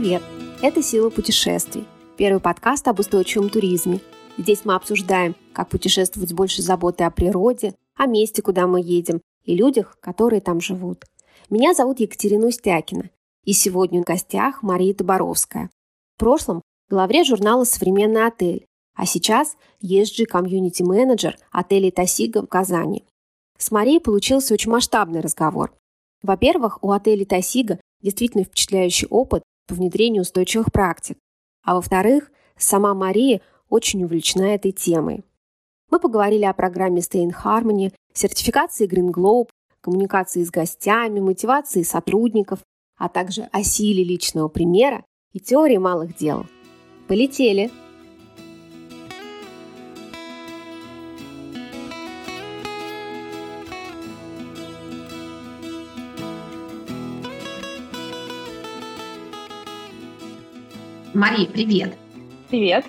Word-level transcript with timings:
привет! 0.00 0.22
Это 0.62 0.82
«Сила 0.82 1.10
путешествий»– 1.10 1.86
первый 2.16 2.40
подкаст 2.40 2.88
об 2.88 3.00
устойчивом 3.00 3.50
туризме. 3.50 4.00
Здесь 4.38 4.64
мы 4.64 4.74
обсуждаем, 4.74 5.36
как 5.52 5.68
путешествовать 5.68 6.30
с 6.30 6.32
большей 6.32 6.64
заботой 6.64 7.06
о 7.06 7.10
природе, 7.10 7.74
о 7.96 8.06
месте, 8.06 8.40
куда 8.40 8.66
мы 8.66 8.80
едем, 8.80 9.20
и 9.44 9.54
людях, 9.54 9.98
которые 10.00 10.40
там 10.40 10.58
живут. 10.58 11.04
Меня 11.50 11.74
зовут 11.74 12.00
Екатерина 12.00 12.46
Устякина, 12.46 13.10
и 13.44 13.52
сегодня 13.52 14.00
в 14.00 14.06
гостях 14.06 14.62
Мария 14.62 14.94
Таборовская. 14.94 15.68
В 16.16 16.20
прошлом 16.20 16.62
главред 16.88 17.26
журнала 17.26 17.64
«Современный 17.64 18.26
отель», 18.26 18.64
а 18.96 19.04
сейчас 19.04 19.58
ESG 19.84 20.24
комьюнити 20.24 20.82
менеджер 20.82 21.36
отеля 21.52 21.90
«Тасига» 21.90 22.40
в 22.40 22.46
Казани. 22.46 23.04
С 23.58 23.70
Марией 23.70 24.00
получился 24.00 24.54
очень 24.54 24.70
масштабный 24.70 25.20
разговор. 25.20 25.74
Во-первых, 26.22 26.82
у 26.82 26.90
отеля 26.90 27.26
«Тасига» 27.26 27.78
действительно 28.00 28.44
впечатляющий 28.44 29.06
опыт 29.08 29.42
по 29.70 29.76
внедрению 29.76 30.22
устойчивых 30.22 30.72
практик. 30.72 31.16
А 31.64 31.74
во-вторых, 31.74 32.32
сама 32.58 32.92
Мария 32.92 33.40
очень 33.68 34.02
увлечена 34.02 34.54
этой 34.54 34.72
темой. 34.72 35.24
Мы 35.90 36.00
поговорили 36.00 36.44
о 36.44 36.52
программе 36.52 37.00
Stay 37.00 37.24
in 37.24 37.32
Harmony, 37.32 37.92
сертификации 38.12 38.88
Green 38.88 39.10
Globe, 39.10 39.48
коммуникации 39.80 40.42
с 40.42 40.50
гостями, 40.50 41.20
мотивации 41.20 41.82
сотрудников, 41.82 42.58
а 42.98 43.08
также 43.08 43.48
о 43.52 43.62
силе 43.62 44.02
личного 44.02 44.48
примера 44.48 45.04
и 45.32 45.38
теории 45.38 45.78
малых 45.78 46.16
дел. 46.16 46.46
Полетели! 47.06 47.70
Мария, 61.12 61.48
привет! 61.48 61.96
Привет! 62.50 62.84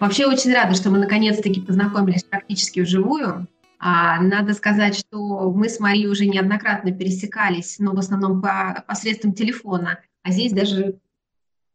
Вообще 0.00 0.26
очень 0.26 0.52
рада, 0.52 0.74
что 0.74 0.90
мы 0.90 0.98
наконец-таки 0.98 1.60
познакомились 1.60 2.24
практически 2.24 2.80
вживую. 2.80 3.46
А, 3.78 4.20
надо 4.20 4.52
сказать, 4.54 4.98
что 4.98 5.48
мы 5.52 5.68
с 5.68 5.78
Марией 5.78 6.08
уже 6.08 6.26
неоднократно 6.26 6.90
пересекались, 6.90 7.78
но 7.78 7.92
в 7.92 7.98
основном 8.00 8.42
по, 8.42 8.84
посредством 8.88 9.32
телефона, 9.32 10.00
а 10.24 10.32
здесь 10.32 10.52
даже 10.52 10.98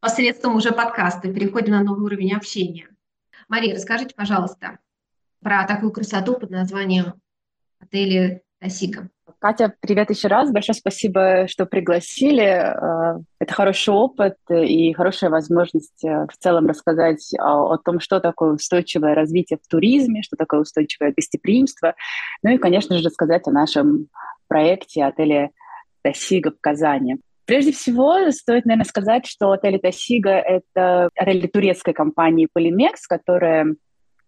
посредством 0.02 0.58
уже 0.58 0.74
подкаста. 0.74 1.34
Переходим 1.34 1.72
на 1.72 1.84
новый 1.84 2.04
уровень 2.04 2.34
общения. 2.34 2.90
Мария, 3.48 3.74
расскажите, 3.74 4.14
пожалуйста, 4.14 4.80
про 5.42 5.66
такую 5.66 5.94
красоту 5.94 6.34
под 6.38 6.50
названием 6.50 7.14
отеля 7.80 8.42
Тосига. 8.60 9.10
Катя, 9.39 9.73
привет 9.81 10.09
еще 10.09 10.28
раз. 10.28 10.52
Большое 10.52 10.75
спасибо, 10.75 11.47
что 11.47 11.66
пригласили. 11.66 12.44
Э, 12.44 13.20
это 13.39 13.53
хороший 13.53 13.94
опыт 13.94 14.36
и 14.50 14.94
хорошая 14.94 15.30
возможность 15.30 16.03
э, 16.03 16.25
в 16.31 16.38
целом 16.38 16.67
рассказать 16.67 17.33
о, 17.39 17.78
том, 17.78 18.00
что 18.00 18.20
такое 18.20 18.53
устойчивое 18.53 19.16
развитие 19.16 19.59
в 19.61 19.67
туризме, 19.67 20.23
что 20.23 20.38
такое 20.38 20.61
устойчивое 20.61 21.14
гостеприимство. 21.16 21.95
Ну 22.42 22.52
и, 22.52 22.58
конечно 22.58 22.98
же, 22.98 23.03
рассказать 23.03 23.48
о 23.48 23.52
нашем 23.52 24.08
проекте 24.48 25.03
отеля 25.03 25.52
«Тосига» 26.03 26.52
в 26.52 26.59
Казани. 26.61 27.17
Прежде 27.45 27.72
всего, 27.72 28.31
стоит, 28.31 28.66
наверное, 28.66 28.86
сказать, 28.86 29.25
что 29.25 29.52
отель 29.52 29.80
«Тосига»— 29.80 30.31
это 30.31 31.09
отель 31.16 31.48
турецкой 31.50 31.94
компании 31.94 32.48
«Полимекс», 32.52 33.05
которая, 33.08 33.75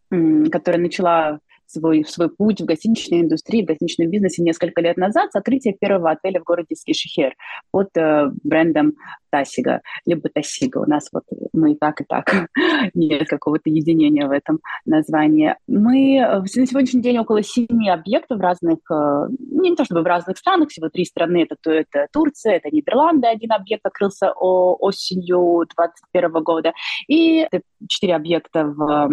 которая 0.10 0.82
начала 0.82 1.40
свой, 1.70 2.04
свой 2.06 2.30
путь 2.30 2.62
в 2.62 2.66
гостиничной 2.66 3.22
индустрии, 3.22 3.64
в 3.64 3.68
гостиничном 3.68 4.10
бизнесе 4.10 4.42
несколько 4.42 4.82
лет 4.82 4.98
назад, 4.98 5.30
открытие 5.34 5.76
первого 5.80 6.12
отеля 6.12 6.42
в 6.42 6.44
городе 6.44 6.76
Скишехер 6.76 7.36
под 7.72 7.90
э, 7.96 8.32
брендом 8.44 8.94
Тасига, 9.30 9.82
либо 10.06 10.30
Тасига. 10.30 10.80
У 10.80 10.90
нас 10.90 11.10
вот 11.12 11.24
мы 11.54 11.74
и 11.74 11.76
так, 11.76 12.02
и 12.02 12.04
так. 12.04 12.50
Нет 12.94 13.28
какого-то 13.28 13.70
единения 13.70 14.28
в 14.28 14.32
этом 14.32 14.60
названии. 14.86 15.56
Мы 15.68 16.20
на 16.20 16.46
сегодняшний 16.48 17.02
день 17.02 17.20
около 17.20 17.44
семи 17.44 17.90
объектов 17.90 18.40
в 18.40 18.42
разных, 18.42 18.80
э, 18.92 19.28
не 19.40 19.76
то 19.76 19.86
чтобы 19.86 20.02
в 20.02 20.08
разных 20.08 20.38
странах, 20.38 20.70
всего 20.70 20.90
три 20.90 21.06
страны. 21.06 21.48
Это, 21.48 21.72
это 21.72 22.08
Турция, 22.12 22.54
это 22.54 22.70
Нидерланды, 22.72 23.28
один 23.28 23.52
объект 23.52 23.86
открылся 23.86 24.32
осенью 24.32 25.66
2021 25.76 26.44
года, 26.44 26.74
и 27.08 27.48
четыре 27.88 28.16
объекта 28.16 28.66
в 28.66 29.10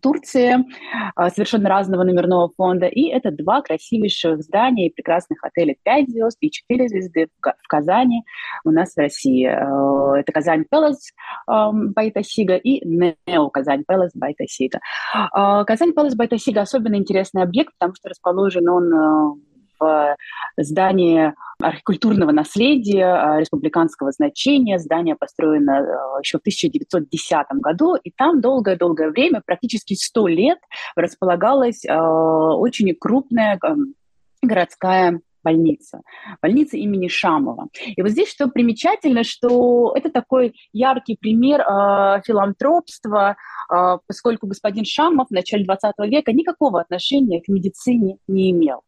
Турции, 0.00 0.64
а, 1.14 1.30
совершенно 1.30 1.68
разного 1.68 2.04
номерного 2.04 2.50
фонда. 2.56 2.86
И 2.86 3.08
это 3.08 3.30
два 3.30 3.62
красивейших 3.62 4.42
здания 4.42 4.88
и 4.88 4.92
прекрасных 4.92 5.44
отеля 5.44 5.76
5 5.82 6.10
звезд 6.10 6.36
и 6.40 6.50
4 6.50 6.88
звезды 6.88 7.28
в 7.40 7.68
Казани 7.68 8.22
у 8.64 8.70
нас 8.70 8.94
в 8.94 8.98
России. 8.98 9.46
А, 9.46 10.18
это 10.18 10.32
Казань 10.32 10.64
Пелос 10.70 11.10
by 11.46 11.73
Tasigo 11.73 12.56
и 12.56 12.86
Neo 12.86 13.50
Kazan 13.50 13.84
Palace 13.86 14.12
by 14.14 14.29
Tasigo. 14.29 14.80
Kazan 15.32 15.92
Palace 15.92 16.14
by 16.14 16.26
Tasigo 16.26 16.62
особенно 16.62 16.96
интересный 16.96 17.42
объект, 17.42 17.72
потому 17.78 17.94
что 17.94 18.08
расположен 18.08 18.68
он 18.68 19.42
в 19.82 20.16
здании 20.56 21.34
архитектурного 21.60 22.32
наследия 22.32 23.06
а, 23.06 23.40
республиканского 23.40 24.10
значения. 24.12 24.78
Здание 24.78 25.16
построено 25.16 25.78
а, 25.78 26.18
еще 26.20 26.38
в 26.38 26.40
1910 26.40 27.46
году, 27.60 27.94
и 27.96 28.10
там 28.10 28.40
долгое-долгое 28.40 29.10
время, 29.10 29.42
практически 29.44 29.94
100 29.94 30.26
лет, 30.28 30.58
располагалась 30.96 31.84
а, 31.88 32.56
очень 32.56 32.94
крупная 32.94 33.58
городская 34.42 35.20
больница, 35.42 36.02
больница 36.40 36.76
имени 36.76 37.08
Шамова. 37.08 37.68
И 37.84 38.00
вот 38.00 38.10
здесь 38.10 38.30
что 38.30 38.48
примечательно, 38.48 39.24
что 39.24 39.92
это 39.96 40.10
такой 40.10 40.54
яркий 40.72 41.16
пример 41.16 41.60
э, 41.60 42.22
филантропства, 42.24 43.36
э, 43.72 43.98
поскольку 44.06 44.46
господин 44.46 44.84
Шамов 44.84 45.28
в 45.28 45.32
начале 45.32 45.64
20 45.64 45.94
века 46.00 46.32
никакого 46.32 46.80
отношения 46.80 47.40
к 47.40 47.48
медицине 47.48 48.18
не 48.28 48.52
имел. 48.52 48.82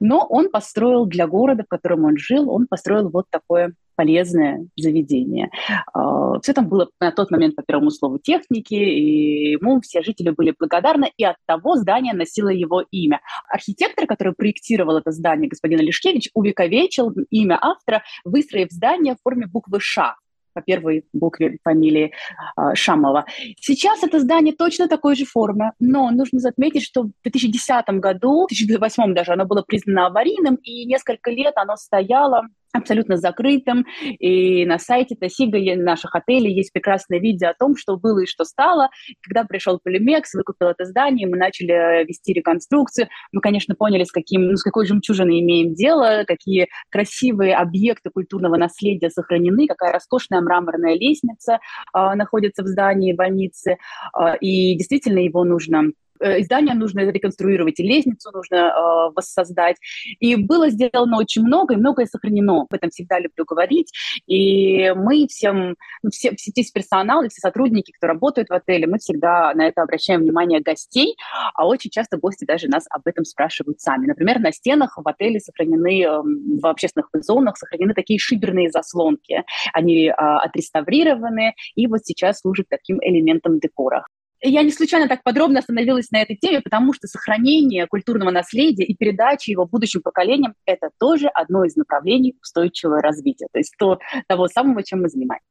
Но 0.00 0.26
он 0.28 0.50
построил 0.50 1.06
для 1.06 1.26
города, 1.26 1.64
в 1.64 1.68
котором 1.68 2.04
он 2.04 2.16
жил, 2.16 2.50
он 2.50 2.66
построил 2.66 3.10
вот 3.10 3.26
такое 3.30 3.74
полезное 3.96 4.66
заведение. 4.76 5.50
А, 5.92 6.40
Все 6.40 6.52
там 6.52 6.68
было 6.68 6.88
на 7.00 7.12
тот 7.12 7.30
момент 7.30 7.56
по 7.56 7.62
первому 7.62 7.90
слову 7.90 8.18
техники, 8.18 8.74
и 8.74 9.52
ему 9.52 9.80
все 9.80 10.02
жители 10.02 10.30
были 10.30 10.54
благодарны, 10.58 11.12
и 11.16 11.24
от 11.24 11.36
того 11.46 11.76
здание 11.76 12.14
носило 12.14 12.48
его 12.48 12.84
имя. 12.90 13.20
Архитектор, 13.48 14.06
который 14.06 14.34
проектировал 14.34 14.98
это 14.98 15.12
здание, 15.12 15.48
господин 15.48 15.80
Лешкевич, 15.80 16.30
увековечил 16.34 17.12
имя 17.30 17.58
автора, 17.60 18.02
выстроив 18.24 18.70
здание 18.70 19.14
в 19.14 19.22
форме 19.22 19.46
буквы 19.46 19.78
«Ш» 19.80 20.16
по 20.54 20.62
первой 20.62 21.04
букве 21.12 21.58
фамилии 21.62 22.12
э, 22.56 22.74
Шамова. 22.74 23.26
Сейчас 23.60 24.02
это 24.02 24.20
здание 24.20 24.54
точно 24.54 24.88
такой 24.88 25.16
же 25.16 25.24
формы, 25.24 25.72
но 25.78 26.10
нужно 26.10 26.38
заметить, 26.38 26.84
что 26.84 27.02
в 27.02 27.12
2010 27.22 27.86
году, 28.00 28.46
в 28.46 28.48
2008 28.48 29.14
даже, 29.14 29.32
оно 29.32 29.44
было 29.44 29.62
признано 29.62 30.06
аварийным, 30.06 30.54
и 30.56 30.86
несколько 30.86 31.30
лет 31.30 31.54
оно 31.56 31.76
стояло 31.76 32.48
абсолютно 32.74 33.16
закрытым. 33.16 33.86
И 34.18 34.66
на 34.66 34.78
сайте 34.78 35.14
Тосига 35.14 35.58
наших 35.76 36.14
отелей 36.14 36.52
есть 36.52 36.72
прекрасное 36.72 37.18
видео 37.18 37.50
о 37.50 37.54
том, 37.54 37.76
что 37.76 37.96
было 37.96 38.20
и 38.20 38.26
что 38.26 38.44
стало. 38.44 38.88
Когда 39.22 39.44
пришел 39.44 39.78
Полимекс, 39.82 40.34
выкупил 40.34 40.68
это 40.68 40.84
здание, 40.84 41.26
мы 41.26 41.36
начали 41.36 41.72
э, 41.72 42.04
вести 42.04 42.32
реконструкцию. 42.32 43.08
Мы, 43.32 43.40
конечно, 43.40 43.74
поняли, 43.74 44.04
с, 44.04 44.12
каким, 44.12 44.48
ну, 44.48 44.56
с 44.56 44.62
какой 44.62 44.86
жемчужиной 44.86 45.40
имеем 45.40 45.74
дело, 45.74 46.24
какие 46.26 46.68
красивые 46.90 47.54
объекты 47.54 48.10
культурного 48.10 48.56
наследия 48.56 49.10
сохранены, 49.10 49.66
какая 49.66 49.92
роскошная 49.92 50.40
мраморная 50.40 50.94
лестница 50.94 51.54
э, 51.94 52.14
находится 52.14 52.62
в 52.62 52.66
здании 52.66 53.12
больницы. 53.12 53.76
Э, 54.18 54.36
и 54.40 54.76
действительно 54.76 55.18
его 55.18 55.44
нужно 55.44 55.92
издание 56.20 56.74
нужно 56.74 57.00
реконструировать, 57.00 57.80
и 57.80 57.82
лестницу 57.82 58.30
нужно 58.32 58.56
э, 58.56 59.12
воссоздать. 59.14 59.76
И 60.20 60.36
было 60.36 60.70
сделано 60.70 61.18
очень 61.18 61.42
много, 61.42 61.74
и 61.74 61.76
многое 61.76 62.06
сохранено. 62.06 62.62
Об 62.62 62.72
этом 62.72 62.90
всегда 62.90 63.18
люблю 63.18 63.44
говорить. 63.44 63.92
И 64.26 64.92
мы 64.92 65.26
всем, 65.28 65.76
ну, 66.02 66.10
все, 66.10 66.34
все 66.36 66.52
весь 66.54 66.70
персонал 66.70 67.22
и 67.22 67.28
все 67.28 67.40
сотрудники, 67.40 67.92
кто 67.92 68.06
работает 68.06 68.48
в 68.48 68.52
отеле, 68.52 68.86
мы 68.86 68.98
всегда 68.98 69.52
на 69.54 69.66
это 69.66 69.82
обращаем 69.82 70.20
внимание 70.20 70.60
гостей, 70.60 71.16
а 71.54 71.66
очень 71.66 71.90
часто 71.90 72.16
гости 72.16 72.44
даже 72.44 72.68
нас 72.68 72.84
об 72.90 73.02
этом 73.06 73.24
спрашивают 73.24 73.80
сами. 73.80 74.06
Например, 74.06 74.38
на 74.38 74.52
стенах 74.52 74.96
в 74.96 75.06
отеле 75.06 75.40
сохранены, 75.40 76.02
э, 76.02 76.22
в 76.60 76.66
общественных 76.66 77.08
зонах 77.14 77.56
сохранены 77.56 77.94
такие 77.94 78.18
шиберные 78.18 78.70
заслонки. 78.70 79.44
Они 79.72 80.06
э, 80.06 80.12
отреставрированы 80.12 81.54
и 81.74 81.86
вот 81.86 82.04
сейчас 82.04 82.40
служат 82.40 82.66
таким 82.68 82.98
элементом 83.02 83.58
декора 83.58 84.04
я 84.50 84.62
не 84.62 84.70
случайно 84.70 85.08
так 85.08 85.22
подробно 85.22 85.60
остановилась 85.60 86.10
на 86.10 86.20
этой 86.20 86.36
теме, 86.36 86.60
потому 86.60 86.92
что 86.92 87.06
сохранение 87.06 87.86
культурного 87.86 88.30
наследия 88.30 88.84
и 88.84 88.94
передача 88.94 89.50
его 89.50 89.66
будущим 89.66 90.02
поколениям– 90.02 90.54
это 90.66 90.90
тоже 90.98 91.28
одно 91.28 91.64
из 91.64 91.76
направлений 91.76 92.36
устойчивого 92.40 93.00
развития, 93.00 93.48
то 93.52 93.58
есть 93.58 93.74
то, 93.78 93.98
того 94.28 94.48
самого, 94.48 94.82
чем 94.82 95.02
мы 95.02 95.08
занимаемся. 95.08 95.46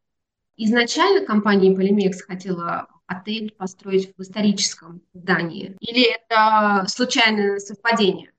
Изначально 0.55 1.25
компания 1.25 1.73
Polymex 1.73 2.19
хотела 2.27 2.87
отель 3.07 3.51
построить 3.57 4.13
в 4.15 4.21
историческом 4.21 5.01
здании? 5.13 5.75
Или 5.79 6.05
это 6.13 6.85
случайное 6.87 7.57
совпадение? 7.57 8.31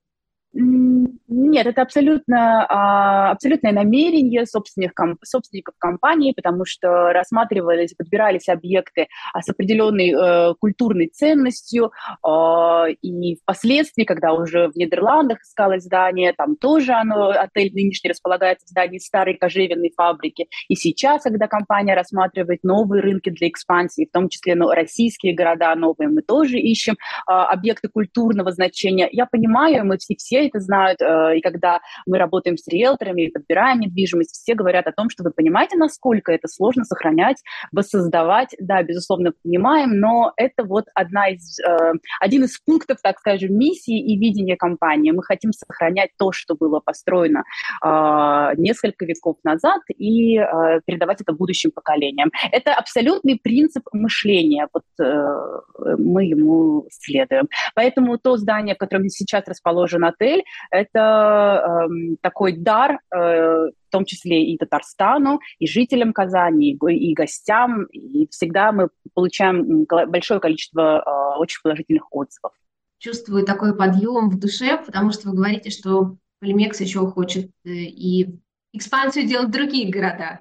Нет, 1.27 1.67
это 1.67 1.81
абсолютно, 1.81 2.67
а, 2.69 3.31
абсолютное 3.31 3.73
намерение 3.73 4.45
собственников, 4.45 5.17
собственников 5.25 5.75
компании, 5.79 6.33
потому 6.33 6.67
что 6.67 7.13
рассматривались, 7.13 7.95
подбирались 7.95 8.49
объекты 8.49 9.09
с 9.35 9.49
определенной 9.49 10.13
э, 10.13 10.55
культурной 10.61 11.07
ценностью, 11.07 11.93
э, 12.27 12.93
и 13.01 13.37
впоследствии, 13.37 14.05
когда 14.05 14.35
уже 14.35 14.69
в 14.69 14.77
Нидерландах 14.77 15.41
искалось 15.41 15.85
здание, 15.85 16.35
там 16.35 16.57
тоже 16.57 16.93
оно, 16.93 17.31
отель 17.31 17.73
нынешний 17.73 18.11
располагается 18.11 18.67
в 18.67 18.71
здании 18.71 18.99
старой 18.99 19.35
кожевенной 19.35 19.93
фабрики, 19.97 20.47
и 20.69 20.75
сейчас, 20.75 21.23
когда 21.23 21.49
компания 21.49 21.95
рассматривает 21.95 22.65
новые 22.65 23.01
рынки 23.01 23.31
для 23.31 23.49
экспансии, 23.49 24.07
в 24.07 24.13
том 24.13 24.29
числе 24.29 24.57
ну, 24.57 24.71
российские 24.71 25.35
города 25.35 25.75
новые, 25.75 26.09
мы 26.09 26.21
тоже 26.21 26.59
ищем 26.59 26.97
объекты 27.27 27.89
культурного 27.89 28.51
значения. 28.53 29.09
Я 29.11 29.27
понимаю, 29.27 29.87
мы 29.87 29.97
все, 29.97 30.15
все 30.17 30.47
это 30.47 30.61
знают, 30.61 31.01
э, 31.01 31.14
и 31.35 31.41
когда 31.41 31.81
мы 32.07 32.19
работаем 32.19 32.57
с 32.57 32.67
риэлторами 32.69 33.23
и 33.23 33.31
подбираем 33.31 33.81
недвижимость, 33.81 34.33
все 34.33 34.55
говорят 34.55 34.87
о 34.87 34.93
том, 34.93 35.11
что 35.11 35.25
вы 35.25 35.31
понимаете, 35.31 35.77
насколько 35.77 36.33
это 36.33 36.49
сложно 36.49 36.85
сохранять, 36.85 37.43
воссоздавать. 37.73 38.55
Да, 38.59 38.83
безусловно, 38.83 39.33
понимаем, 39.43 39.99
но 39.99 40.33
это 40.37 40.65
вот 40.65 40.87
одна 40.95 41.29
из, 41.29 41.59
э, 41.61 41.93
один 42.21 42.45
из 42.45 42.59
пунктов, 42.59 42.99
так 43.03 43.19
скажем, 43.19 43.57
миссии 43.57 43.99
и 43.99 44.19
видения 44.19 44.57
компании. 44.57 45.11
Мы 45.11 45.23
хотим 45.23 45.53
сохранять 45.53 46.11
то, 46.19 46.33
что 46.33 46.55
было 46.55 46.81
построено 46.81 47.45
э, 47.85 48.51
несколько 48.57 49.05
веков 49.05 49.37
назад 49.45 49.81
и 49.97 50.39
э, 50.39 50.81
передавать 50.85 51.21
это 51.21 51.33
будущим 51.33 51.71
поколениям. 51.71 52.31
Это 52.53 52.75
абсолютный 52.75 53.39
принцип 53.43 53.85
мышления. 53.93 54.69
Вот 54.73 54.85
э, 55.01 55.97
мы 55.99 56.25
ему 56.25 56.87
следуем. 56.91 57.49
Поэтому 57.75 58.19
то 58.19 58.37
здание, 58.37 58.75
в 58.75 58.79
котором 58.79 59.09
сейчас 59.09 59.45
расположен 59.47 60.05
отель, 60.05 60.45
это 60.71 61.04
э, 61.05 62.17
такой 62.21 62.53
дар, 62.57 63.01
э, 63.11 63.17
в 63.19 63.91
том 63.91 64.05
числе 64.05 64.45
и 64.53 64.59
Татарстану, 64.59 65.41
и 65.59 65.67
жителям 65.67 66.13
Казани, 66.13 66.73
и, 66.73 66.77
и 66.93 67.15
гостям. 67.15 67.85
И 67.87 68.27
всегда 68.31 68.73
мы 68.73 68.89
получаем 69.15 69.85
большое 69.85 70.41
количество 70.41 71.03
э, 71.05 71.39
очень 71.39 71.61
положительных 71.63 72.13
отзывов. 72.13 72.53
Чувствую 72.99 73.45
такой 73.45 73.77
подъем 73.77 74.31
в 74.31 74.39
душе, 74.39 74.83
потому 74.85 75.13
что 75.13 75.29
вы 75.29 75.37
говорите, 75.37 75.71
что 75.71 76.17
Полимекс 76.41 76.81
еще 76.81 77.07
хочет 77.11 77.51
э, 77.65 77.71
и 77.71 78.39
экспансию 78.73 79.27
делать 79.27 79.49
в 79.49 79.53
другие 79.53 79.91
города. 79.91 80.41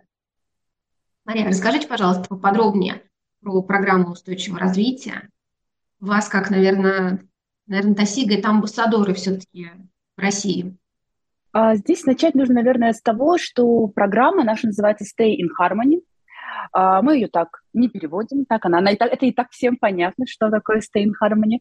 Мария, 1.25 1.47
расскажите, 1.47 1.87
пожалуйста, 1.87 2.27
поподробнее 2.27 3.03
про 3.41 3.61
программу 3.61 4.11
устойчивого 4.11 4.59
развития. 4.59 5.29
Вас, 5.99 6.27
как, 6.27 6.49
наверное, 6.49 7.25
наверное, 7.67 7.95
Тасига, 7.95 8.35
это 8.35 8.49
амбассадоры 8.49 9.13
все-таки 9.13 9.71
в 10.17 10.21
России. 10.21 10.75
А 11.51 11.75
здесь 11.75 12.03
начать 12.05 12.33
нужно, 12.33 12.55
наверное, 12.55 12.93
с 12.93 13.01
того, 13.01 13.37
что 13.37 13.87
программа 13.87 14.43
наша 14.43 14.67
называется 14.67 15.05
Stay 15.05 15.33
in 15.33 15.49
Harmony. 15.59 16.01
А, 16.71 17.01
мы 17.01 17.15
ее 17.15 17.27
так 17.27 17.49
не 17.73 17.89
переводим, 17.89 18.45
так 18.45 18.65
она, 18.65 18.79
она 18.79 18.91
и 18.91 18.95
так, 18.95 19.11
это 19.11 19.25
и 19.25 19.31
так 19.31 19.51
всем 19.51 19.77
понятно, 19.77 20.25
что 20.27 20.49
такое 20.49 20.79
Stay 20.79 21.05
in 21.05 21.11
Harmony. 21.21 21.59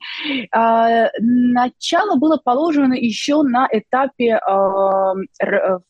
А, 0.51 1.09
начало 1.21 2.17
было 2.17 2.39
положено 2.43 2.95
еще 2.95 3.43
на 3.43 3.69
этапе 3.71 4.41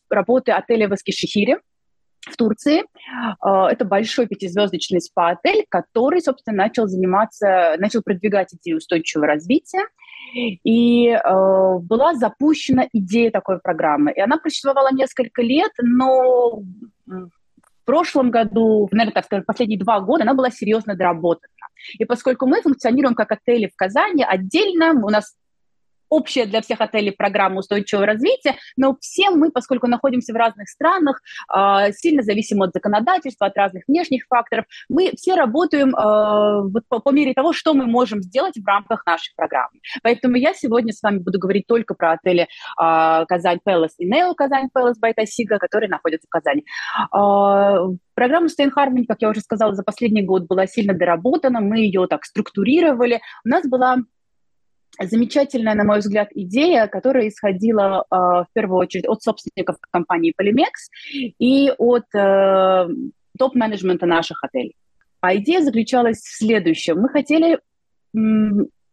работы 0.09 0.51
отеля 0.51 0.89
в 0.89 0.93
Эскишехире, 0.93 1.59
в 2.29 2.37
Турции. 2.37 2.83
Это 3.41 3.85
большой 3.85 4.27
пятизвездочный 4.27 5.01
спа-отель, 5.01 5.65
который, 5.69 6.21
собственно, 6.21 6.57
начал 6.57 6.87
заниматься, 6.87 7.75
начал 7.77 8.01
продвигать 8.01 8.53
идею 8.53 8.77
устойчивого 8.77 9.27
развития. 9.27 9.85
И 10.35 11.09
э, 11.09 11.19
была 11.79 12.15
запущена 12.15 12.87
идея 12.91 13.29
такой 13.29 13.59
программы. 13.59 14.11
И 14.13 14.19
она 14.19 14.39
существовала 14.41 14.89
несколько 14.91 15.41
лет, 15.43 15.71
но 15.79 16.61
в 17.05 17.85
прошлом 17.85 18.31
году, 18.31 18.87
наверное, 18.91 19.13
так 19.13 19.25
сказать, 19.25 19.45
последние 19.45 19.79
два 19.79 19.99
года 19.99 20.23
она 20.23 20.33
была 20.33 20.49
серьезно 20.49 20.95
доработана. 20.95 21.49
И 21.99 22.05
поскольку 22.05 22.47
мы 22.47 22.61
функционируем 22.61 23.13
как 23.13 23.31
отели 23.31 23.67
в 23.67 23.75
Казани 23.75 24.23
отдельно, 24.23 24.93
у 24.93 25.09
нас 25.09 25.35
общая 26.13 26.45
для 26.45 26.61
всех 26.61 26.81
отелей 26.81 27.11
программа 27.11 27.59
устойчивого 27.59 28.05
развития, 28.05 28.55
но 28.77 28.95
все 28.99 29.31
мы, 29.31 29.51
поскольку 29.51 29.87
находимся 29.87 30.33
в 30.33 30.35
разных 30.35 30.69
странах, 30.69 31.21
а, 31.47 31.91
сильно 31.91 32.21
зависим 32.21 32.61
от 32.61 32.71
законодательства, 32.73 33.47
от 33.47 33.57
разных 33.57 33.83
внешних 33.87 34.25
факторов, 34.27 34.65
мы 34.89 35.11
все 35.15 35.35
работаем 35.35 35.95
а, 35.95 36.61
вот 36.61 36.83
по, 36.87 36.99
по 36.99 37.09
мере 37.09 37.33
того, 37.33 37.53
что 37.53 37.73
мы 37.73 37.87
можем 37.87 38.21
сделать 38.21 38.55
в 38.57 38.65
рамках 38.65 39.05
нашей 39.05 39.33
программы. 39.35 39.79
Поэтому 40.03 40.35
я 40.35 40.53
сегодня 40.53 40.93
с 40.93 41.01
вами 41.01 41.17
буду 41.17 41.39
говорить 41.39 41.65
только 41.67 41.95
про 41.95 42.13
отели 42.13 42.47
а, 42.77 43.25
Казань 43.25 43.59
Пелос 43.63 43.95
и 43.97 44.05
Нео 44.05 44.33
Казань 44.35 44.69
Пелос 44.73 44.99
Байтасига, 44.99 45.57
которые 45.57 45.89
находятся 45.89 46.27
в 46.27 46.29
Казани. 46.29 46.63
Программа 48.15 48.47
Stay 48.47 48.67
in 48.67 48.71
Harmony, 48.75 49.05
как 49.07 49.21
я 49.21 49.29
уже 49.29 49.41
сказала, 49.41 49.73
за 49.73 49.83
последний 49.83 50.21
год 50.21 50.43
была 50.43 50.67
сильно 50.67 50.93
доработана, 50.93 51.61
мы 51.61 51.79
ее 51.79 52.05
так 52.07 52.25
структурировали. 52.25 53.21
У 53.43 53.49
нас 53.49 53.67
была 53.67 53.97
замечательная, 54.99 55.75
на 55.75 55.83
мой 55.83 55.99
взгляд, 55.99 56.29
идея, 56.33 56.87
которая 56.87 57.27
исходила 57.27 58.03
э, 58.03 58.15
в 58.15 58.47
первую 58.53 58.79
очередь 58.79 59.07
от 59.07 59.21
собственников 59.23 59.77
компании 59.91 60.33
Polymex 60.39 61.33
и 61.39 61.71
от 61.77 62.05
э, 62.15 62.87
топ-менеджмента 63.37 64.05
наших 64.05 64.43
отелей. 64.43 64.75
А 65.21 65.35
идея 65.35 65.61
заключалась 65.61 66.19
в 66.19 66.37
следующем. 66.37 66.99
Мы 66.99 67.09
хотели 67.09 67.59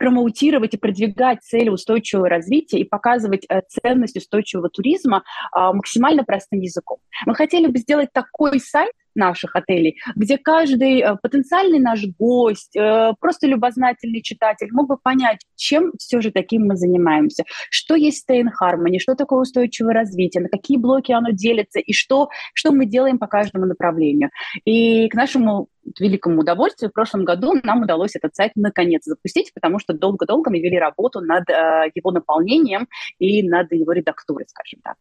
промоутировать 0.00 0.73
и 0.73 0.79
продвигать 0.79 1.43
цели 1.43 1.69
устойчивого 1.69 2.29
развития 2.29 2.79
и 2.79 2.85
показывать 2.85 3.44
э, 3.49 3.61
ценность 3.69 4.17
устойчивого 4.17 4.70
туризма 4.70 5.23
э, 5.55 5.61
максимально 5.75 6.25
простым 6.25 6.61
языком. 6.61 6.99
Мы 7.26 7.35
хотели 7.35 7.67
бы 7.67 7.79
сделать 7.79 8.11
такой 8.11 8.61
сайт, 8.61 8.93
наших 9.15 9.57
отелей, 9.57 9.99
где 10.17 10.39
каждый 10.39 11.01
э, 11.01 11.17
потенциальный 11.23 11.79
наш 11.79 12.05
гость, 12.19 12.77
э, 12.77 13.12
просто 13.21 13.47
любознательный 13.47 14.23
читатель 14.23 14.69
мог 14.73 14.89
бы 14.89 14.97
понять, 14.97 15.41
чем 15.57 15.93
все 15.99 16.21
же 16.21 16.31
таким 16.31 16.67
мы 16.67 16.77
занимаемся, 16.77 17.45
что 17.71 17.95
есть 17.95 18.29
Stay 18.29 18.43
in 18.43 18.49
Harmony, 18.61 18.99
что 18.99 19.15
такое 19.15 19.41
устойчивое 19.41 19.95
развитие, 19.95 20.43
на 20.43 20.49
какие 20.49 20.77
блоки 20.77 21.12
оно 21.12 21.31
делится 21.31 21.81
и 21.81 21.93
что, 21.93 22.29
что 22.55 22.73
мы 22.73 22.87
делаем 22.87 23.19
по 23.19 23.27
каждому 23.27 23.67
направлению. 23.67 24.31
И 24.65 25.09
к 25.09 25.15
нашему 25.15 25.69
великому 25.99 26.41
удовольствию 26.41 26.91
в 26.91 26.95
прошлом 26.95 27.25
году 27.25 27.55
нам 27.63 27.83
удалось 27.83 28.15
этот 28.15 28.35
сайт 28.35 28.53
наконец 28.55 29.05
запустить, 29.05 29.53
потому 29.55 29.79
что 29.79 29.93
долго-долго 29.93 30.51
мы 30.51 30.61
вели 30.61 30.79
работу 30.79 31.21
над 31.21 31.49
э, 31.49 31.91
его 31.95 32.11
наполнением 32.11 32.89
и 33.19 33.43
над 33.43 33.73
его 33.73 33.93
редактурой, 33.93 34.46
скажем 34.49 34.81
так. 34.82 34.96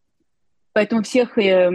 Поэтому 0.72 1.02
всех, 1.02 1.36
э, 1.38 1.70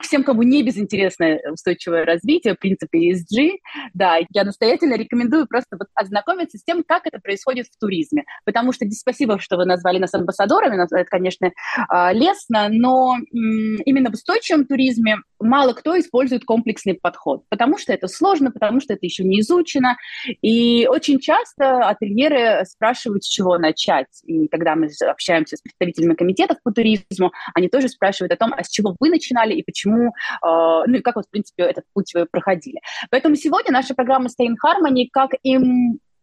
всем, 0.00 0.24
кому 0.24 0.42
не 0.42 0.62
безинтересно 0.62 1.38
устойчивое 1.52 2.04
развитие, 2.04 2.54
принципы 2.54 2.98
ESG, 2.98 3.58
да, 3.94 4.18
я 4.32 4.44
настоятельно 4.44 4.94
рекомендую 4.94 5.46
просто 5.46 5.76
вот 5.78 5.88
ознакомиться 5.94 6.58
с 6.58 6.64
тем, 6.64 6.82
как 6.86 7.06
это 7.06 7.18
происходит 7.20 7.66
в 7.66 7.78
туризме. 7.78 8.24
Потому 8.44 8.72
что 8.72 8.86
спасибо, 8.90 9.38
что 9.38 9.56
вы 9.56 9.64
назвали 9.64 9.98
нас 9.98 10.14
амбассадорами, 10.14 10.82
это, 10.82 11.04
конечно, 11.04 11.50
а, 11.88 12.12
лестно, 12.12 12.68
но 12.70 13.16
именно 13.32 14.10
в 14.10 14.14
устойчивом 14.14 14.66
туризме 14.66 15.16
мало 15.40 15.72
кто 15.72 15.98
использует 15.98 16.44
комплексный 16.44 16.94
подход, 16.94 17.44
потому 17.48 17.78
что 17.78 17.92
это 17.92 18.08
сложно, 18.08 18.50
потому 18.50 18.80
что 18.80 18.94
это 18.94 19.06
еще 19.06 19.24
не 19.24 19.40
изучено. 19.40 19.96
И 20.42 20.86
очень 20.86 21.20
часто 21.20 21.88
ательеры 21.88 22.64
спрашивают, 22.66 23.24
с 23.24 23.28
чего 23.28 23.58
начать. 23.58 24.08
И 24.24 24.48
когда 24.48 24.74
мы 24.74 24.88
общаемся 25.08 25.56
с 25.56 25.62
представителями 25.62 26.14
комитетов 26.14 26.58
по 26.62 26.72
туризму, 26.72 27.32
они 27.54 27.68
тоже 27.68 27.88
спрашивают, 27.88 28.32
о 28.32 28.36
том, 28.36 28.52
а 28.56 28.62
с 28.62 28.68
чего 28.68 28.94
вы 28.98 29.10
начинали 29.10 29.54
и 29.54 29.62
почему, 29.62 30.08
э, 30.08 30.10
ну 30.42 30.94
и 30.94 31.00
как 31.00 31.16
вот, 31.16 31.26
в 31.26 31.30
принципе, 31.30 31.64
этот 31.64 31.84
путь 31.92 32.12
вы 32.14 32.26
проходили. 32.26 32.80
Поэтому 33.10 33.36
сегодня 33.36 33.72
наша 33.72 33.94
программа 33.94 34.26
Stay 34.26 34.46
in 34.46 34.54
Harmony, 34.64 35.06
как 35.12 35.30
и 35.42 35.58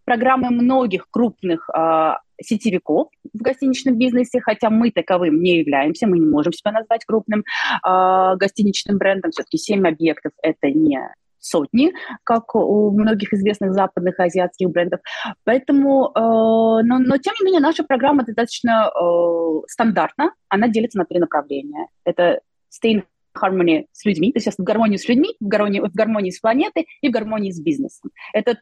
программы 0.06 0.52
многих 0.52 1.08
крупных 1.10 1.70
э, 1.70 2.14
сетевиков 2.42 3.10
в 3.34 3.42
гостиничном 3.42 3.98
бизнесе, 3.98 4.40
хотя 4.42 4.70
мы 4.70 4.92
таковым 4.92 5.42
не 5.42 5.60
являемся, 5.60 6.08
мы 6.08 6.20
не 6.20 6.26
можем 6.26 6.54
себя 6.54 6.72
назвать 6.72 7.06
крупным 7.06 7.42
э, 7.42 8.36
гостиничным 8.38 8.98
брендом, 8.98 9.32
все-таки 9.32 9.58
7 9.58 9.88
объектов– 9.88 10.32
это 10.42 10.70
не 10.70 11.00
сотни, 11.40 11.94
как 12.24 12.56
у 12.56 12.92
многих 12.92 13.34
известных 13.34 13.74
западных 13.74 14.20
азиатских 14.20 14.70
брендов. 14.70 15.00
Поэтому, 15.44 16.08
э, 16.08 16.20
но, 16.20 17.00
но 17.00 17.18
тем 17.18 17.34
не 17.40 17.46
менее, 17.46 17.62
наша 17.62 17.84
программа 17.84 18.24
достаточно 18.24 18.90
э, 18.90 19.62
стандартна. 19.68 20.32
Она 20.50 20.68
делится 20.68 20.98
на 20.98 21.06
три 21.06 21.20
направления. 21.20 21.88
Это 22.04 22.42
stay 22.72 22.96
in 22.96 23.04
harmony 23.38 23.86
с 23.92 24.06
людьми, 24.06 24.32
то 24.32 24.40
есть 24.40 24.58
в 24.58 24.64
гармонии 24.64 24.98
с 24.98 25.08
людьми, 25.08 25.36
в 25.40 25.48
гармонии, 25.48 25.82
в 25.82 25.94
гармонии 25.94 26.32
с 26.32 26.40
планетой 26.40 26.88
и 27.02 27.10
в 27.10 27.12
гармонии 27.12 27.52
с 27.52 27.62
бизнесом. 27.62 28.12
Это 28.34 28.58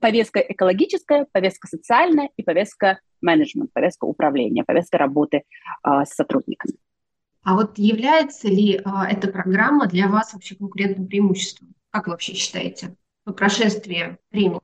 повестка 0.00 0.40
экологическая, 0.40 1.26
повестка 1.32 1.68
социальная 1.68 2.30
и 2.36 2.42
повестка 2.42 3.00
менеджмент, 3.20 3.72
повестка 3.72 4.04
управления, 4.04 4.64
повестка 4.64 4.98
работы 4.98 5.38
э, 5.38 6.04
с 6.04 6.14
сотрудниками. 6.14 6.74
А 7.44 7.54
вот 7.54 7.78
является 7.78 8.48
ли 8.48 8.80
а, 8.84 9.10
эта 9.10 9.28
программа 9.28 9.86
для 9.86 10.08
вас 10.08 10.32
вообще 10.32 10.54
конкурентным 10.54 11.08
преимуществом? 11.08 11.74
Как 11.90 12.06
вы 12.06 12.12
вообще 12.12 12.34
считаете 12.34 12.94
по 13.24 13.32
прошествии 13.32 14.16
времени? 14.30 14.60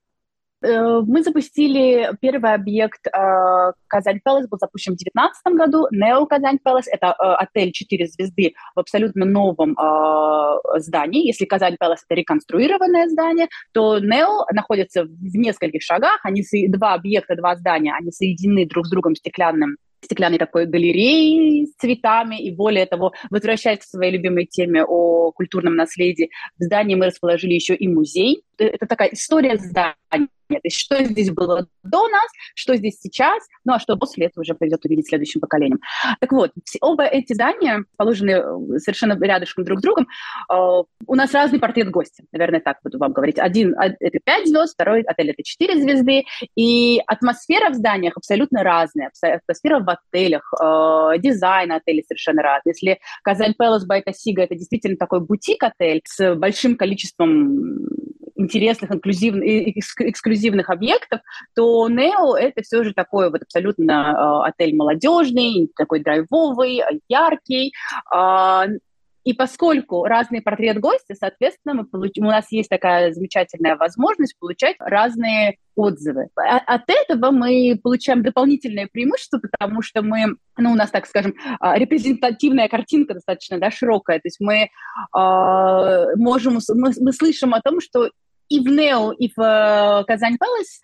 Э, 0.61 1.00
мы 1.07 1.23
запустили 1.23 2.11
первый 2.21 2.53
объект 2.55 3.07
э, 3.07 3.73
Казань 3.87 4.21
Пэлас, 4.25 4.49
был 4.49 4.59
запущен 4.59 4.95
в 4.95 4.99
2019 4.99 5.53
году. 5.55 5.87
Нео 5.91 6.27
Казань 6.27 6.59
Пэлас– 6.59 6.87
это 6.93 7.09
э, 7.09 7.12
отель 7.35 7.73
4 7.73 8.07
звезды 8.07 8.55
в 8.75 8.81
абсолютно 8.81 9.25
новом 9.25 9.77
здании. 10.77 11.27
Если 11.27 11.45
Казань 11.45 11.77
Пэлас– 11.79 12.05
это 12.09 12.19
реконструированное 12.19 13.09
здание, 13.09 13.49
то 13.73 13.99
Нео 13.99 14.47
находится 14.53 15.05
в 15.05 15.37
нескольких 15.37 15.83
шагах. 15.83 16.21
Они 16.25 16.43
два 16.69 16.95
объекта, 16.95 17.37
два 17.37 17.55
здания, 17.57 17.95
они 17.99 18.11
соединены 18.11 18.67
друг 18.67 18.87
с 18.87 18.91
другом 18.91 19.15
стеклянным 19.15 19.77
стеклянной 20.00 20.38
такой 20.38 20.67
галереи 20.67 21.65
с 21.65 21.75
цветами, 21.75 22.41
и 22.41 22.55
более 22.55 22.87
того, 22.87 23.12
возвращаясь 23.31 23.81
к 23.81 23.83
своей 23.83 24.12
любимой 24.12 24.47
теме 24.47 24.85
о 24.85 25.33
культурном 25.33 25.75
наследии, 25.75 26.31
в 26.59 26.62
здании 26.62 26.95
мы 26.95 27.07
расположили 27.07 27.55
еще 27.55 27.75
и 27.75 27.88
музей. 27.88 28.45
Это 28.59 28.87
такая 28.87 29.09
история 29.09 29.57
здания, 29.57 30.29
то 30.57 30.61
есть 30.64 30.78
что 30.78 31.02
здесь 31.05 31.31
было 31.31 31.67
до 31.83 32.09
нас, 32.09 32.31
что 32.55 32.76
здесь 32.76 32.99
сейчас, 33.00 33.43
ну 33.64 33.75
а 33.75 33.78
что 33.78 33.97
после 33.97 34.26
этого 34.26 34.43
уже 34.43 34.55
придет 34.55 34.85
увидеть 34.85 35.09
следующим 35.09 35.40
поколением. 35.40 35.81
Так 36.21 36.33
вот, 36.33 36.52
оба 36.81 37.05
эти 37.05 37.33
здания 37.33 37.85
положены 37.97 38.31
э, 38.31 38.78
совершенно 38.78 39.19
рядышком 39.21 39.64
друг 39.64 39.81
с 39.81 39.83
другом. 39.83 40.09
Э, 40.52 40.83
у 41.07 41.14
нас 41.14 41.33
разный 41.35 41.59
портрет 41.59 41.90
гостя, 41.90 42.25
наверное, 42.33 42.61
так 42.61 42.78
буду 42.83 42.99
вам 42.99 43.12
говорить. 43.12 43.38
Один– 43.38 43.75
это 43.78 44.19
пять 44.25 44.49
звезд, 44.49 44.75
второй 44.75 45.02
отель– 45.02 45.31
это 45.33 45.43
четыре 45.43 45.81
звезды, 45.81 46.25
и 46.57 47.00
атмосфера 47.07 47.71
в 47.71 47.75
зданиях 47.75 48.17
абсолютно 48.17 48.62
разная. 48.62 49.11
Атмосфера 49.23 49.81
в 49.81 49.88
отелях, 49.90 50.52
э, 50.61 51.19
дизайн 51.19 51.73
отелей 51.73 52.05
совершенно 52.07 52.43
разный. 52.43 52.73
Если 52.73 52.99
Казань 53.23 53.55
Пэлас 53.55 53.87
Байта 53.87 54.12
Сига– 54.12 54.43
это 54.45 54.55
действительно 54.55 54.97
такой 54.97 55.21
бутик-отель 55.21 56.02
с 56.05 56.35
большим 56.35 56.76
количеством 56.76 57.87
интересных, 58.38 58.90
инклюзивных, 58.92 59.76
эксклюзивных 59.99 60.71
объектов, 60.71 61.21
то 61.54 61.88
Нео 61.88 62.37
это 62.37 62.62
все 62.62 62.85
же 62.85 62.95
такой 62.95 63.30
вот 63.30 63.42
абсолютно 63.42 63.92
э, 64.45 64.49
отель 64.49 64.75
молодежный, 64.75 65.71
такой 65.76 66.00
драйвовый, 66.00 66.83
яркий. 67.09 67.75
Э, 68.14 68.68
и 69.25 69.35
поскольку 69.35 70.04
разный 70.04 70.40
портрет 70.40 70.80
гостя, 70.80 71.14
соответственно, 71.14 71.75
мы 71.75 71.85
получим, 71.85 72.25
у 72.25 72.30
нас 72.30 72.50
есть 72.50 72.71
такая 72.71 73.12
замечательная 73.12 73.76
возможность 73.76 74.38
получать 74.38 74.76
разные 74.78 75.59
отзывы. 75.75 76.28
А, 76.37 76.59
от 76.59 76.85
этого 76.88 77.30
мы 77.30 77.78
получаем 77.83 78.23
дополнительное 78.23 78.88
преимущество, 78.90 79.38
потому 79.38 79.83
что 79.83 80.00
мы, 80.00 80.37
ну, 80.57 80.73
у 80.73 80.75
нас, 80.75 80.90
так 80.90 81.07
скажем, 81.07 81.35
репрезентативная 81.61 82.68
картинка 82.68 83.14
достаточно 83.14 83.59
да, 83.59 83.71
широкая. 83.71 84.18
То 84.18 84.28
есть 84.28 84.40
мы 84.40 84.62
э, 84.62 86.16
можем, 86.16 86.61
мы, 86.75 86.92
мы 86.99 87.12
слышим 87.12 87.52
о 87.52 87.61
том, 87.61 87.83
что 87.83 88.09
и 88.49 88.61
в 88.61 88.64
Нео, 88.64 89.12
и 89.12 89.28
в 89.28 89.40
э, 89.40 90.05
Казань 90.05 90.38
Пэлас 90.38 90.81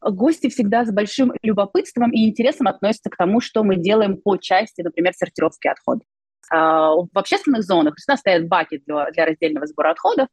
гости 0.00 0.48
всегда 0.48 0.84
с 0.84 0.92
большим 0.92 1.32
любопытством 1.42 2.10
и 2.12 2.28
интересом 2.28 2.66
относятся 2.66 3.10
к 3.10 3.16
тому, 3.16 3.40
что 3.40 3.62
мы 3.62 3.76
делаем 3.76 4.16
по 4.16 4.36
части, 4.36 4.82
например, 4.82 5.12
сортировки 5.14 5.68
отходов. 5.68 6.06
А, 6.50 6.94
в 6.94 7.08
общественных 7.14 7.62
зонах 7.62 7.94
у 7.94 8.10
нас 8.10 8.20
стоят 8.20 8.48
баки 8.48 8.82
для, 8.84 9.10
для 9.12 9.26
раздельного 9.26 9.66
сбора 9.66 9.92
отходов, 9.92 10.28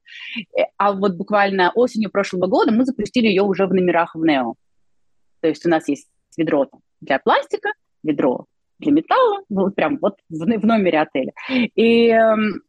э, 0.58 0.64
а 0.78 0.94
вот 0.94 1.14
буквально 1.14 1.72
осенью 1.76 2.10
прошлого 2.10 2.48
года 2.48 2.72
мы 2.72 2.86
запустили 2.86 3.28
ее 3.28 3.44
уже 3.44 3.68
в 3.68 3.74
номерах 3.74 4.16
в 4.16 4.26
Нео. 4.26 4.56
То 5.42 5.48
есть 5.48 5.66
у 5.66 5.70
нас 5.70 5.88
есть 5.88 6.10
ведро 6.36 6.68
для 7.00 7.20
пластика, 7.20 7.70
ведро 8.04 8.46
для 8.80 8.92
металла, 8.92 9.44
вот 9.50 9.76
прям 9.76 9.98
вот 10.02 10.16
в, 10.30 10.40
в 10.40 10.66
номере 10.66 11.00
отеля. 11.00 11.32
И 11.50 12.08
эм, 12.08 12.62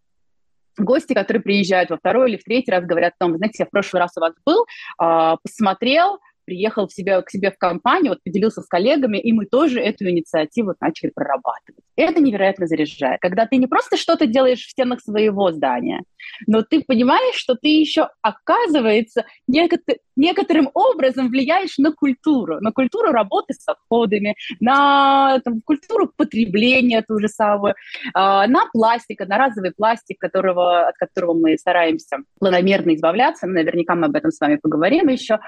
гости, 0.85 1.15
которые 1.15 1.43
приезжают 1.43 1.91
во 1.91 1.97
второй 1.97 2.31
или 2.31 2.39
в 2.39 2.45
третий 2.45 2.71
раз, 2.71 2.85
говорят 2.85 3.15
о 3.19 3.25
том, 3.25 3.37
знаете, 3.37 3.57
я 3.61 3.67
в 3.67 3.71
прошлый 3.71 4.01
раз 4.01 4.13
у 4.17 4.21
вас 4.21 4.35
был, 4.45 4.67
а, 4.99 5.37
посмотрел, 5.43 6.19
приехал 6.51 6.89
в 6.89 6.93
себя, 6.93 7.23
к 7.23 7.31
себе 7.31 7.53
в 7.53 7.59
компанию, 7.59 8.11
вот 8.11 8.25
поделился 8.25 8.61
с 8.61 8.67
коллегами, 8.67 9.19
и 9.19 9.33
мы 9.33 9.47
тоже 9.47 9.81
эту 9.81 10.11
инициативу 10.11 10.75
начали 10.81 11.13
прорабатывать. 11.15 11.85
Это 11.95 12.21
невероятно 12.21 12.67
заряжает, 12.67 13.21
когда 13.21 13.47
ты 13.47 13.57
не 13.57 13.69
просто 13.69 13.97
что-то 13.97 14.27
делаешь 14.27 14.67
в 14.67 14.71
стенах 14.71 15.01
своего 15.01 15.53
здания, 15.53 16.03
но 16.49 16.63
ты 16.63 16.83
понимаешь, 16.83 17.37
что 17.37 17.55
ты 17.55 17.69
еще, 17.69 18.09
оказывается, 18.21 19.27
некотор- 19.47 19.99
некоторым 20.17 20.71
образом 20.75 21.29
влияешь 21.29 21.79
на 21.79 21.93
культуру, 21.93 22.61
на 22.61 22.73
культуру 22.73 23.13
работы 23.13 23.55
с 23.55 23.69
отходами, 23.69 24.35
на 24.59 25.41
там, 25.45 25.61
культуру 25.61 26.11
потребления 26.17 27.03
ту 27.07 27.19
же 27.21 27.29
самую, 27.29 27.75
э, 27.75 27.77
на 28.15 28.67
пластик, 28.73 29.21
на 29.27 29.39
разовый 29.39 29.73
пластик, 29.77 30.19
которого, 30.19 30.89
от 30.89 30.97
которого 30.97 31.35
мы 31.35 31.57
стараемся 31.57 32.19
планомерно 32.39 32.95
избавляться. 32.95 33.47
Наверняка 33.47 33.95
мы 33.95 34.07
об 34.07 34.17
этом 34.17 34.31
с 34.31 34.41
вами 34.41 34.57
поговорим 34.57 35.09
еще. 35.09 35.39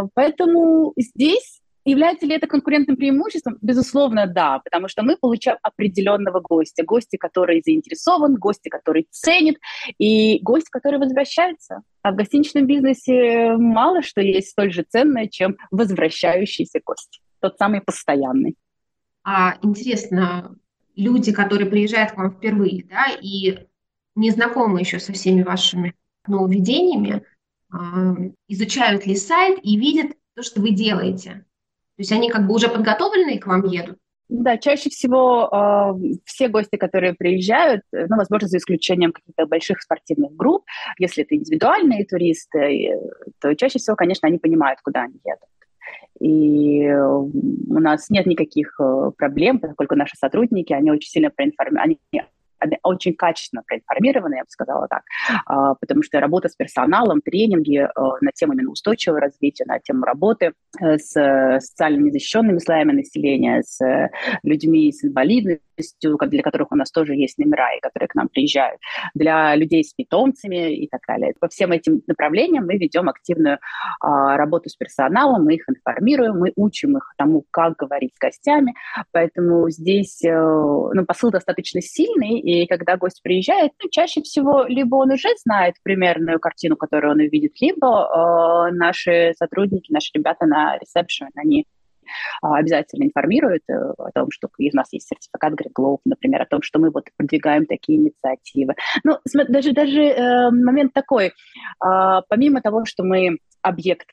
Э, 0.00 0.08
поэтому 0.14 0.92
здесь 0.96 1.60
Является 1.84 2.26
ли 2.26 2.34
это 2.34 2.46
конкурентным 2.46 2.96
преимуществом? 2.96 3.56
Безусловно, 3.62 4.26
да, 4.26 4.58
потому 4.58 4.86
что 4.88 5.02
мы 5.02 5.16
получаем 5.16 5.56
определенного 5.62 6.40
гостя. 6.40 6.84
Гости, 6.84 7.16
который 7.16 7.62
заинтересован, 7.64 8.34
гости, 8.34 8.68
который 8.68 9.08
ценит, 9.10 9.56
и 9.98 10.40
гость, 10.42 10.68
который 10.68 10.98
возвращается. 10.98 11.80
А 12.02 12.12
в 12.12 12.16
гостиничном 12.16 12.66
бизнесе 12.66 13.56
мало 13.56 14.02
что 14.02 14.20
есть 14.20 14.50
столь 14.50 14.72
же 14.72 14.84
ценное, 14.86 15.26
чем 15.26 15.56
возвращающийся 15.70 16.80
гость, 16.84 17.22
тот 17.40 17.56
самый 17.56 17.80
постоянный. 17.80 18.56
А, 19.24 19.56
интересно, 19.62 20.56
люди, 20.96 21.32
которые 21.32 21.68
приезжают 21.68 22.12
к 22.12 22.16
вам 22.16 22.32
впервые, 22.32 22.84
да, 22.84 23.06
и 23.20 23.66
не 24.14 24.30
знакомы 24.30 24.80
еще 24.80 24.98
со 24.98 25.14
всеми 25.14 25.42
вашими 25.42 25.94
нововведениями, 26.26 27.12
а, 27.12 27.22
изучают 28.48 29.06
ли 29.06 29.16
сайт 29.16 29.58
и 29.62 29.76
видят 29.76 30.12
то, 30.34 30.42
что 30.42 30.60
вы 30.60 30.70
делаете? 30.70 31.44
То 31.96 32.02
есть 32.02 32.12
они 32.12 32.30
как 32.30 32.46
бы 32.46 32.54
уже 32.54 32.68
подготовленные 32.68 33.38
к 33.38 33.46
вам 33.46 33.66
едут? 33.66 33.98
Да, 34.30 34.58
чаще 34.58 34.90
всего 34.90 35.48
э, 35.52 36.18
все 36.24 36.46
гости, 36.46 36.76
которые 36.76 37.14
приезжают, 37.14 37.82
э, 37.92 38.06
ну, 38.08 38.16
возможно, 38.16 38.46
за 38.46 38.58
исключением 38.58 39.12
каких-то 39.12 39.44
больших 39.46 39.82
спортивных 39.82 40.32
групп, 40.36 40.64
если 40.98 41.24
это 41.24 41.34
индивидуальные 41.34 42.06
туристы, 42.06 42.92
то 43.40 43.52
чаще 43.56 43.80
всего, 43.80 43.96
конечно, 43.96 44.28
они 44.28 44.38
понимают, 44.38 44.78
куда 44.82 45.02
они 45.02 45.20
едут. 45.24 45.48
И 46.20 46.88
у 46.90 47.80
нас 47.80 48.08
нет 48.08 48.26
никаких 48.26 48.78
э, 48.80 49.10
проблем, 49.16 49.58
поскольку 49.58 49.96
наши 49.96 50.16
сотрудники, 50.16 50.72
они 50.72 50.92
очень 50.92 51.10
сильно 51.10 51.30
проинформированы, 51.30 51.96
они 52.12 52.22
очень 52.82 53.14
качественно 53.14 53.62
проинформированы, 53.66 54.36
я 54.36 54.42
бы 54.42 54.50
сказала 54.50 54.86
так, 54.88 55.02
а, 55.46 55.74
потому 55.74 56.02
что 56.02 56.20
работа 56.20 56.48
с 56.48 56.56
персоналом, 56.56 57.20
тренинги 57.20 57.78
э, 57.78 57.88
на 58.20 58.32
тему 58.32 58.54
именно 58.54 58.70
устойчивого 58.70 59.20
развития, 59.20 59.64
на 59.66 59.78
тему 59.78 60.04
работы 60.04 60.52
э, 60.80 60.98
с 60.98 61.60
социально 61.60 62.00
незащищенными 62.00 62.58
слоями 62.58 62.92
населения, 62.92 63.62
с 63.62 63.80
людьми 64.42 64.92
с 64.92 65.04
инвалидностью, 65.04 65.64
для 66.00 66.42
которых 66.42 66.72
у 66.72 66.76
нас 66.76 66.90
тоже 66.90 67.14
есть 67.14 67.38
номера, 67.38 67.74
и 67.76 67.80
которые 67.80 68.08
к 68.08 68.14
нам 68.14 68.28
приезжают, 68.28 68.80
для 69.14 69.54
людей 69.56 69.84
с 69.84 69.92
питомцами 69.92 70.74
и 70.74 70.88
так 70.88 71.00
далее. 71.06 71.34
По 71.40 71.48
всем 71.48 71.72
этим 71.72 72.02
направлениям 72.06 72.66
мы 72.66 72.76
ведем 72.76 73.08
активную 73.08 73.58
а, 74.00 74.36
работу 74.36 74.68
с 74.68 74.76
персоналом, 74.76 75.44
мы 75.44 75.54
их 75.54 75.68
информируем, 75.68 76.38
мы 76.38 76.52
учим 76.56 76.96
их 76.96 77.12
тому, 77.16 77.44
как 77.50 77.76
говорить 77.76 78.14
с 78.14 78.18
гостями, 78.18 78.74
поэтому 79.12 79.68
здесь 79.70 80.22
э, 80.24 80.30
ну, 80.30 81.04
посыл 81.06 81.30
достаточно 81.30 81.80
сильный, 81.80 82.38
и 82.38 82.66
когда 82.66 82.96
гость 82.96 83.22
приезжает, 83.22 83.72
ну, 83.82 83.88
чаще 83.90 84.22
всего 84.22 84.64
либо 84.64 84.96
он 84.96 85.12
уже 85.12 85.28
знает 85.44 85.74
примерную 85.82 86.38
картину, 86.40 86.76
которую 86.76 87.12
он 87.12 87.20
увидит, 87.20 87.52
либо 87.60 88.68
э, 88.70 88.72
наши 88.72 89.32
сотрудники, 89.38 89.92
наши 89.92 90.10
ребята 90.14 90.46
на 90.46 90.78
ресепшн, 90.78 91.26
они 91.34 91.66
обязательно 92.42 93.04
информируют 93.04 93.62
э, 93.68 93.74
о 93.98 94.10
том, 94.12 94.30
что 94.30 94.48
у 94.48 94.76
нас 94.76 94.92
есть 94.92 95.08
сертификат 95.08 95.54
Green 95.54 95.72
Globe, 95.78 96.00
например, 96.04 96.42
о 96.42 96.46
том, 96.46 96.62
что 96.62 96.78
мы 96.78 96.90
вот 96.90 97.04
продвигаем 97.16 97.66
такие 97.66 97.98
инициативы. 97.98 98.74
Ну, 99.04 99.18
даже, 99.48 99.72
даже 99.72 100.02
э, 100.02 100.50
момент 100.50 100.92
такой, 100.92 101.26
э, 101.26 101.32
помимо 102.28 102.60
того, 102.60 102.84
что 102.84 103.04
мы 103.04 103.38
объект 103.62 104.08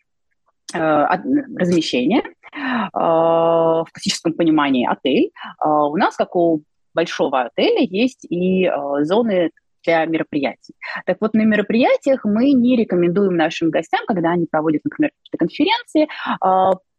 э, 0.74 0.80
размещения, 0.80 2.24
э, 2.24 3.00
в 3.00 3.88
классическом 3.92 4.34
понимании 4.34 4.88
отель, 4.89 5.32
у 5.63 5.98
нас, 5.98 6.16
как 6.16 6.36
у 6.36 6.63
большого 6.94 7.42
отеля 7.42 7.82
есть 7.82 8.25
и 8.30 8.70
зоны 9.01 9.51
для 9.86 10.06
мероприятий. 10.06 10.74
Так 11.06 11.18
вот, 11.22 11.34
на 11.34 11.44
мероприятиях 11.44 12.25
мы 12.25 12.51
не 12.51 12.75
рекомендуем 12.75 13.36
нашим 13.36 13.70
гостям, 13.70 14.01
когда 14.08 14.32
они 14.32 14.48
проводят, 14.50 14.82
например, 14.84 15.12
какие-то 15.12 15.38
конференции, 15.38 16.08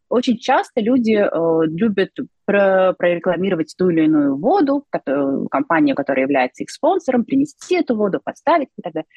очень 0.09 0.37
часто 0.37 0.81
люди 0.81 1.13
э, 1.13 1.65
любят 1.67 2.11
про 2.45 2.93
прорекламировать 2.93 3.75
ту 3.77 3.89
или 3.89 4.05
иную 4.05 4.37
воду, 4.37 4.83
которую, 4.89 5.47
компанию, 5.49 5.95
которая 5.95 6.25
является 6.25 6.63
их 6.63 6.71
спонсором, 6.71 7.23
принести 7.23 7.75
эту 7.75 7.95
воду, 7.95 8.19
поставить 8.23 8.69
и 8.77 8.81
так 8.81 8.93
далее. 8.93 9.07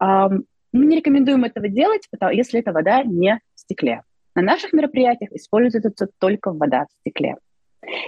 Э, 0.00 0.36
мы 0.72 0.86
не 0.86 0.96
рекомендуем 0.96 1.44
этого 1.44 1.68
делать, 1.68 2.08
потому, 2.10 2.32
если 2.32 2.60
эта 2.60 2.72
вода 2.72 3.02
не 3.04 3.38
в 3.54 3.60
стекле. 3.60 4.02
На 4.34 4.42
наших 4.42 4.72
мероприятиях 4.72 5.30
используется 5.32 5.90
только 6.18 6.52
вода 6.52 6.86
в 6.86 6.92
стекле. 7.00 7.36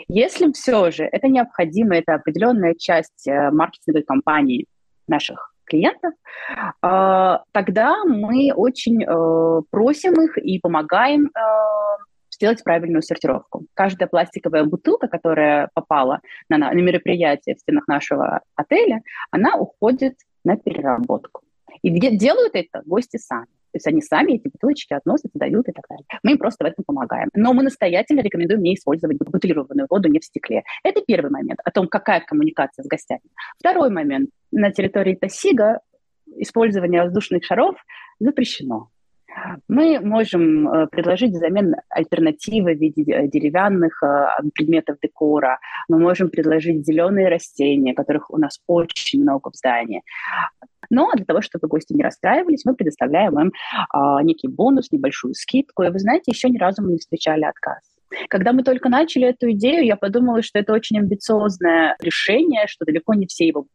Если 0.08 0.50
все 0.52 0.90
же 0.90 1.04
это 1.04 1.28
необходимо, 1.28 1.96
это 1.96 2.14
определенная 2.14 2.74
часть 2.74 3.28
э, 3.28 3.50
маркетинговой 3.52 4.02
кампании 4.02 4.66
наших 5.06 5.54
клиентов, 5.64 6.12
тогда 6.80 8.04
мы 8.04 8.52
очень 8.54 9.04
просим 9.70 10.22
их 10.22 10.38
и 10.38 10.58
помогаем 10.60 11.30
сделать 12.38 12.62
правильную 12.62 13.02
сортировку. 13.02 13.66
Каждая 13.74 14.08
пластиковая 14.08 14.64
бутылка, 14.64 15.08
которая 15.08 15.68
попала 15.74 16.20
на, 16.48 16.56
на 16.58 16.72
мероприятие 16.72 17.56
в 17.56 17.60
стенах 17.60 17.88
нашего 17.88 18.40
отеля, 18.54 19.02
она 19.30 19.56
уходит 19.56 20.14
на 20.44 20.56
переработку. 20.56 21.42
И 21.82 21.90
делают 21.90 22.54
это 22.54 22.82
гости 22.86 23.16
сами. 23.16 23.46
То 23.46 23.76
есть 23.76 23.86
они 23.86 24.00
сами 24.00 24.32
эти 24.32 24.48
бутылочки 24.48 24.94
относят, 24.94 25.30
дают 25.34 25.68
и 25.68 25.72
так 25.72 25.84
далее. 25.88 26.06
Мы 26.22 26.32
им 26.32 26.38
просто 26.38 26.64
в 26.64 26.66
этом 26.66 26.84
помогаем. 26.86 27.28
Но 27.34 27.52
мы 27.52 27.62
настоятельно 27.62 28.20
рекомендуем 28.20 28.62
не 28.62 28.74
использовать 28.74 29.18
бутылированную 29.18 29.86
воду 29.90 30.08
не 30.08 30.20
в 30.20 30.24
стекле. 30.24 30.62
Это 30.82 31.02
первый 31.06 31.30
момент 31.30 31.60
о 31.62 31.70
том, 31.70 31.86
какая 31.86 32.20
коммуникация 32.20 32.82
с 32.82 32.86
гостями. 32.86 33.20
Второй 33.58 33.90
момент. 33.90 34.30
На 34.50 34.72
территории 34.72 35.16
Тасига 35.16 35.80
использование 36.38 37.02
воздушных 37.02 37.44
шаров 37.44 37.76
запрещено. 38.18 38.88
Мы 39.68 40.00
можем 40.00 40.68
э, 40.68 40.86
предложить 40.86 41.32
взамен 41.32 41.74
альтернативы 41.88 42.74
в 42.74 42.78
виде 42.78 43.02
э, 43.12 43.28
деревянных 43.28 44.02
э, 44.02 44.26
предметов 44.54 44.98
декора. 45.02 45.58
Мы 45.88 45.98
можем 45.98 46.30
предложить 46.30 46.86
зеленые 46.86 47.28
растения, 47.28 47.94
которых 47.94 48.30
у 48.30 48.38
нас 48.38 48.60
очень 48.66 49.22
много 49.22 49.50
в 49.50 49.56
здании. 49.56 50.02
Но 50.90 51.10
для 51.14 51.24
того, 51.24 51.42
чтобы 51.42 51.68
гости 51.68 51.92
не 51.92 52.02
расстраивались, 52.02 52.64
мы 52.64 52.74
предоставляем 52.74 53.38
им 53.38 53.52
а, 53.90 54.22
некий 54.22 54.48
бонус, 54.48 54.90
небольшую 54.90 55.34
скидку. 55.34 55.82
И 55.82 55.90
вы 55.90 55.98
знаете, 55.98 56.30
еще 56.32 56.48
ни 56.48 56.56
разу 56.56 56.82
мы 56.82 56.92
не 56.92 56.98
встречали 56.98 57.44
отказ. 57.44 57.97
Когда 58.28 58.52
мы 58.52 58.62
только 58.62 58.88
начали 58.88 59.28
эту 59.28 59.50
идею, 59.52 59.84
я 59.84 59.96
подумала, 59.96 60.42
что 60.42 60.58
это 60.58 60.72
очень 60.72 60.98
амбициозное 60.98 61.96
решение, 62.00 62.66
что 62.66 62.84
далеко 62.84 63.14
не 63.14 63.26
все 63.26 63.46
его 63.46 63.66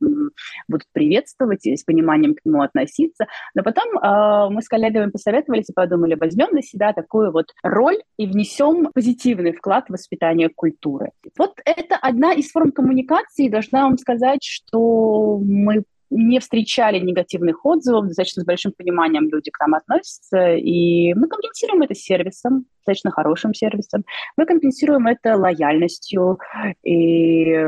будут 0.67 0.87
приветствовать 0.91 1.65
и 1.65 1.75
с 1.75 1.83
пониманием 1.83 2.35
к 2.35 2.39
нему 2.45 2.61
относиться. 2.61 3.27
Но 3.55 3.63
потом 3.63 3.97
э, 3.97 4.49
мы 4.49 4.61
с 4.61 4.67
коллегами 4.67 5.11
посоветовались 5.11 5.69
и 5.69 5.73
подумали, 5.73 6.15
возьмем 6.15 6.49
на 6.51 6.61
себя 6.61 6.93
такую 6.93 7.31
вот 7.31 7.47
роль 7.63 7.97
и 8.17 8.25
внесем 8.25 8.89
позитивный 8.93 9.53
вклад 9.53 9.85
в 9.87 9.93
воспитание 9.93 10.49
культуры. 10.49 11.11
Вот 11.37 11.53
это 11.65 11.95
одна 11.95 12.33
из 12.33 12.51
форм 12.51 12.71
коммуникации. 12.71 13.49
Должна 13.49 13.83
вам 13.83 13.97
сказать, 13.97 14.43
что 14.43 15.39
мы 15.39 15.83
не 16.13 16.39
встречали 16.39 16.99
негативных 16.99 17.65
отзывов, 17.65 18.07
достаточно 18.07 18.43
с 18.43 18.45
большим 18.45 18.71
пониманием 18.71 19.29
люди 19.29 19.49
к 19.51 19.59
нам 19.59 19.73
относятся, 19.75 20.53
и 20.55 21.13
мы 21.13 21.27
компенсируем 21.27 21.81
это 21.81 21.95
сервисом, 21.95 22.65
достаточно 22.77 23.11
хорошим 23.11 23.53
сервисом, 23.53 24.03
мы 24.37 24.45
компенсируем 24.45 25.07
это 25.07 25.35
лояльностью 25.35 26.39
и 26.83 27.65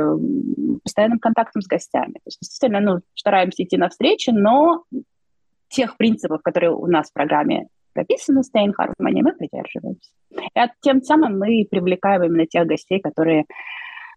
постоянным 0.84 1.20
контактом 1.20 1.62
с 1.62 1.68
гостями. 1.68 2.14
То 2.14 2.28
есть, 2.28 2.40
действительно, 2.42 2.80
ну, 2.80 3.02
стараемся 3.16 3.64
идти 3.64 3.78
навстречу, 3.78 4.32
но 4.32 4.84
тех 5.70 5.98
принципов, 5.98 6.42
которые 6.44 6.72
у 6.72 6.86
нас 6.88 7.10
в 7.10 7.14
программе 7.14 7.68
прописаны 7.94 8.42
Stay 8.42 8.68
in 8.68 8.74
Harmony, 8.80 9.22
мы 9.22 9.34
придерживаемся. 9.34 10.12
И 10.32 10.60
тем 10.82 11.02
самым 11.02 11.40
мы 11.40 11.66
привлекаем 11.70 12.24
именно 12.24 12.46
тех 12.46 12.68
гостей, 12.68 13.00
которые, 13.00 13.46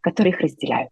которые 0.03 0.35
их 0.35 0.41
разделяют. 0.41 0.91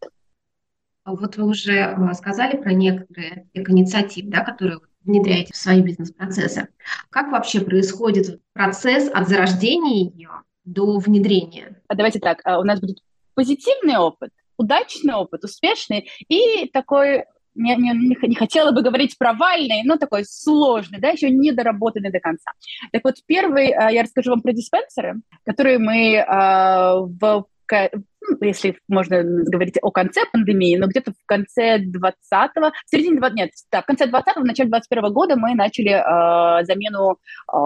А 1.07 1.15
вот 1.15 1.37
вы 1.37 1.45
уже 1.45 1.73
э, 1.73 2.15
сказали 2.15 2.57
про 2.57 2.73
некоторые 2.73 3.47
инициативы, 3.55 4.29
да, 4.29 4.41
которые 4.41 4.81
внедряете 5.05 5.53
в 5.53 5.57
свои 5.57 5.81
бизнес-процессы. 5.81 6.67
Как 7.11 7.31
вообще 7.31 7.61
происходит 7.61 8.41
процесс 8.53 9.09
от 9.15 9.29
зарождения 9.29 10.11
ее 10.11 10.31
до 10.65 10.99
внедрения? 10.99 11.81
А 11.87 11.95
давайте 11.95 12.19
так, 12.19 12.41
а 12.43 12.59
у 12.59 12.65
нас 12.65 12.81
будет 12.81 12.99
позитивный 13.35 13.99
опыт, 13.99 14.31
удачный 14.57 15.15
опыт, 15.15 15.45
успешный 15.45 16.11
и 16.27 16.69
такой 16.73 17.27
не, 17.55 17.77
не, 17.77 18.17
не 18.27 18.35
хотела 18.35 18.73
бы 18.73 18.83
говорить 18.83 19.17
провальный, 19.17 19.85
но 19.85 19.99
такой 19.99 20.25
сложный, 20.25 20.99
да, 20.99 21.11
еще 21.11 21.31
не 21.31 21.53
доработанный 21.53 22.11
до 22.11 22.19
конца. 22.19 22.51
Так 22.91 23.05
вот, 23.05 23.15
первый, 23.27 23.69
э, 23.69 23.95
я 23.95 24.03
расскажу 24.03 24.31
вам 24.31 24.43
про 24.43 24.53
диспенсеры, 24.53 25.21
которые 25.45 25.79
мы 25.79 26.25
в 26.27 27.17
ну, 27.21 27.47
если 28.41 28.79
можно 28.89 29.23
говорить 29.23 29.77
о 29.83 29.91
конце 29.91 30.23
пандемии, 30.33 30.77
но 30.77 30.87
где-то 30.87 31.13
в 31.13 31.27
конце 31.27 31.79
20-го, 31.79 32.71
в 32.71 32.91
середине 32.91 33.19
20 33.19 33.37
нет, 33.37 33.51
да, 33.71 33.83
в 33.83 33.87
конце 33.87 34.07
20-го, 34.07 34.41
в 34.41 34.45
начале 34.45 34.69
21 34.69 35.13
года 35.13 35.37
мы 35.37 35.55
начали 35.55 35.91
э, 35.91 36.65
замену 36.65 37.19
э, 37.53 37.57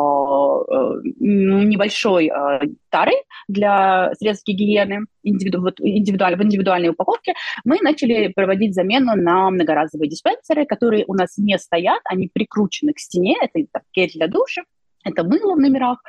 небольшой 1.20 2.28
э, 2.28 2.60
тары 2.90 3.12
для 3.48 4.12
средств 4.18 4.46
гигиены 4.46 5.06
индивиду, 5.22 5.60
вот, 5.60 5.80
индивидуаль, 5.80 6.36
в 6.36 6.42
индивидуальной 6.42 6.90
упаковке. 6.90 7.34
Мы 7.64 7.78
начали 7.82 8.28
проводить 8.28 8.74
замену 8.74 9.16
на 9.16 9.50
многоразовые 9.50 10.08
диспенсеры, 10.08 10.66
которые 10.66 11.04
у 11.06 11.14
нас 11.14 11.36
не 11.38 11.58
стоят, 11.58 12.00
они 12.04 12.28
прикручены 12.32 12.92
к 12.92 12.98
стене, 12.98 13.36
это 13.40 13.66
так, 13.72 13.82
для 13.94 14.28
душа, 14.28 14.62
это 15.04 15.24
мыло 15.24 15.54
в 15.54 15.60
номерах, 15.60 16.02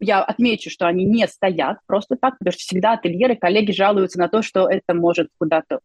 я 0.00 0.22
отмечу, 0.22 0.70
что 0.70 0.86
они 0.86 1.04
не 1.04 1.26
стоят 1.28 1.78
просто 1.86 2.16
так, 2.16 2.38
потому 2.38 2.52
что 2.52 2.60
всегда 2.60 2.92
ательеры, 2.92 3.36
коллеги 3.36 3.72
жалуются 3.72 4.18
на 4.18 4.28
то, 4.28 4.42
что 4.42 4.68
это 4.68 4.94
может 4.94 5.28
куда-то 5.38 5.80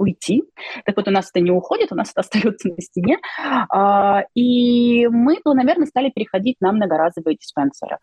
уйти. 0.00 0.44
Так 0.86 0.96
вот, 0.96 1.08
у 1.08 1.10
нас 1.10 1.30
это 1.30 1.40
не 1.40 1.50
уходит, 1.50 1.92
у 1.92 1.94
нас 1.94 2.10
это 2.10 2.20
остается 2.22 2.68
на 2.68 2.80
стене. 2.80 3.18
А, 3.68 4.24
и 4.34 5.06
мы 5.08 5.36
планомерно 5.42 5.86
стали 5.86 6.10
переходить 6.10 6.56
на 6.60 6.72
многоразовые 6.72 7.36
диспенсеры. 7.36 7.98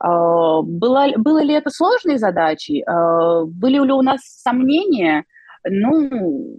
А, 0.00 0.62
было, 0.62 1.06
было 1.16 1.42
ли 1.42 1.54
это 1.54 1.70
сложной 1.70 2.16
задачей? 2.18 2.82
А, 2.82 3.44
были 3.44 3.74
ли 3.84 3.92
у 3.92 4.02
нас 4.02 4.20
сомнения? 4.22 5.24
Ну, 5.64 6.58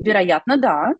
вероятно, 0.00 0.56
да, 0.56 0.94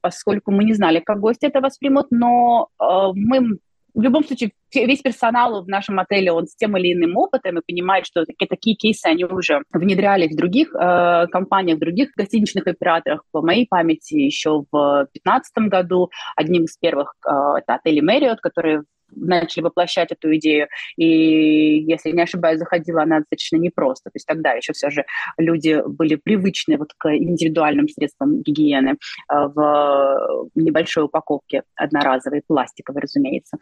поскольку 0.00 0.52
мы 0.52 0.62
не 0.62 0.72
знали, 0.72 1.00
как 1.00 1.18
гости 1.18 1.46
это 1.46 1.60
воспримут, 1.60 2.06
но 2.10 2.68
мы 2.78 3.58
в 3.94 4.00
любом 4.00 4.24
случае, 4.24 4.52
весь 4.74 5.00
персонал 5.00 5.62
в 5.62 5.68
нашем 5.68 5.98
отеле, 5.98 6.32
он 6.32 6.46
с 6.46 6.54
тем 6.56 6.76
или 6.76 6.92
иным 6.92 7.16
опытом 7.16 7.58
и 7.58 7.62
понимает, 7.66 8.06
что 8.06 8.24
такие, 8.24 8.46
такие 8.46 8.76
кейсы 8.76 9.06
они 9.06 9.24
уже 9.24 9.62
внедряли 9.72 10.28
в 10.28 10.36
других 10.36 10.74
э, 10.74 11.26
компаниях, 11.30 11.76
в 11.76 11.80
других 11.80 12.10
гостиничных 12.16 12.66
операторах. 12.66 13.24
По 13.32 13.42
моей 13.42 13.66
памяти, 13.68 14.14
еще 14.14 14.64
в 14.70 15.06
2015 15.12 15.68
году 15.68 16.10
одним 16.36 16.64
из 16.64 16.76
первых 16.76 17.14
э, 17.26 17.30
это 17.58 17.74
отель 17.74 18.00
Marriott, 18.00 18.38
который 18.42 18.80
начали 19.12 19.62
воплощать 19.62 20.12
эту 20.12 20.34
идею. 20.36 20.68
И, 20.96 21.06
если 21.06 22.10
не 22.10 22.22
ошибаюсь, 22.22 22.58
заходила 22.58 23.02
она 23.02 23.18
достаточно 23.18 23.56
непросто. 23.56 24.10
То 24.10 24.16
есть 24.16 24.26
тогда 24.26 24.52
еще 24.52 24.72
все 24.72 24.90
же 24.90 25.04
люди 25.38 25.82
были 25.86 26.16
привычны 26.16 26.76
вот 26.76 26.92
к 26.96 27.14
индивидуальным 27.14 27.88
средствам 27.88 28.42
гигиены 28.42 28.90
э, 28.90 28.96
в 29.28 30.48
небольшой 30.54 31.04
упаковке 31.04 31.62
одноразовой, 31.74 32.42
пластиковой, 32.46 33.02
разумеется. 33.02 33.58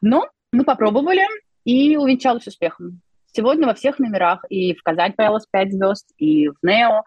Но 0.00 0.28
мы 0.52 0.64
попробовали, 0.64 1.22
и 1.64 1.96
увенчалось 1.96 2.46
успехом. 2.46 3.00
Сегодня 3.34 3.66
во 3.66 3.72
всех 3.72 3.98
номерах 3.98 4.44
и 4.50 4.74
в 4.74 4.82
Казань 4.82 5.14
Palace 5.18 5.46
5 5.50 5.72
звезд, 5.72 6.12
и 6.18 6.48
в 6.48 6.56
Нео 6.62 7.02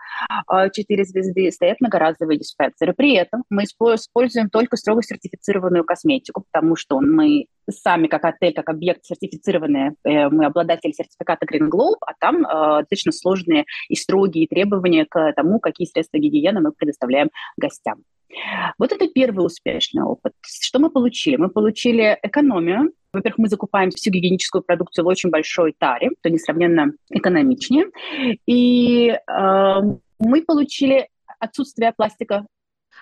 4 0.72 1.02
а, 1.02 1.06
звезды 1.06 1.52
стоят 1.52 1.80
многоразовые 1.82 2.40
диспенсеры. 2.40 2.94
При 2.94 3.14
этом 3.14 3.44
мы 3.52 3.66
используем 3.66 4.50
только 4.50 4.76
строго 4.76 5.04
сертифицированную 5.04 5.84
косметику, 5.84 6.44
потому 6.52 6.76
что 6.76 7.00
мы 7.00 7.46
сами 7.70 8.08
как 8.08 8.26
отель, 8.26 8.54
как 8.54 8.70
объект 8.70 9.06
сертифицированные, 9.06 9.94
э, 10.04 10.30
мы 10.30 10.46
обладатели 10.46 10.94
сертификата 10.94 11.46
Green 11.46 11.70
Globe, 11.70 11.98
а 12.02 12.14
там 12.20 12.38
э, 12.38 12.80
достаточно 12.80 13.12
сложные 13.12 13.66
и 13.88 13.96
строгие 13.96 14.48
требования 14.48 15.06
к 15.06 15.34
тому, 15.34 15.60
какие 15.60 15.88
средства 15.88 16.18
гигиены 16.18 16.60
мы 16.60 16.72
предоставляем 16.72 17.30
гостям. 17.56 18.04
Вот 18.78 18.92
это 18.92 19.08
первый 19.08 19.46
успешный 19.46 20.04
опыт. 20.04 20.34
Что 20.42 20.80
мы 20.80 20.90
получили? 20.90 21.38
Мы 21.38 21.50
получили 21.50 22.18
экономию. 22.22 22.92
Во-первых, 23.14 23.38
мы 23.38 23.48
закупаем 23.48 23.92
всю 23.92 24.12
гигиеническую 24.12 24.62
продукцию 24.62 25.06
в 25.06 25.08
очень 25.08 25.30
большой 25.30 25.74
таре, 25.78 26.10
то 26.22 26.30
несравненно 26.30 26.92
экономичнее. 27.10 27.86
И 28.46 29.10
э, 29.10 29.82
мы 30.20 30.42
получили 30.42 31.08
отсутствие 31.40 31.94
пластика. 31.96 32.46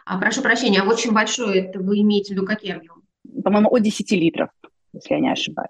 А 0.06 0.20
прошу 0.20 0.42
прощения, 0.42 0.82
а 0.82 0.88
очень 0.88 1.14
большой, 1.14 1.60
это 1.60 1.80
вы 1.80 2.02
имеете 2.02 2.34
в 2.34 2.38
виду 2.38 2.46
какие 2.46 2.74
объемы? 2.74 3.02
По-моему, 3.44 3.70
от 3.70 3.82
10 3.82 4.12
литров, 4.12 4.50
если 4.94 5.16
я 5.16 5.20
не 5.20 5.32
ошибаюсь. 5.32 5.70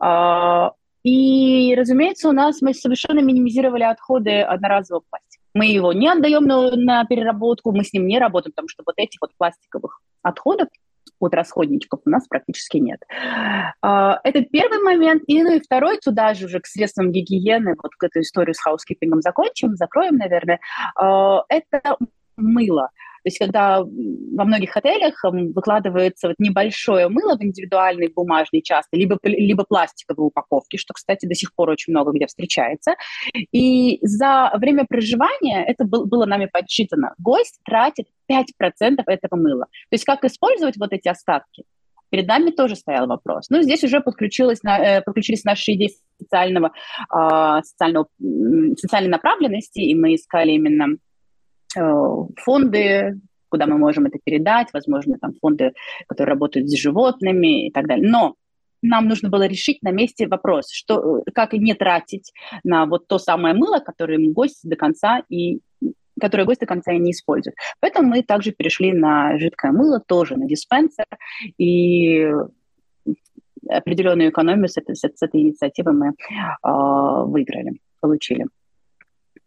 А, 0.00 0.72
и, 1.02 1.74
разумеется, 1.76 2.28
у 2.28 2.32
нас 2.32 2.62
мы 2.62 2.74
совершенно 2.74 3.20
минимизировали 3.20 3.82
отходы 3.82 4.40
одноразового 4.40 5.04
пластика. 5.08 5.42
Мы 5.56 5.68
его 5.68 5.94
не 5.94 6.06
отдаем 6.06 6.44
на, 6.44 6.70
на 6.76 7.04
переработку, 7.06 7.72
мы 7.72 7.82
с 7.82 7.94
ним 7.94 8.06
не 8.06 8.18
работаем, 8.18 8.52
потому 8.52 8.68
что 8.68 8.82
вот 8.84 8.94
этих 8.98 9.18
вот 9.22 9.30
пластиковых 9.38 10.02
отходов 10.20 10.68
от 11.18 11.32
расходничков 11.32 12.00
у 12.04 12.10
нас 12.10 12.26
практически 12.28 12.76
нет. 12.76 13.00
А, 13.80 14.20
это 14.22 14.42
первый 14.42 14.82
момент. 14.82 15.22
И, 15.26 15.42
ну 15.42 15.54
и 15.54 15.60
второй, 15.60 15.96
туда 15.96 16.34
же 16.34 16.44
уже 16.44 16.60
к 16.60 16.66
средствам 16.66 17.10
гигиены, 17.10 17.74
вот 17.82 17.92
к 17.96 18.04
этой 18.04 18.20
историю 18.20 18.54
с 18.54 18.60
хаускипингом 18.60 19.22
закончим, 19.22 19.76
закроем, 19.76 20.16
наверное, 20.16 20.60
а, 20.94 21.42
это 21.48 21.96
мыло. 22.36 22.90
Есть 23.28 23.38
когда 23.38 23.82
во 23.82 24.44
многих 24.44 24.76
отелях 24.76 25.14
выкладывается 25.22 26.28
вот 26.28 26.36
небольшое 26.38 27.08
мыло 27.08 27.36
в 27.36 27.42
индивидуальной 27.42 28.08
бумажной 28.08 28.62
часто, 28.62 28.96
либо, 28.96 29.18
либо 29.22 29.64
пластиковой 29.64 30.26
упаковки, 30.26 30.76
что, 30.76 30.94
кстати, 30.94 31.26
до 31.26 31.34
сих 31.34 31.54
пор 31.54 31.70
очень 31.70 31.92
много 31.92 32.12
где 32.12 32.26
встречается. 32.26 32.94
И 33.52 33.98
за 34.02 34.52
время 34.54 34.84
проживания, 34.88 35.64
это 35.66 35.84
был, 35.84 36.06
было 36.06 36.26
нами 36.26 36.48
подсчитано, 36.50 37.14
гость 37.18 37.60
тратит 37.64 38.06
5% 38.30 38.44
этого 39.06 39.36
мыла. 39.36 39.64
То 39.64 39.94
есть 39.94 40.04
как 40.04 40.24
использовать 40.24 40.76
вот 40.76 40.92
эти 40.92 41.08
остатки? 41.08 41.64
Перед 42.10 42.28
нами 42.28 42.50
тоже 42.50 42.76
стоял 42.76 43.06
вопрос. 43.06 43.50
Ну, 43.50 43.62
здесь 43.62 43.82
уже 43.82 44.00
подключилась, 44.00 44.60
э, 44.64 45.02
подключились 45.02 45.44
наши 45.44 45.72
идеи 45.72 45.90
социального, 46.20 46.72
а, 47.10 47.62
социального, 47.62 48.06
социальной 48.76 49.10
направленности, 49.10 49.80
и 49.80 49.94
мы 49.94 50.14
искали 50.14 50.52
именно 50.52 50.96
фонды, 52.36 53.20
куда 53.48 53.66
мы 53.66 53.78
можем 53.78 54.06
это 54.06 54.18
передать, 54.22 54.68
возможно, 54.72 55.18
там 55.18 55.32
фонды, 55.40 55.72
которые 56.06 56.32
работают 56.32 56.68
с 56.68 56.76
животными 56.76 57.68
и 57.68 57.70
так 57.70 57.86
далее. 57.86 58.08
Но 58.08 58.34
нам 58.82 59.08
нужно 59.08 59.28
было 59.28 59.46
решить 59.46 59.82
на 59.82 59.90
месте 59.90 60.26
вопрос, 60.26 60.70
что, 60.70 61.18
э, 61.18 61.30
как 61.34 61.52
не 61.52 61.74
тратить 61.74 62.32
на 62.64 62.86
вот 62.86 63.06
то 63.08 63.18
самое 63.18 63.54
мыло, 63.54 63.80
которое 63.80 64.18
гость 64.32 64.60
до 64.68 64.76
конца 64.76 65.22
и 65.28 65.60
которое 66.18 66.44
гость 66.44 66.60
до 66.60 66.66
конца 66.66 66.92
и 66.92 66.98
не 66.98 67.10
использует. 67.10 67.56
Поэтому 67.80 68.08
мы 68.08 68.22
также 68.22 68.52
перешли 68.52 68.92
на 68.92 69.38
жидкое 69.38 69.72
мыло, 69.72 70.00
тоже 70.00 70.36
на 70.36 70.46
диспенсер, 70.46 71.04
и 71.58 72.32
определенную 73.68 74.30
экономию 74.30 74.68
с 74.68 74.76
этой, 74.78 74.94
с 74.94 75.04
этой 75.04 75.40
инициативы 75.40 75.92
мы 75.92 76.08
э, 76.08 76.12
выиграли, 76.62 77.80
получили. 78.00 78.46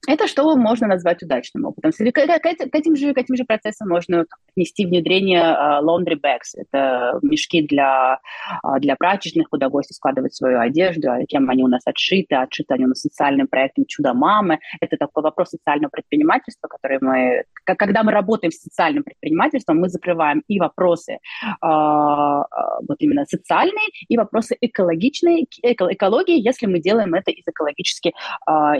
Это 0.08 0.28
что 0.28 0.56
можно 0.56 0.88
назвать 0.88 1.22
удачным 1.24 1.66
опытом. 1.66 1.92
К, 1.92 2.12
к, 2.12 2.40
к, 2.40 2.76
этим, 2.76 2.96
же, 2.96 3.14
к 3.14 3.18
этим 3.18 3.36
же 3.36 3.44
процессам 3.44 3.90
можно 3.90 4.26
отнести 4.52 4.86
внедрение 4.86 5.42
uh, 5.42 5.82
laundry 5.84 6.16
bags. 6.16 6.56
Это 6.56 7.20
мешки 7.22 7.62
для, 7.62 8.20
uh, 8.64 8.80
для 8.80 8.96
прачечных, 8.96 9.50
куда 9.50 9.68
гости 9.70 9.94
складывают 9.94 10.34
свою 10.34 10.60
одежду, 10.60 11.12
а 11.12 11.26
кем 11.26 11.50
они 11.50 11.64
у 11.64 11.68
нас 11.68 11.82
отшиты. 11.86 12.36
Отшиты 12.36 12.74
они 12.76 12.86
у 12.86 12.90
нас 12.90 13.02
социальным 13.02 13.48
проектом 13.48 13.86
«Чудо 13.88 14.14
мамы». 14.14 14.60
Это 14.80 14.96
такой 14.96 15.22
вопрос 15.22 15.50
социального 15.50 15.90
предпринимательства, 15.90 16.68
который 16.68 17.00
мы... 17.02 17.44
Когда 17.66 18.04
мы 18.04 18.14
работаем 18.14 18.52
с 18.52 18.62
социальным 18.62 19.04
предпринимательством, 19.04 19.80
мы 19.80 19.90
закрываем 19.90 20.44
и 20.48 20.60
вопросы 20.60 21.20
uh, 21.64 22.44
вот 22.88 22.98
именно 23.00 23.26
социальные, 23.26 23.90
и 24.08 24.18
вопросы 24.18 24.56
экологичные, 24.62 25.46
эко, 25.62 25.88
экологии, 25.92 26.40
если 26.42 26.68
мы 26.68 26.80
делаем 26.80 27.14
это 27.14 27.32
из 27.32 27.44
экологически 27.46 28.14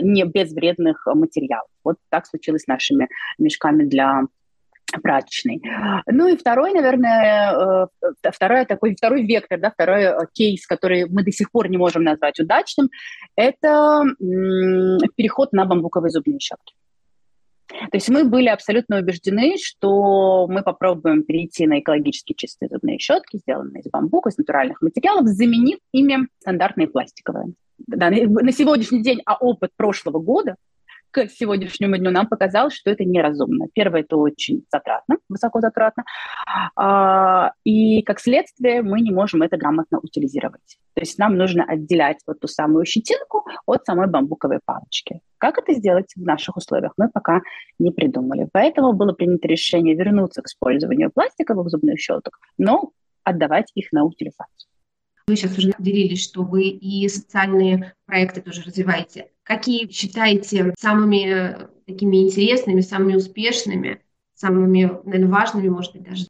не 0.00 0.24
безвредных 0.24 1.06
материалов. 1.14 1.68
Вот 1.84 1.96
так 2.08 2.26
случилось 2.26 2.62
с 2.62 2.66
нашими 2.66 3.08
мешками 3.38 3.84
для 3.84 4.22
прачечной. 5.02 5.62
Ну 6.06 6.28
и 6.28 6.36
второй, 6.36 6.72
наверное, 6.72 7.86
э, 8.02 8.30
второй 8.32 8.64
такой 8.66 8.94
второй 8.96 9.24
вектор, 9.24 9.58
да, 9.60 9.70
второй 9.70 10.02
э, 10.02 10.18
кейс, 10.32 10.66
который 10.66 11.08
мы 11.08 11.22
до 11.22 11.30
сих 11.30 11.50
пор 11.50 11.68
не 11.68 11.78
можем 11.78 12.02
назвать 12.02 12.40
удачным, 12.40 12.90
это 13.36 14.02
переход 15.16 15.52
на 15.52 15.64
бамбуковые 15.64 16.10
зубные 16.10 16.40
щетки. 16.40 16.74
То 17.68 17.96
есть 17.96 18.08
мы 18.08 18.24
были 18.24 18.48
абсолютно 18.48 18.98
убеждены, 18.98 19.54
что 19.62 20.48
мы 20.48 20.62
попробуем 20.62 21.22
перейти 21.22 21.68
на 21.68 21.78
экологически 21.78 22.32
чистые 22.32 22.68
зубные 22.68 22.98
щетки, 22.98 23.36
сделанные 23.36 23.82
из 23.82 23.90
бамбука, 23.90 24.30
из 24.30 24.38
натуральных 24.38 24.82
материалов, 24.82 25.26
заменив 25.26 25.78
ими 25.92 26.26
стандартные 26.40 26.88
пластиковые. 26.88 27.52
Да, 27.78 28.10
на 28.10 28.52
сегодняшний 28.52 29.02
день, 29.02 29.20
а 29.24 29.36
опыт 29.36 29.70
прошлого 29.76 30.18
года 30.18 30.56
к 31.10 31.26
сегодняшнему 31.28 31.96
дню 31.96 32.10
нам 32.10 32.26
показалось, 32.26 32.74
что 32.74 32.90
это 32.90 33.04
неразумно. 33.04 33.66
Первое, 33.74 34.02
это 34.02 34.16
очень 34.16 34.64
затратно, 34.70 35.16
высоко 35.28 35.60
затратно. 35.60 36.04
А, 36.76 37.52
и 37.64 38.02
как 38.02 38.20
следствие 38.20 38.82
мы 38.82 39.00
не 39.00 39.10
можем 39.10 39.42
это 39.42 39.56
грамотно 39.56 39.98
утилизировать. 39.98 40.78
То 40.94 41.00
есть 41.00 41.18
нам 41.18 41.36
нужно 41.36 41.64
отделять 41.64 42.18
вот 42.26 42.40
ту 42.40 42.48
самую 42.48 42.84
щетинку 42.84 43.44
от 43.66 43.84
самой 43.84 44.08
бамбуковой 44.08 44.60
палочки. 44.64 45.20
Как 45.38 45.58
это 45.58 45.72
сделать 45.74 46.12
в 46.14 46.22
наших 46.22 46.56
условиях, 46.56 46.92
мы 46.96 47.08
пока 47.08 47.40
не 47.78 47.90
придумали. 47.90 48.48
Поэтому 48.52 48.92
было 48.92 49.12
принято 49.12 49.48
решение 49.48 49.94
вернуться 49.94 50.42
к 50.42 50.46
использованию 50.46 51.10
пластиковых 51.10 51.68
зубных 51.68 51.98
щеток, 51.98 52.38
но 52.58 52.90
отдавать 53.24 53.70
их 53.74 53.92
на 53.92 54.04
утилизацию. 54.04 54.70
Вы 55.26 55.36
сейчас 55.36 55.56
уже 55.56 55.72
делились, 55.78 56.24
что 56.24 56.42
вы 56.42 56.64
и 56.64 57.08
социальные 57.08 57.94
проекты 58.04 58.40
тоже 58.40 58.62
развиваете. 58.62 59.30
Какие 59.50 59.90
считаете 59.90 60.72
самыми 60.78 61.66
такими 61.84 62.22
интересными, 62.22 62.82
самыми 62.82 63.16
успешными, 63.16 64.00
самыми, 64.32 64.92
наверное, 65.04 65.28
важными, 65.28 65.66
может 65.66 65.92
быть, 65.92 66.04
даже? 66.04 66.26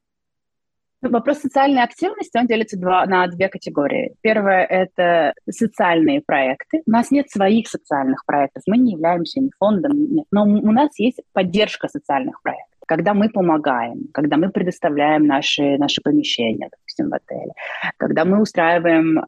Вопрос 1.03 1.41
социальной 1.41 1.83
активности, 1.83 2.39
он 2.39 2.47
делится 2.47 2.79
два, 2.79 3.05
на 3.05 3.27
две 3.27 3.51
категории. 3.51 4.15
Первое– 4.23 4.65
это 4.71 5.35
социальные 5.51 6.23
проекты. 6.23 6.81
У 6.87 6.91
нас 6.91 7.11
нет 7.11 7.29
своих 7.29 7.69
социальных 7.69 8.25
проектов, 8.25 8.63
мы 8.67 8.79
не 8.79 8.93
являемся 8.93 9.39
ни 9.41 9.51
фондом, 9.59 9.93
нет. 10.15 10.25
но 10.31 10.45
у 10.45 10.73
нас 10.73 10.99
есть 10.99 11.21
поддержка 11.35 11.89
социальных 11.89 12.41
проектов 12.41 12.70
когда 12.91 13.15
мы 13.15 13.29
помогаем, 13.29 14.09
когда 14.13 14.37
мы 14.37 14.51
предоставляем 14.51 15.25
наши, 15.25 15.79
наши 15.79 16.01
помещения, 16.03 16.69
допустим, 16.73 17.09
в 17.09 17.15
отеле, 17.15 17.53
когда 17.99 18.25
мы 18.25 18.43
устраиваем, 18.43 19.19
э, 19.19 19.23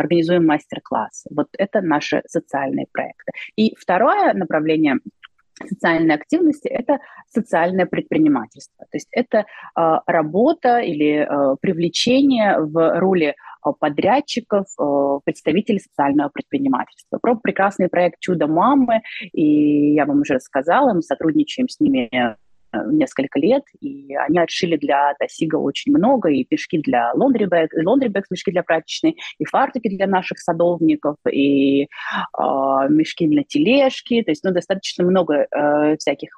организуем 0.00 0.44
мастер-классы. 0.46 1.28
Вот 1.32 1.46
это 1.56 1.82
наши 1.82 2.22
социальные 2.26 2.86
проекты. 2.92 3.30
И 3.54 3.76
второе 3.76 4.34
направление 4.34 4.96
социальной 5.68 6.16
активности– 6.16 6.66
это 6.68 6.98
социальное 7.28 7.86
предпринимательство. 7.86 8.84
То 8.90 8.96
есть 8.96 9.08
это 9.12 9.38
э, 9.38 9.98
работа 10.06 10.80
или 10.80 11.12
э, 11.20 11.56
привлечение 11.60 12.58
в 12.58 12.98
роли 12.98 13.36
подрядчиков, 13.78 14.66
представителей 15.24 15.80
социального 15.80 16.30
предпринимательства. 16.30 17.18
Про 17.20 17.34
прекрасный 17.34 17.88
проект 17.88 18.18
«Чудо 18.18 18.46
мамы», 18.46 19.02
и 19.34 19.92
я 19.92 20.06
вам 20.06 20.22
уже 20.22 20.34
рассказала, 20.34 20.94
мы 20.94 21.02
сотрудничаем 21.02 21.68
с 21.68 21.78
ними 21.78 22.08
несколько 22.72 23.38
лет, 23.38 23.62
и 23.80 24.14
они 24.14 24.38
отшили 24.38 24.76
для 24.76 25.14
Тасига 25.18 25.56
очень 25.56 25.92
много, 25.92 26.28
и 26.30 26.44
пешки 26.44 26.78
для 26.78 27.12
лондрибэк, 27.14 27.72
лондрибэк 27.84 28.26
мешки 28.30 28.50
для 28.50 28.62
прачечной, 28.62 29.16
и 29.38 29.44
фартуки 29.44 29.88
для 29.88 30.06
наших 30.06 30.38
садовников, 30.38 31.16
и 31.30 31.82
э, 31.82 31.86
мешки 32.88 33.26
для 33.26 33.42
тележки, 33.42 34.22
то 34.22 34.30
есть 34.30 34.44
ну, 34.44 34.52
достаточно 34.52 35.04
много 35.04 35.46
э, 35.50 35.96
всяких 35.96 36.30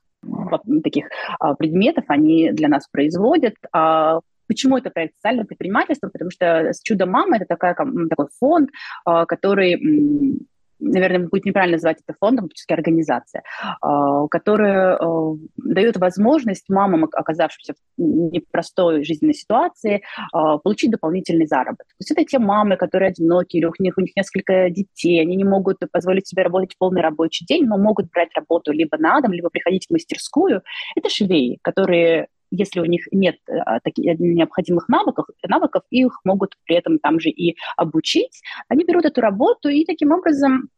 таких 0.84 1.06
э, 1.06 1.54
предметов 1.58 2.04
они 2.08 2.52
для 2.52 2.68
нас 2.68 2.88
производят. 2.90 3.54
А 3.72 4.20
Почему 4.48 4.76
это 4.76 4.90
проект 4.90 5.14
социального 5.14 5.46
предпринимательства? 5.46 6.08
Потому 6.08 6.30
что 6.30 6.72
«Чудо 6.82 7.06
мама» 7.06 7.36
это 7.36 7.46
такая, 7.46 7.74
такой 7.74 8.26
фонд, 8.38 8.68
э, 9.08 9.24
который 9.26 10.38
наверное, 10.82 11.28
будет 11.28 11.44
неправильно 11.44 11.76
называть 11.76 11.98
это 12.06 12.16
фондом, 12.18 12.48
все 12.54 12.74
организация, 12.74 13.42
а, 13.80 14.26
которая 14.28 14.96
а, 14.96 15.36
дает 15.56 15.96
возможность 15.96 16.68
мамам, 16.68 17.04
оказавшимся 17.04 17.74
в 17.96 18.00
непростой 18.00 19.04
жизненной 19.04 19.34
ситуации, 19.34 20.02
а, 20.32 20.58
получить 20.58 20.90
дополнительный 20.90 21.46
заработок. 21.46 21.86
То 21.86 22.00
есть 22.00 22.10
это 22.10 22.24
те 22.24 22.38
мамы, 22.38 22.76
которые 22.76 23.10
одиноки, 23.10 23.56
или 23.56 23.66
у 23.66 23.72
них, 23.78 23.94
у 23.96 24.00
них 24.00 24.16
несколько 24.16 24.70
детей, 24.70 25.20
они 25.20 25.36
не 25.36 25.44
могут 25.44 25.78
позволить 25.90 26.26
себе 26.26 26.42
работать 26.42 26.76
полный 26.78 27.00
рабочий 27.00 27.46
день, 27.46 27.66
но 27.66 27.78
могут 27.78 28.10
брать 28.10 28.30
работу 28.34 28.72
либо 28.72 28.98
на 28.98 29.20
дом, 29.20 29.32
либо 29.32 29.50
приходить 29.50 29.86
в 29.86 29.92
мастерскую. 29.92 30.62
Это 30.96 31.08
швеи, 31.08 31.58
которые 31.62 32.28
если 32.52 32.80
у 32.80 32.84
них 32.84 33.06
нет 33.10 33.36
а, 33.48 33.80
таких 33.80 34.18
необходимых 34.18 34.88
навыков, 34.88 35.26
навыков, 35.48 35.82
их 35.90 36.20
могут 36.24 36.54
при 36.64 36.76
этом 36.76 36.98
там 36.98 37.18
же 37.18 37.30
и 37.30 37.56
обучить. 37.76 38.42
Они 38.68 38.84
берут 38.84 39.04
эту 39.04 39.20
работу 39.20 39.68
и 39.68 39.84
таким 39.84 40.12
образом 40.12 40.68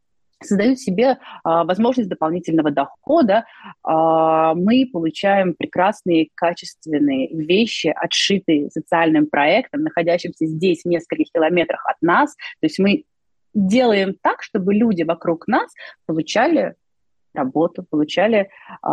создают 0.43 0.79
себе 0.79 1.19
а, 1.43 1.65
возможность 1.65 2.09
дополнительного 2.09 2.71
дохода. 2.71 3.45
А, 3.83 4.55
мы 4.55 4.89
получаем 4.93 5.55
прекрасные, 5.55 6.29
качественные 6.35 7.29
вещи, 7.35 7.93
отшитые 7.95 8.71
социальным 8.71 9.27
проектом, 9.27 9.83
находящимся 9.83 10.47
здесь, 10.47 10.83
в 10.83 10.89
нескольких 10.89 11.33
километрах 11.33 11.85
от 11.87 11.97
нас. 12.03 12.35
То 12.61 12.67
есть 12.67 12.79
мы 12.79 13.05
делаем 13.55 14.17
так, 14.21 14.43
чтобы 14.43 14.75
люди 14.75 15.03
вокруг 15.03 15.47
нас 15.47 15.73
получали 16.07 16.75
работу, 17.35 17.85
получали 17.89 18.39
э, 18.39 18.89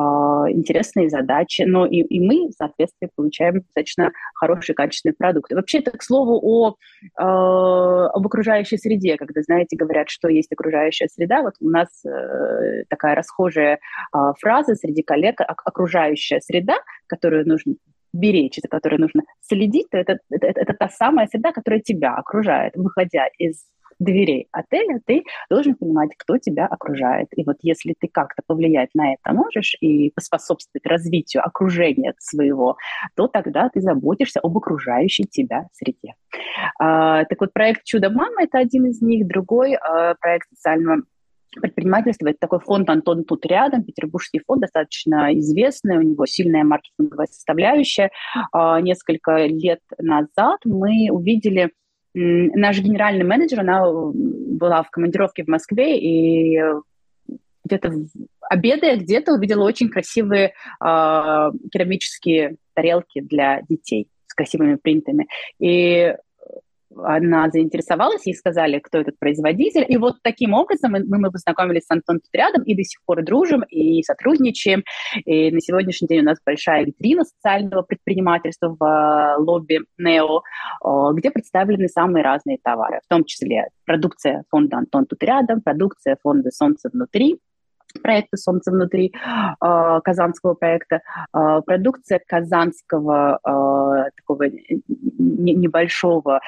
интересные 0.49 1.09
задачи, 1.09 1.63
но 1.63 1.85
и, 1.85 1.97
и 2.01 2.19
мы, 2.19 2.51
соответственно, 2.51 3.09
получаем 3.15 3.61
достаточно 3.61 4.11
хорошие, 4.35 4.75
качественные 4.75 5.15
продукты. 5.15 5.55
Вообще, 5.55 5.79
это, 5.79 5.91
к 5.91 6.03
слову, 6.03 6.39
о, 6.41 6.71
э, 6.71 7.23
об 7.23 8.25
окружающей 8.25 8.77
среде, 8.77 9.17
когда, 9.17 9.41
знаете, 9.41 9.75
говорят, 9.75 10.09
что 10.09 10.27
есть 10.27 10.51
окружающая 10.51 11.07
среда, 11.07 11.41
вот 11.41 11.53
у 11.59 11.69
нас 11.69 11.87
э, 12.05 12.83
такая 12.89 13.15
расхожая 13.15 13.75
э, 13.75 14.17
фраза 14.39 14.75
среди 14.75 15.03
коллег 15.03 15.41
«окружающая 15.41 16.39
среда», 16.41 16.75
которую 17.07 17.47
нужно 17.47 17.75
беречь, 18.13 18.59
за 18.61 18.67
которой 18.67 18.97
нужно 18.97 19.23
следить, 19.41 19.89
то 19.89 19.97
это, 19.97 20.17
это, 20.29 20.47
это, 20.47 20.61
это 20.61 20.73
та 20.73 20.89
самая 20.89 21.27
среда, 21.27 21.51
которая 21.51 21.79
тебя 21.79 22.15
окружает, 22.15 22.75
выходя 22.75 23.27
из 23.37 23.63
дверей 24.01 24.47
отеля, 24.51 24.99
ты 25.05 25.23
должен 25.49 25.75
понимать, 25.75 26.11
кто 26.17 26.37
тебя 26.37 26.65
окружает. 26.65 27.27
И 27.35 27.43
вот 27.43 27.57
если 27.61 27.95
ты 27.99 28.07
как-то 28.07 28.41
повлиять 28.45 28.89
на 28.93 29.13
это 29.13 29.33
можешь 29.33 29.75
и 29.79 30.11
поспособствовать 30.11 30.85
развитию 30.85 31.45
окружения 31.45 32.13
своего, 32.19 32.77
то 33.15 33.27
тогда 33.27 33.69
ты 33.69 33.81
заботишься 33.81 34.39
об 34.39 34.57
окружающей 34.57 35.25
тебя 35.25 35.67
среде. 35.73 36.15
А, 36.79 37.25
так 37.25 37.39
вот, 37.39 37.53
проект 37.53 37.83
«Чудо-мама»— 37.83 38.43
это 38.43 38.57
один 38.57 38.87
из 38.87 39.01
них. 39.01 39.27
Другой 39.27 39.75
а, 39.75 40.15
проект 40.15 40.49
социального 40.49 41.03
предпринимательства. 41.59 42.29
Это 42.29 42.37
такой 42.39 42.59
фонд 42.59 42.89
«Антон 42.89 43.25
тут 43.25 43.45
рядом», 43.45 43.83
петербургский 43.83 44.41
фонд, 44.45 44.61
достаточно 44.61 45.37
известный, 45.37 45.97
у 45.97 46.01
него 46.01 46.25
сильная 46.25 46.63
маркетинговая 46.63 47.27
составляющая. 47.27 48.09
А, 48.51 48.79
несколько 48.79 49.45
лет 49.45 49.81
назад 49.97 50.59
мы 50.65 51.09
увидели 51.11 51.71
наш 52.13 52.79
генеральный 52.79 53.25
менеджер, 53.25 53.61
она 53.61 53.83
была 53.85 54.83
в 54.83 54.89
командировке 54.89 55.43
в 55.43 55.47
Москве, 55.47 55.97
и 55.99 56.59
где-то 57.63 57.91
обедая 58.49 58.97
где-то 58.97 59.33
увидела 59.33 59.63
очень 59.63 59.89
красивые 59.89 60.47
э, 60.47 60.51
керамические 61.71 62.57
тарелки 62.73 63.21
для 63.21 63.61
детей 63.69 64.09
с 64.27 64.33
красивыми 64.33 64.75
принтами. 64.75 65.27
И 65.59 66.13
она 66.97 67.49
заинтересовалась, 67.49 68.25
ей 68.25 68.33
сказали, 68.35 68.79
кто 68.79 68.99
этот 68.99 69.17
производитель. 69.19 69.85
И 69.87 69.97
вот 69.97 70.15
таким 70.23 70.53
образом 70.53 70.91
мы, 70.91 71.03
мы 71.05 71.31
познакомились 71.31 71.85
с 71.85 71.91
Антоном 71.91 72.21
рядом 72.33 72.63
и 72.63 72.75
до 72.75 72.83
сих 72.83 72.99
пор 73.05 73.23
дружим 73.23 73.63
и 73.63 74.01
сотрудничаем. 74.03 74.83
И 75.25 75.51
на 75.51 75.59
сегодняшний 75.61 76.07
день 76.07 76.21
у 76.21 76.25
нас 76.25 76.37
большая 76.45 76.85
витрина 76.85 77.23
социального 77.23 77.81
предпринимательства 77.81 78.75
в 78.77 78.83
э, 78.83 79.37
лобби 79.41 79.79
НЕО, 79.97 80.41
где 81.13 81.31
представлены 81.31 81.87
самые 81.87 82.23
разные 82.23 82.57
товары, 82.63 82.99
в 83.05 83.09
том 83.09 83.23
числе 83.25 83.67
продукция 83.85 84.43
фонда 84.49 84.77
«Антон 84.77 85.05
тут 85.05 85.21
рядом», 85.23 85.61
продукция 85.61 86.17
фонда 86.21 86.51
«Солнце 86.51 86.89
внутри», 86.91 87.39
проекта 87.99 88.37
«Солнце 88.37 88.71
внутри», 88.71 89.13
э, 89.13 89.99
казанского 90.03 90.53
проекта, 90.53 91.01
э, 91.33 91.61
продукция 91.65 92.21
казанского 92.25 93.39
э, 93.43 94.09
такого 94.15 94.45
небольшого 95.17 96.41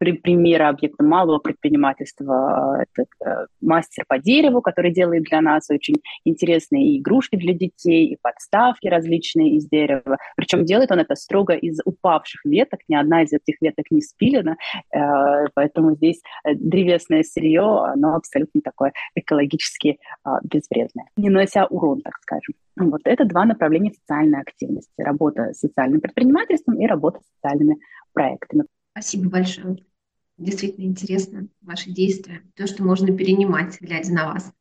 примера 0.00 0.68
объекта 0.68 1.04
малого 1.04 1.38
предпринимательства. 1.38 2.74
А, 2.74 2.82
это 2.82 3.06
э, 3.24 3.46
мастер 3.60 4.04
по 4.08 4.18
дереву, 4.18 4.62
который 4.62 4.92
делает 4.92 5.24
для 5.24 5.40
нас 5.40 5.70
очень 5.70 5.96
интересные 6.24 6.98
игрушки 6.98 7.36
для 7.36 7.54
детей, 7.54 8.06
и 8.06 8.18
подставки 8.20 8.86
различные 8.88 9.56
из 9.56 9.68
дерева. 9.68 10.16
Причем 10.36 10.64
делает 10.64 10.90
он 10.90 11.00
это 11.00 11.14
строго 11.14 11.52
из 11.52 11.80
упавших 11.84 12.44
веток, 12.44 12.80
ни 12.88 12.94
одна 12.94 13.22
из 13.22 13.32
этих 13.32 13.60
веток 13.60 13.86
не 13.90 14.00
спилена, 14.00 14.56
э, 14.92 14.98
поэтому 15.54 15.94
здесь 15.94 16.20
э, 16.44 16.54
древесное 16.54 17.22
сырье, 17.22 17.84
оно 17.92 18.14
абсолютно 18.14 18.60
такое 18.62 18.92
экологически 19.14 19.98
а, 20.24 20.38
безвредное, 20.42 21.06
не 21.16 21.28
нанося 21.28 21.66
урон, 21.66 22.00
так 22.00 22.14
скажем. 22.22 22.54
Вот 22.76 23.02
это 23.04 23.24
два 23.24 23.44
направления 23.44 23.92
социальной 23.92 24.40
активности. 24.40 24.90
Работа 24.98 25.52
с 25.52 25.60
социальным 25.60 26.00
предпринимательством 26.00 26.80
и 26.80 26.86
работа 26.86 27.20
с 27.20 27.34
социальными 27.34 27.76
проектами. 28.12 28.64
Спасибо 28.92 29.30
большое 29.30 29.76
действительно 30.40 30.84
интересно, 30.84 31.48
ваши 31.60 31.90
действия, 31.90 32.42
то, 32.56 32.66
что 32.66 32.82
можно 32.82 33.16
перенимать, 33.16 33.80
глядя 33.80 34.12
на 34.12 34.32
вас. 34.32 34.52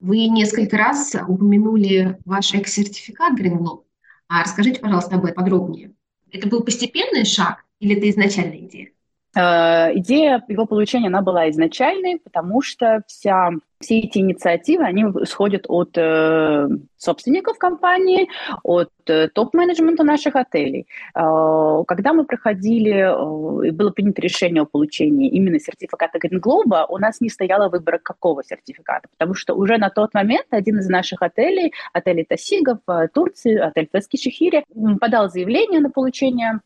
Вы 0.00 0.26
несколько 0.28 0.76
раз 0.76 1.14
упомянули 1.26 2.18
ваш 2.24 2.54
экс-сертификат 2.54 3.38
Green 3.38 3.58
Globe. 3.58 3.84
А 4.28 4.42
расскажите, 4.42 4.80
пожалуйста, 4.80 5.16
об 5.16 5.24
этом 5.24 5.36
подробнее. 5.36 5.92
Это 6.30 6.48
был 6.48 6.62
постепенный 6.62 7.24
шаг 7.24 7.64
или 7.80 7.96
это 7.96 8.10
изначальная 8.10 8.58
идея? 8.58 8.90
Э, 9.36 9.92
идея 9.94 10.42
его 10.48 10.66
получения, 10.66 11.08
она 11.08 11.20
была 11.20 11.50
изначальной, 11.50 12.18
потому 12.18 12.62
что 12.62 13.02
вся, 13.06 13.50
все 13.78 13.98
эти 14.00 14.18
инициативы, 14.18 14.84
они 14.84 15.02
исходят 15.02 15.66
от 15.68 15.98
э, 15.98 16.68
собственников 16.96 17.58
компании, 17.58 18.28
от 18.62 18.90
э, 19.06 19.28
топ-менеджмента 19.28 20.02
наших 20.02 20.34
отелей. 20.34 20.86
Э, 21.14 21.82
когда 21.86 22.14
мы 22.14 22.24
проходили, 22.24 23.64
э, 23.64 23.68
и 23.68 23.70
было 23.70 23.90
принято 23.90 24.22
решение 24.22 24.62
о 24.62 24.66
получении 24.66 25.28
именно 25.28 25.60
сертификата 25.60 26.18
Green 26.18 26.40
Globe, 26.40 26.86
у 26.88 26.96
нас 26.96 27.20
не 27.20 27.28
стояло 27.28 27.68
выбора, 27.68 27.98
какого 28.02 28.42
сертификата, 28.42 29.08
потому 29.10 29.34
что 29.34 29.54
уже 29.54 29.76
на 29.76 29.90
тот 29.90 30.14
момент 30.14 30.46
один 30.50 30.78
из 30.78 30.88
наших 30.88 31.20
отелей, 31.20 31.74
отель 31.92 32.24
Тасига 32.26 32.80
в 32.86 33.08
Турции, 33.12 33.58
отель 33.58 33.90
Фески 33.92 34.16
Шихири, 34.16 34.64
подал 34.98 35.28
заявление 35.28 35.80
на 35.80 35.90
получение 35.90 36.60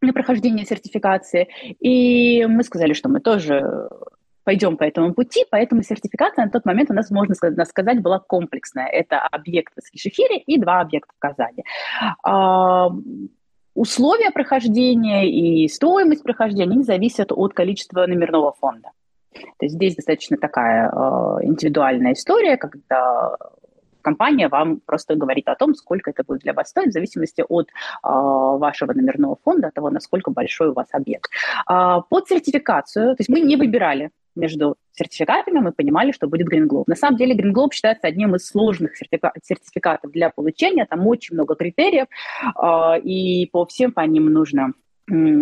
для 0.00 0.12
прохождения 0.12 0.64
сертификации. 0.64 1.48
И 1.80 2.46
мы 2.46 2.62
сказали, 2.62 2.92
что 2.92 3.08
мы 3.08 3.20
тоже 3.20 3.88
пойдем 4.44 4.76
по 4.76 4.84
этому 4.84 5.14
пути, 5.14 5.44
поэтому 5.50 5.82
сертификация 5.82 6.44
на 6.44 6.50
тот 6.50 6.64
момент 6.64 6.90
у 6.90 6.94
нас, 6.94 7.10
можно 7.10 7.34
сказать, 7.34 8.00
была 8.00 8.18
комплексная. 8.18 8.86
Это 8.86 9.20
объект 9.20 9.74
в 9.76 9.86
Скишехире 9.86 10.38
и 10.38 10.58
два 10.58 10.80
объекта 10.80 11.12
в 11.14 11.18
Казани. 11.18 11.64
А, 12.24 12.88
условия 13.74 14.30
прохождения 14.30 15.30
и 15.30 15.68
стоимость 15.68 16.22
прохождения 16.22 16.82
зависят 16.82 17.32
от 17.32 17.52
количества 17.54 18.06
номерного 18.06 18.52
фонда. 18.52 18.90
То 19.32 19.66
есть 19.66 19.76
здесь 19.76 19.94
достаточно 19.94 20.36
такая 20.36 20.90
э, 20.90 21.44
индивидуальная 21.44 22.14
история, 22.14 22.56
когда 22.56 23.36
компания 24.02 24.48
вам 24.48 24.80
просто 24.80 25.14
говорит 25.14 25.48
о 25.48 25.54
том, 25.54 25.74
сколько 25.74 26.10
это 26.10 26.24
будет 26.24 26.40
для 26.40 26.52
вас 26.52 26.70
стоить, 26.70 26.90
в 26.90 26.92
зависимости 26.92 27.44
от 27.48 27.68
э, 27.68 27.70
вашего 28.02 28.92
номерного 28.92 29.36
фонда, 29.44 29.68
от 29.68 29.74
того, 29.74 29.90
насколько 29.90 30.30
большой 30.30 30.68
у 30.68 30.72
вас 30.72 30.88
объект. 30.92 31.30
Э, 31.70 32.00
под 32.08 32.28
сертификацию, 32.28 33.16
то 33.16 33.20
есть 33.20 33.28
мы 33.28 33.40
не 33.40 33.56
выбирали 33.56 34.10
между 34.36 34.76
сертификатами, 34.92 35.60
мы 35.60 35.72
понимали, 35.72 36.12
что 36.12 36.28
будет 36.28 36.52
Green 36.52 36.66
Globe. 36.66 36.84
На 36.86 36.96
самом 36.96 37.16
деле 37.16 37.34
Green 37.34 37.52
Globe 37.52 37.72
считается 37.72 38.06
одним 38.06 38.34
из 38.34 38.46
сложных 38.46 38.96
сертификатов 38.96 40.10
для 40.12 40.30
получения, 40.30 40.86
там 40.86 41.06
очень 41.06 41.34
много 41.34 41.54
критериев, 41.54 42.06
э, 42.56 43.00
и 43.00 43.46
по 43.46 43.64
всем 43.66 43.92
по 43.92 44.00
ним 44.00 44.32
нужно 44.32 44.72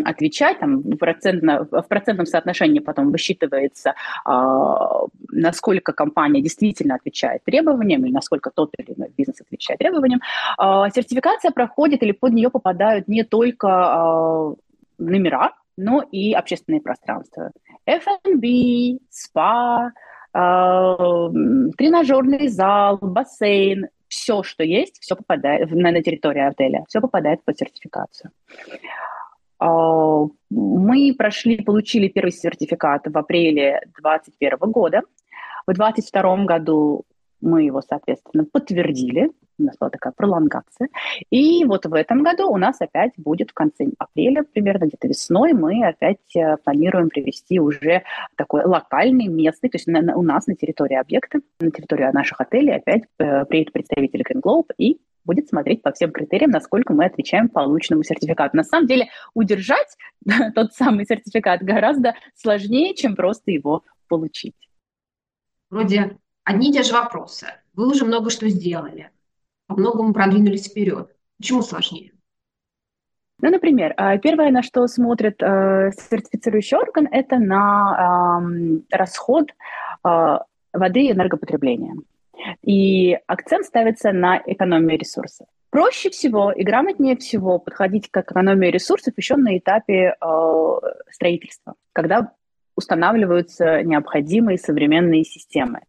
отвечать, 0.05 0.59
там, 0.59 0.83
процентно, 0.99 1.67
в 1.71 1.87
процентном 1.89 2.27
соотношении 2.27 2.81
потом 2.81 3.11
высчитывается, 3.11 3.95
а, 4.25 5.07
насколько 5.31 5.93
компания 5.93 6.43
действительно 6.43 6.95
отвечает 6.95 7.45
требованиям 7.45 8.05
или 8.05 8.13
насколько 8.13 8.51
тот 8.51 8.75
или 8.79 8.95
иной 8.97 9.11
бизнес 9.17 9.41
отвечает 9.41 9.79
требованиям. 9.79 10.21
А, 10.57 10.91
сертификация 10.91 11.51
проходит 11.51 12.03
или 12.03 12.13
под 12.13 12.33
нее 12.33 12.51
попадают 12.51 13.09
не 13.09 13.25
только 13.25 13.69
а, 13.69 14.55
номера, 14.99 15.53
но 15.77 16.03
и 16.03 16.33
общественные 16.33 16.81
пространства. 16.81 17.53
F&B, 17.87 18.99
спа, 19.11 19.93
тренажерный 20.33 22.49
зал, 22.49 22.99
бассейн, 23.01 23.89
все, 24.09 24.43
что 24.43 24.65
есть, 24.65 24.99
все 25.01 25.17
попадает 25.17 25.71
на, 25.71 25.91
на 25.91 26.03
территории 26.03 26.43
отеля, 26.43 26.85
все 26.89 27.01
попадает 27.01 27.43
под 27.45 27.59
сертификацию. 27.59 28.31
А, 29.59 30.25
мы 30.51 31.15
прошли, 31.17 31.63
получили 31.63 32.09
первый 32.09 32.33
сертификат 32.33 33.07
в 33.07 33.19
апреле 33.19 33.81
2021 34.01 34.71
года. 34.71 35.03
В 35.67 35.73
2022 35.75 36.45
году 36.45 37.05
мы 37.41 37.65
его, 37.65 37.83
соответственно, 37.83 38.45
подтвердили. 38.45 39.31
У 39.61 39.65
нас 39.65 39.77
была 39.79 39.91
такая 39.91 40.13
пролонгация. 40.17 40.89
И 41.31 41.65
вот 41.65 41.85
в 41.85 41.95
этом 41.95 42.23
году 42.23 42.49
у 42.49 42.57
нас 42.57 42.81
опять 42.81 43.13
будет 43.17 43.51
в 43.51 43.55
конце 43.55 43.87
апреля, 43.99 44.45
примерно 44.45 44.87
где-то 44.87 45.09
весной, 45.09 45.53
мы 45.53 45.85
опять 45.85 46.37
э, 46.37 46.57
планируем 46.59 47.09
привести 47.09 47.59
уже 47.59 48.05
такой 48.37 48.65
локальный, 48.65 49.27
местный, 49.27 49.69
то 49.69 49.77
есть 49.77 49.89
на, 49.89 50.17
у 50.17 50.23
нас 50.23 50.47
на 50.47 50.55
территории 50.55 50.97
объекта, 50.97 51.41
на 51.59 51.73
территории 51.73 52.09
наших 52.13 52.41
отелей 52.41 52.77
опять 52.77 53.03
э, 53.19 53.45
приедут 53.47 53.73
представители 53.73 54.25
Green 54.25 54.41
Globe 54.41 54.73
и 54.79 54.99
будет 55.25 55.49
смотреть 55.49 55.83
по 55.83 55.93
всем 55.93 56.11
критериям, 56.11 56.51
насколько 56.51 56.95
мы 56.95 57.05
отвечаем 57.05 57.49
полученному 57.49 58.03
сертификату. 58.03 58.57
На 58.57 58.65
самом 58.65 58.87
деле 58.87 59.09
удержать 59.35 59.97
тот 60.55 60.73
самый 60.73 61.05
сертификат 61.07 61.63
гораздо 61.63 62.15
сложнее, 62.35 62.95
чем 62.95 63.17
просто 63.17 63.51
его 63.51 63.85
получить. 64.09 64.57
Вроде 65.71 66.17
одни 66.45 66.71
и 66.71 66.73
те 66.73 66.83
же 66.83 66.93
вопросы. 66.93 67.47
Вы 67.75 67.89
уже 67.89 68.05
много 68.05 68.31
что 68.31 68.49
сделали, 68.49 69.11
по 69.67 69.77
многому 69.77 70.13
продвинулись 70.13 70.69
вперед. 70.69 71.15
Почему 71.39 71.63
сложнее? 71.63 72.13
Ну, 73.41 73.51
например, 73.51 73.95
а, 73.97 74.19
первое, 74.19 74.51
на 74.51 74.63
что 74.63 74.87
смотрит 74.89 75.41
э, 75.41 75.93
сертифицирующий 75.93 76.77
орган, 76.77 77.07
это 77.07 77.39
на 77.39 78.43
расход 78.91 79.53
а, 80.03 80.45
воды 80.73 81.03
и 81.03 81.13
энергопотребления. 81.13 81.95
И 82.63 83.19
акцент 83.27 83.67
ставится 83.67 84.13
на 84.13 84.43
экономию 84.45 84.99
ресурсов. 84.99 85.47
Проще 85.71 86.11
всего 86.11 86.51
и 86.51 86.65
грамотнее 86.65 87.17
всего 87.17 87.59
подходить 87.59 88.11
к 88.11 88.17
экономии 88.19 88.69
ресурсов 88.69 89.15
еще 89.17 89.37
на 89.37 89.59
этапе 89.59 90.15
э, 90.19 90.75
строительства, 91.11 91.75
когда 91.93 92.33
устанавливаются 92.75 93.83
необходимые 93.83 94.57
современные 94.57 95.25
системы 95.25 95.81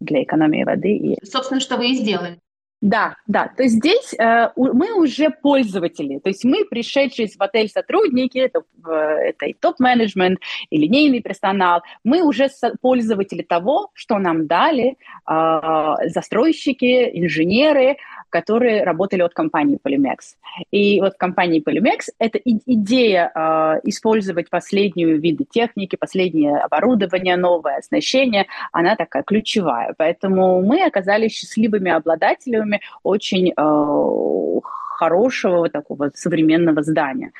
для 0.00 0.22
экономии 0.22 0.64
воды. 0.64 0.96
И... 0.96 1.24
Собственно, 1.24 1.60
что 1.60 1.76
вы 1.76 1.90
и 1.90 1.94
сделали. 1.94 2.38
Да, 2.86 3.16
да. 3.26 3.48
То 3.56 3.64
есть 3.64 3.76
здесь 3.76 4.14
э, 4.14 4.50
мы 4.54 4.94
уже 4.94 5.30
пользователи. 5.30 6.20
То 6.20 6.28
есть 6.28 6.44
мы, 6.44 6.64
пришедшие 6.64 7.26
в 7.26 7.42
отель 7.42 7.68
сотрудники, 7.68 8.38
это, 8.38 8.62
это 8.86 9.46
и 9.46 9.54
топ-менеджмент, 9.54 10.38
и 10.70 10.76
линейный 10.78 11.20
персонал, 11.20 11.82
мы 12.04 12.22
уже 12.22 12.48
пользователи 12.80 13.42
того, 13.42 13.90
что 13.92 14.18
нам 14.18 14.46
дали 14.46 14.98
э, 15.28 16.08
застройщики, 16.10 17.10
инженеры, 17.12 17.96
которые 18.30 18.84
работали 18.84 19.22
от 19.22 19.34
компании 19.34 19.78
Polymex. 19.82 20.36
И 20.70 21.00
вот 21.00 21.14
в 21.14 21.16
компании 21.18 21.62
Polymex 21.62 22.10
эта 22.18 22.38
идея 22.44 23.30
э, 23.34 23.80
использовать 23.84 24.50
последнюю 24.50 25.20
виды 25.20 25.44
техники, 25.44 25.96
последнее 25.96 26.56
оборудование, 26.58 27.36
новое 27.36 27.78
оснащение, 27.78 28.46
она 28.72 28.96
такая 28.96 29.22
ключевая. 29.22 29.94
Поэтому 29.96 30.62
мы 30.62 30.84
оказались 30.84 31.32
счастливыми 31.32 31.90
обладателями 31.90 32.80
очень 33.02 33.52
э, 33.56 34.60
хорошего 34.96 35.68
такого 35.68 36.10
современного 36.14 36.82
здания, 36.82 37.32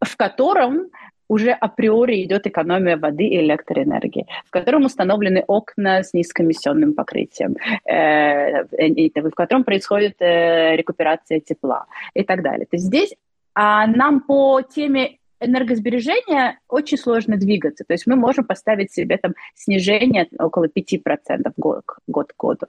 в 0.00 0.16
котором 0.16 0.86
уже 1.32 1.50
априори 1.52 2.22
идет 2.22 2.46
экономия 2.46 2.96
воды 2.96 3.24
и 3.24 3.40
электроэнергии, 3.40 4.26
в 4.46 4.50
котором 4.50 4.84
установлены 4.84 5.42
окна 5.46 6.02
с 6.02 6.12
низкоэмиссионным 6.12 6.92
покрытием, 6.92 7.56
э, 7.84 8.64
в 8.64 9.34
котором 9.34 9.64
происходит 9.64 10.20
э, 10.20 10.76
рекуперация 10.76 11.40
тепла 11.40 11.86
и 12.14 12.22
так 12.22 12.42
далее. 12.42 12.66
То 12.66 12.76
есть 12.76 12.86
здесь 12.86 13.14
а 13.54 13.86
нам 13.86 14.20
по 14.20 14.62
теме 14.62 15.18
энергосбережения 15.40 16.58
очень 16.68 16.98
сложно 16.98 17.36
двигаться. 17.36 17.84
То 17.84 17.94
есть 17.94 18.06
мы 18.06 18.16
можем 18.16 18.44
поставить 18.44 18.92
себе 18.92 19.16
там 19.16 19.34
снижение 19.54 20.28
около 20.38 20.66
5% 20.66 21.52
год, 21.56 21.84
год 22.06 22.32
к 22.32 22.36
году. 22.42 22.66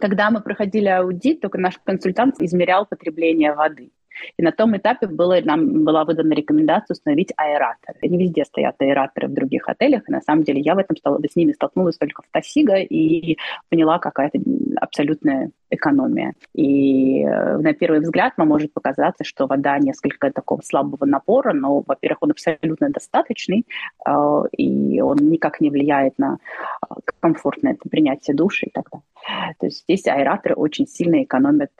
Когда 0.00 0.30
мы 0.30 0.40
проходили 0.40 0.88
аудит, 0.88 1.40
только 1.40 1.58
наш 1.58 1.78
консультант 1.78 2.40
измерял 2.40 2.86
потребление 2.86 3.54
воды. 3.54 3.90
И 4.36 4.42
на 4.42 4.52
том 4.52 4.76
этапе 4.76 5.06
было, 5.06 5.40
нам 5.44 5.84
была 5.84 6.04
выдана 6.04 6.32
рекомендация 6.32 6.94
установить 6.94 7.32
аэраторы. 7.36 7.98
Не 8.02 8.18
везде 8.18 8.44
стоят 8.44 8.76
аэраторы 8.78 9.28
в 9.28 9.34
других 9.34 9.68
отелях, 9.68 10.08
и 10.08 10.12
на 10.12 10.20
самом 10.20 10.44
деле 10.44 10.60
я 10.60 10.74
в 10.74 10.78
этом 10.78 10.96
стала, 10.96 11.20
с 11.28 11.36
ними 11.36 11.52
столкнулась 11.52 11.96
только 11.96 12.22
в 12.22 12.26
Тасиго 12.30 12.76
и 12.76 13.36
поняла, 13.70 13.98
какая-то 13.98 14.38
абсолютная 14.80 15.50
экономия. 15.70 16.34
И 16.54 17.22
э, 17.22 17.58
на 17.58 17.72
первый 17.74 18.00
взгляд 18.00 18.34
вам 18.36 18.48
может 18.48 18.72
показаться, 18.72 19.24
что 19.24 19.46
вода 19.46 19.78
несколько 19.78 20.30
такого 20.30 20.60
слабого 20.62 21.04
напора, 21.04 21.52
но, 21.52 21.82
во-первых, 21.86 22.18
он 22.22 22.30
абсолютно 22.30 22.90
достаточный, 22.90 23.66
э, 24.06 24.42
и 24.52 25.00
он 25.00 25.16
никак 25.16 25.60
не 25.60 25.70
влияет 25.70 26.18
на 26.18 26.36
э, 26.36 26.94
комфортное 27.20 27.76
принятие 27.90 28.36
души 28.36 28.66
и 28.66 28.70
так 28.70 28.88
далее. 28.90 29.54
То 29.58 29.66
есть 29.66 29.84
здесь 29.84 30.06
аэраторы 30.06 30.54
очень 30.54 30.86
сильно 30.86 31.22
экономят 31.22 31.70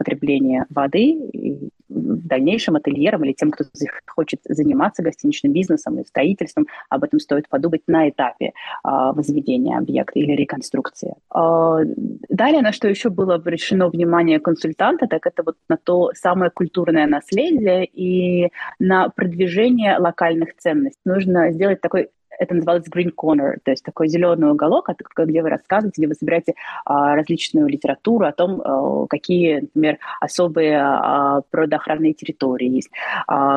потребление 0.00 0.64
воды 0.70 1.10
и 1.10 1.68
дальнейшем 1.90 2.76
ательерам 2.76 3.22
или 3.22 3.32
тем, 3.32 3.50
кто 3.50 3.64
хочет 4.06 4.40
заниматься 4.44 5.02
гостиничным 5.02 5.52
бизнесом 5.52 5.98
и 5.98 6.06
строительством, 6.06 6.66
об 6.88 7.04
этом 7.04 7.20
стоит 7.20 7.50
подумать 7.50 7.82
на 7.86 8.08
этапе 8.08 8.46
э, 8.46 8.52
возведения 8.82 9.76
объекта 9.76 10.18
или 10.18 10.32
реконструкции. 10.32 11.16
Э, 11.34 11.84
далее, 12.30 12.62
на 12.62 12.72
что 12.72 12.88
еще 12.88 13.10
было 13.10 13.34
обращено 13.34 13.90
внимание 13.90 14.40
консультанта, 14.40 15.06
так 15.06 15.26
это 15.26 15.42
вот 15.42 15.56
на 15.68 15.76
то 15.76 16.12
самое 16.14 16.50
культурное 16.50 17.06
наследие 17.06 17.84
и 17.84 18.48
на 18.78 19.10
продвижение 19.10 19.98
локальных 19.98 20.56
ценностей. 20.56 21.00
Нужно 21.04 21.52
сделать 21.52 21.82
такой 21.82 22.08
это 22.40 22.54
называлось 22.54 22.88
Green 22.88 23.12
Corner, 23.14 23.58
то 23.62 23.70
есть 23.70 23.84
такой 23.84 24.08
зеленый 24.08 24.50
уголок, 24.50 24.88
где 25.16 25.42
вы 25.42 25.50
рассказываете, 25.50 26.00
где 26.00 26.08
вы 26.08 26.14
собираете 26.14 26.54
а, 26.86 27.14
различную 27.14 27.68
литературу 27.68 28.26
о 28.26 28.32
том, 28.32 28.62
а, 28.64 29.06
какие, 29.08 29.60
например, 29.60 29.98
особые 30.20 30.80
а, 30.80 31.42
природоохранные 31.50 32.14
территории 32.14 32.68
есть, 32.68 32.90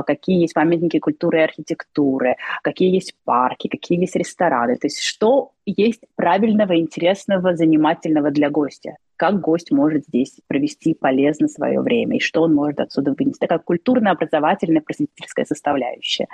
какие 0.05 0.41
есть 0.41 0.53
памятники 0.53 0.99
культуры 0.99 1.39
и 1.39 1.43
архитектуры, 1.43 2.35
какие 2.61 2.93
есть 2.93 3.15
парки, 3.23 3.69
какие 3.69 4.01
есть 4.01 4.15
рестораны, 4.15 4.75
то 4.75 4.87
есть 4.87 5.01
что 5.01 5.51
есть 5.65 6.01
правильного, 6.15 6.77
интересного, 6.77 7.55
занимательного 7.55 8.31
для 8.31 8.49
гостя? 8.49 8.97
Как 9.15 9.39
гость 9.39 9.71
может 9.71 10.03
здесь 10.07 10.41
провести 10.47 10.93
полезно 10.93 11.47
свое 11.47 11.79
время? 11.79 12.17
И 12.17 12.19
что 12.19 12.41
он 12.41 12.53
может 12.53 12.81
отсюда 12.81 13.15
вынести. 13.17 13.39
Такая 13.39 13.59
культурно-образовательная, 13.59 14.81
просветительская 14.81 15.45
составляющая 15.45 16.27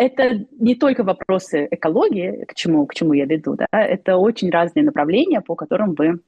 это 0.00 0.46
не 0.58 0.74
только 0.74 1.04
вопросы 1.04 1.68
экологии, 1.70 2.44
к 2.46 2.54
чему, 2.54 2.86
к 2.86 2.94
чему 2.94 3.12
я 3.12 3.26
веду, 3.26 3.54
да, 3.56 3.66
это 3.70 4.16
очень 4.16 4.50
разные 4.50 4.82
направления, 4.82 5.42
по 5.42 5.54
которым 5.54 5.94
вы 5.94 6.20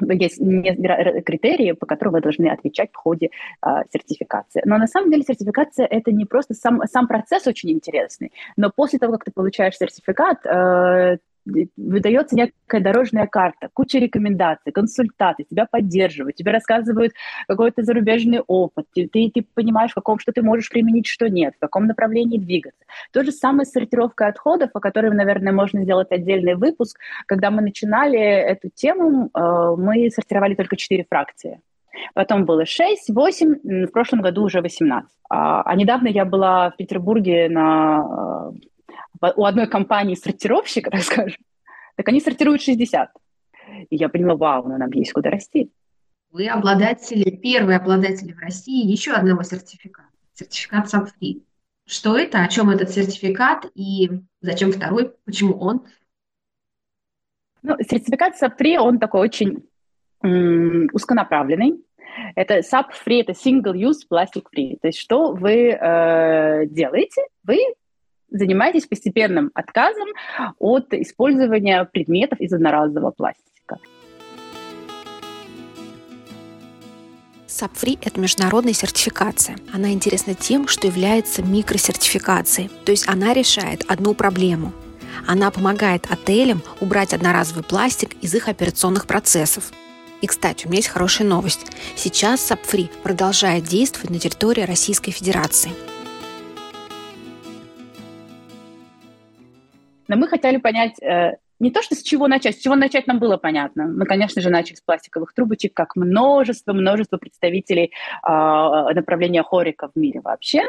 есть 0.00 0.38
критерии, 0.38 1.72
по 1.72 1.86
которым 1.86 2.14
вы 2.14 2.20
должны 2.20 2.48
отвечать 2.48 2.90
в 2.92 2.96
ходе 2.96 3.26
э, 3.26 3.68
сертификации. 3.92 4.62
Но 4.64 4.78
на 4.78 4.86
самом 4.86 5.10
деле 5.10 5.22
сертификация 5.22 5.86
это 5.86 6.10
не 6.10 6.24
просто 6.24 6.54
сам, 6.54 6.80
сам 6.86 7.06
процесс 7.06 7.46
очень 7.46 7.70
интересный, 7.70 8.32
но 8.56 8.70
после 8.74 8.98
того, 8.98 9.12
как 9.12 9.24
ты 9.24 9.30
получаешь 9.30 9.76
сертификат, 9.76 10.44
э, 10.46 11.18
выдается 11.44 12.36
некая 12.36 12.80
дорожная 12.80 13.26
карта, 13.26 13.68
куча 13.72 13.98
рекомендаций, 13.98 14.72
консультации, 14.72 15.44
тебя 15.48 15.66
поддерживают, 15.70 16.36
тебе 16.36 16.52
рассказывают 16.52 17.12
какой-то 17.48 17.82
зарубежный 17.82 18.40
опыт, 18.40 18.86
ты, 18.94 19.08
ты, 19.08 19.30
ты 19.32 19.46
понимаешь, 19.54 19.92
в 19.92 19.94
каком, 19.94 20.18
что 20.18 20.32
ты 20.32 20.42
можешь 20.42 20.70
применить, 20.70 21.06
что 21.06 21.28
нет, 21.28 21.54
в 21.56 21.60
каком 21.60 21.86
направлении 21.86 22.38
двигаться. 22.38 22.84
То 23.12 23.24
же 23.24 23.32
самое 23.32 23.66
с 23.66 23.72
сортировкой 23.72 24.28
отходов, 24.28 24.70
о 24.74 24.80
которой, 24.80 25.10
наверное, 25.12 25.52
можно 25.52 25.82
сделать 25.82 26.10
отдельный 26.10 26.54
выпуск. 26.54 26.98
Когда 27.26 27.50
мы 27.50 27.62
начинали 27.62 28.18
эту 28.18 28.70
тему, 28.74 29.30
э, 29.34 29.74
мы 29.76 30.10
сортировали 30.10 30.54
только 30.54 30.76
четыре 30.76 31.04
фракции. 31.08 31.60
Потом 32.14 32.44
было 32.44 32.64
6, 32.64 33.10
8, 33.10 33.86
в 33.86 33.92
прошлом 33.92 34.22
году 34.22 34.44
уже 34.44 34.60
18. 34.60 35.10
А, 35.28 35.62
а 35.62 35.74
недавно 35.76 36.08
я 36.08 36.24
была 36.24 36.70
в 36.70 36.76
Петербурге 36.76 37.48
на 37.48 38.52
э, 38.54 38.58
у 39.36 39.44
одной 39.44 39.66
компании 39.66 40.14
сортировщик, 40.14 40.84
так 40.90 41.02
скажем, 41.02 41.40
так 41.96 42.08
они 42.08 42.20
сортируют 42.20 42.62
60. 42.62 43.10
И 43.90 43.96
я 43.96 44.08
поняла, 44.08 44.34
вау, 44.36 44.68
ну 44.68 44.76
нам 44.76 44.90
есть 44.92 45.12
куда 45.12 45.30
расти. 45.30 45.70
Вы 46.30 46.48
обладатели, 46.48 47.30
первые 47.30 47.76
обладатели 47.76 48.32
в 48.32 48.38
России 48.38 48.90
еще 48.90 49.12
одного 49.12 49.42
сертификата, 49.42 50.08
сертификат 50.34 50.92
SAPFRI. 50.92 51.42
Что 51.86 52.16
это, 52.16 52.42
о 52.42 52.48
чем 52.48 52.70
этот 52.70 52.90
сертификат 52.90 53.66
и 53.74 54.10
зачем 54.40 54.72
второй, 54.72 55.12
почему 55.24 55.58
он? 55.58 55.86
Ну, 57.62 57.76
сертификат 57.78 58.34
SAP-Free, 58.40 58.78
он 58.78 58.98
такой 58.98 59.20
очень 59.20 59.68
м- 60.22 60.88
узконаправленный. 60.92 61.84
Это 62.34 62.58
SAP-Free, 62.58 63.22
это 63.22 63.32
Single 63.32 63.74
Use 63.74 64.06
Plastic 64.10 64.44
Free. 64.54 64.78
То 64.80 64.88
есть 64.88 64.98
что 64.98 65.32
вы 65.32 65.70
э, 65.70 66.66
делаете? 66.66 67.22
Вы 67.44 67.58
занимайтесь 68.32 68.86
постепенным 68.86 69.50
отказом 69.54 70.08
от 70.58 70.92
использования 70.94 71.84
предметов 71.84 72.40
из 72.40 72.52
одноразового 72.52 73.10
пластика. 73.10 73.78
SAPFREE– 77.46 77.98
это 78.02 78.18
международная 78.18 78.72
сертификация. 78.72 79.56
Она 79.72 79.92
интересна 79.92 80.34
тем, 80.34 80.66
что 80.66 80.86
является 80.86 81.42
микросертификацией, 81.42 82.70
то 82.84 82.92
есть 82.92 83.08
она 83.08 83.34
решает 83.34 83.84
одну 83.88 84.14
проблему. 84.14 84.72
Она 85.28 85.50
помогает 85.50 86.06
отелям 86.10 86.62
убрать 86.80 87.12
одноразовый 87.12 87.62
пластик 87.62 88.16
из 88.22 88.34
их 88.34 88.48
операционных 88.48 89.06
процессов. 89.06 89.70
И, 90.22 90.26
кстати, 90.26 90.66
у 90.66 90.70
меня 90.70 90.78
есть 90.78 90.88
хорошая 90.88 91.28
новость. 91.28 91.66
Сейчас 91.94 92.50
SAPFREE 92.50 92.88
продолжает 93.02 93.64
действовать 93.64 94.10
на 94.10 94.18
территории 94.18 94.62
Российской 94.62 95.12
Федерации– 95.12 95.70
Но 100.12 100.18
мы 100.18 100.28
хотели 100.28 100.58
понять 100.58 101.02
э, 101.02 101.38
не 101.58 101.70
то, 101.70 101.80
что 101.80 101.94
с 101.94 102.02
чего 102.02 102.28
начать, 102.28 102.58
с 102.58 102.60
чего 102.60 102.74
начать 102.74 103.06
нам 103.06 103.18
было 103.18 103.38
понятно. 103.38 103.86
Мы, 103.86 104.04
конечно 104.04 104.42
же, 104.42 104.50
начали 104.50 104.74
с 104.74 104.82
пластиковых 104.82 105.32
трубочек, 105.32 105.72
как 105.72 105.96
множество, 105.96 106.74
множество 106.74 107.16
представителей 107.16 107.92
э, 108.22 108.28
направления 108.28 109.42
хорика 109.42 109.88
в 109.88 109.98
мире 109.98 110.20
вообще, 110.20 110.64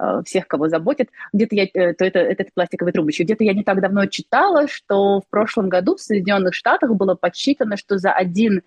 э, 0.00 0.22
всех, 0.26 0.48
кого 0.48 0.68
заботит. 0.68 1.10
Где-то 1.32 1.54
я, 1.54 1.68
э, 1.72 1.94
то 1.94 2.04
это, 2.04 2.18
это 2.18 2.44
пластиковые 2.52 2.92
трубочки. 2.92 3.22
Где-то 3.22 3.44
я 3.44 3.54
не 3.54 3.62
так 3.62 3.80
давно 3.80 4.06
читала, 4.06 4.66
что 4.66 5.20
в 5.20 5.28
прошлом 5.30 5.68
году 5.68 5.94
в 5.94 6.00
Соединенных 6.00 6.54
Штатах 6.54 6.92
было 6.96 7.14
подсчитано, 7.14 7.76
что 7.76 7.98
за 7.98 8.10
один 8.10 8.62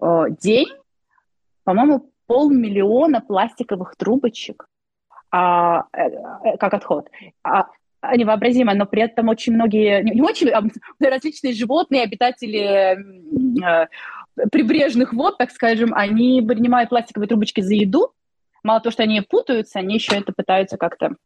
э, 0.00 0.24
день, 0.40 0.72
по-моему, 1.62 2.10
полмиллиона 2.26 3.20
пластиковых 3.20 3.94
трубочек 3.94 4.66
а, 5.30 5.84
э, 5.92 6.08
э, 6.08 6.56
как 6.58 6.74
отход. 6.74 7.08
А 7.44 7.66
невообразимо, 8.16 8.74
но 8.74 8.86
при 8.86 9.02
этом 9.02 9.28
очень 9.28 9.54
многие, 9.54 10.02
не 10.02 10.22
очень, 10.22 10.48
а 10.50 10.62
различные 11.00 11.52
животные, 11.52 12.02
обитатели 12.02 12.98
э, 13.64 13.86
прибрежных 14.50 15.12
вод, 15.12 15.38
так 15.38 15.50
скажем, 15.50 15.92
они 15.94 16.42
принимают 16.42 16.90
пластиковые 16.90 17.28
трубочки 17.28 17.60
за 17.60 17.74
еду. 17.74 18.12
Мало 18.62 18.80
того, 18.80 18.92
что 18.92 19.02
они 19.02 19.20
путаются, 19.20 19.78
они 19.78 19.94
еще 19.94 20.16
это 20.16 20.32
пытаются 20.32 20.76
как-то 20.76 21.16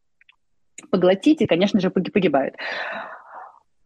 поглотить 0.91 1.41
и, 1.43 1.47
конечно 1.47 1.81
же, 1.81 1.91
погибают. 1.91 2.55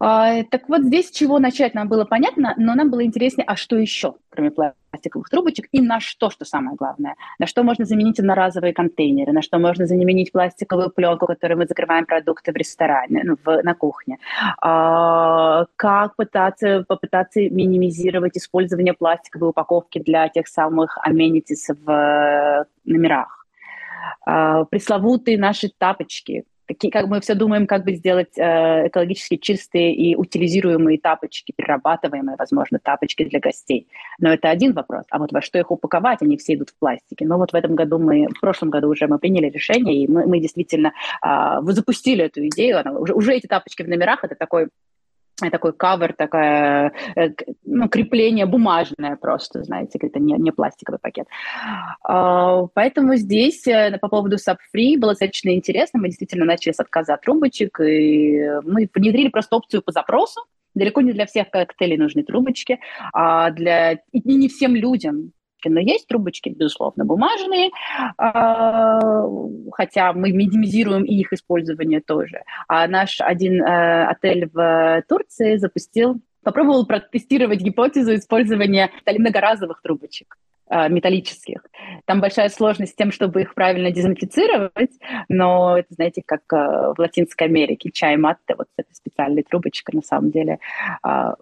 А, 0.03 0.43
так 0.49 0.67
вот 0.67 0.81
здесь 0.81 1.11
чего 1.11 1.37
начать 1.37 1.75
нам 1.75 1.87
было 1.87 2.05
понятно, 2.05 2.55
но 2.57 2.73
нам 2.73 2.89
было 2.89 3.05
интереснее, 3.05 3.45
а 3.45 3.55
что 3.55 3.75
еще, 3.75 4.15
кроме 4.29 4.49
пластиковых 4.49 5.29
трубочек, 5.29 5.67
и 5.71 5.79
на 5.79 5.99
что, 5.99 6.31
что 6.31 6.43
самое 6.43 6.75
главное. 6.75 7.13
На 7.37 7.45
что 7.45 7.61
можно 7.61 7.85
заменить 7.85 8.19
одноразовые 8.19 8.73
контейнеры, 8.73 9.31
на 9.31 9.43
что 9.43 9.59
можно 9.59 9.85
заменить 9.85 10.31
пластиковую 10.31 10.89
пленку, 10.89 11.27
которой 11.27 11.53
мы 11.53 11.67
закрываем 11.67 12.07
продукты 12.07 12.51
в 12.51 12.55
ресторане, 12.55 13.21
ну, 13.23 13.37
в, 13.45 13.61
на 13.61 13.75
кухне. 13.75 14.17
А, 14.59 15.65
как 15.75 16.15
пытаться, 16.15 16.83
попытаться 16.87 17.39
минимизировать 17.39 18.35
использование 18.37 18.93
пластиковой 18.93 19.49
упаковки 19.49 19.99
для 19.99 20.27
тех 20.29 20.47
самых 20.47 20.97
amenities 21.07 21.77
в 21.85 22.65
номерах. 22.85 23.45
А, 24.25 24.65
пресловутые 24.65 25.37
наши 25.37 25.69
тапочки, 25.69 26.45
какие, 26.73 26.91
как 26.91 27.07
мы 27.07 27.19
все 27.21 27.35
думаем, 27.35 27.67
как 27.67 27.83
бы 27.83 27.93
сделать 27.93 28.37
э, 28.37 28.87
экологически 28.87 29.37
чистые 29.37 29.93
и 29.93 30.15
утилизируемые 30.15 30.99
тапочки, 30.99 31.53
перерабатываемые, 31.55 32.35
возможно, 32.37 32.79
тапочки 32.79 33.23
для 33.25 33.39
гостей. 33.39 33.87
Но 34.19 34.33
это 34.33 34.49
один 34.49 34.73
вопрос. 34.73 35.03
А 35.09 35.19
вот 35.19 35.31
во 35.31 35.41
что 35.41 35.59
их 35.59 35.71
упаковать, 35.71 36.21
они 36.21 36.37
все 36.37 36.55
идут 36.55 36.69
в 36.69 36.75
пластике. 36.79 37.25
Но 37.25 37.37
вот 37.37 37.51
в 37.51 37.55
этом 37.55 37.75
году 37.75 37.99
мы, 37.99 38.27
в 38.27 38.39
прошлом 38.39 38.69
году 38.69 38.89
уже 38.89 39.07
мы 39.07 39.19
приняли 39.19 39.49
решение, 39.49 40.03
и 40.03 40.07
мы, 40.07 40.25
мы 40.25 40.39
действительно 40.39 40.93
э, 41.25 41.59
запустили 41.71 42.25
эту 42.25 42.45
идею. 42.47 42.79
Она, 42.79 42.91
уже, 42.91 43.13
уже 43.13 43.33
эти 43.33 43.47
тапочки 43.47 43.83
в 43.83 43.89
номерах, 43.89 44.23
это 44.23 44.35
такой 44.35 44.69
такой 45.49 45.73
кавер, 45.73 46.13
такое 46.13 46.91
э, 47.15 47.29
ну, 47.65 47.89
крепление 47.89 48.45
бумажное 48.45 49.15
просто, 49.15 49.63
знаете, 49.63 49.99
это 50.01 50.19
не, 50.19 50.33
не 50.33 50.51
пластиковый 50.51 50.99
пакет. 50.99 51.27
А, 52.03 52.67
поэтому 52.73 53.15
здесь 53.15 53.65
э, 53.67 53.97
по 53.99 54.09
поводу 54.09 54.37
Subfree 54.37 54.97
было 54.97 55.11
достаточно 55.11 55.55
интересно. 55.55 55.99
Мы 55.99 56.07
действительно 56.07 56.45
начали 56.45 56.73
с 56.73 56.79
отказа 56.79 57.13
от 57.13 57.21
трубочек, 57.21 57.79
и 57.79 58.59
мы 58.63 58.89
внедрили 58.93 59.29
просто 59.29 59.55
опцию 59.55 59.81
по 59.81 59.91
запросу. 59.91 60.41
Далеко 60.73 61.01
не 61.01 61.11
для 61.11 61.25
всех 61.25 61.49
коктейлей 61.49 61.97
нужны 61.97 62.23
трубочки, 62.23 62.79
а 63.13 63.49
для 63.51 63.93
и 64.11 64.35
не 64.35 64.47
всем 64.47 64.75
людям 64.75 65.33
трубочки, 65.61 65.69
но 65.69 65.79
есть 65.79 66.07
трубочки, 66.07 66.49
безусловно, 66.49 67.05
бумажные, 67.05 67.69
а, 68.17 68.99
хотя 69.73 70.13
мы 70.13 70.31
минимизируем 70.31 71.03
и 71.03 71.15
их 71.15 71.33
использование 71.33 72.01
тоже. 72.01 72.43
А 72.67 72.87
наш 72.87 73.21
один 73.21 73.61
э, 73.61 74.05
отель 74.05 74.49
в 74.51 75.03
Турции 75.07 75.57
запустил, 75.57 76.19
попробовал 76.43 76.85
протестировать 76.85 77.61
гипотезу 77.61 78.15
использования 78.15 78.89
многоразовых 79.05 79.81
трубочек 79.81 80.37
э, 80.69 80.89
металлических. 80.89 81.63
Там 82.05 82.21
большая 82.21 82.49
сложность 82.49 82.93
с 82.93 82.95
тем, 82.95 83.11
чтобы 83.11 83.41
их 83.41 83.53
правильно 83.53 83.91
дезинфицировать, 83.91 84.91
но 85.29 85.77
это, 85.77 85.93
знаете, 85.93 86.23
как 86.25 86.41
э, 86.53 86.93
в 86.95 86.95
Латинской 86.97 87.47
Америке 87.47 87.91
чай 87.91 88.17
матте, 88.17 88.55
вот 88.57 88.67
эта 88.77 88.93
специальная 88.93 89.43
трубочка, 89.43 89.95
на 89.95 90.01
самом 90.01 90.31
деле, 90.31 90.57
а, 91.03 91.35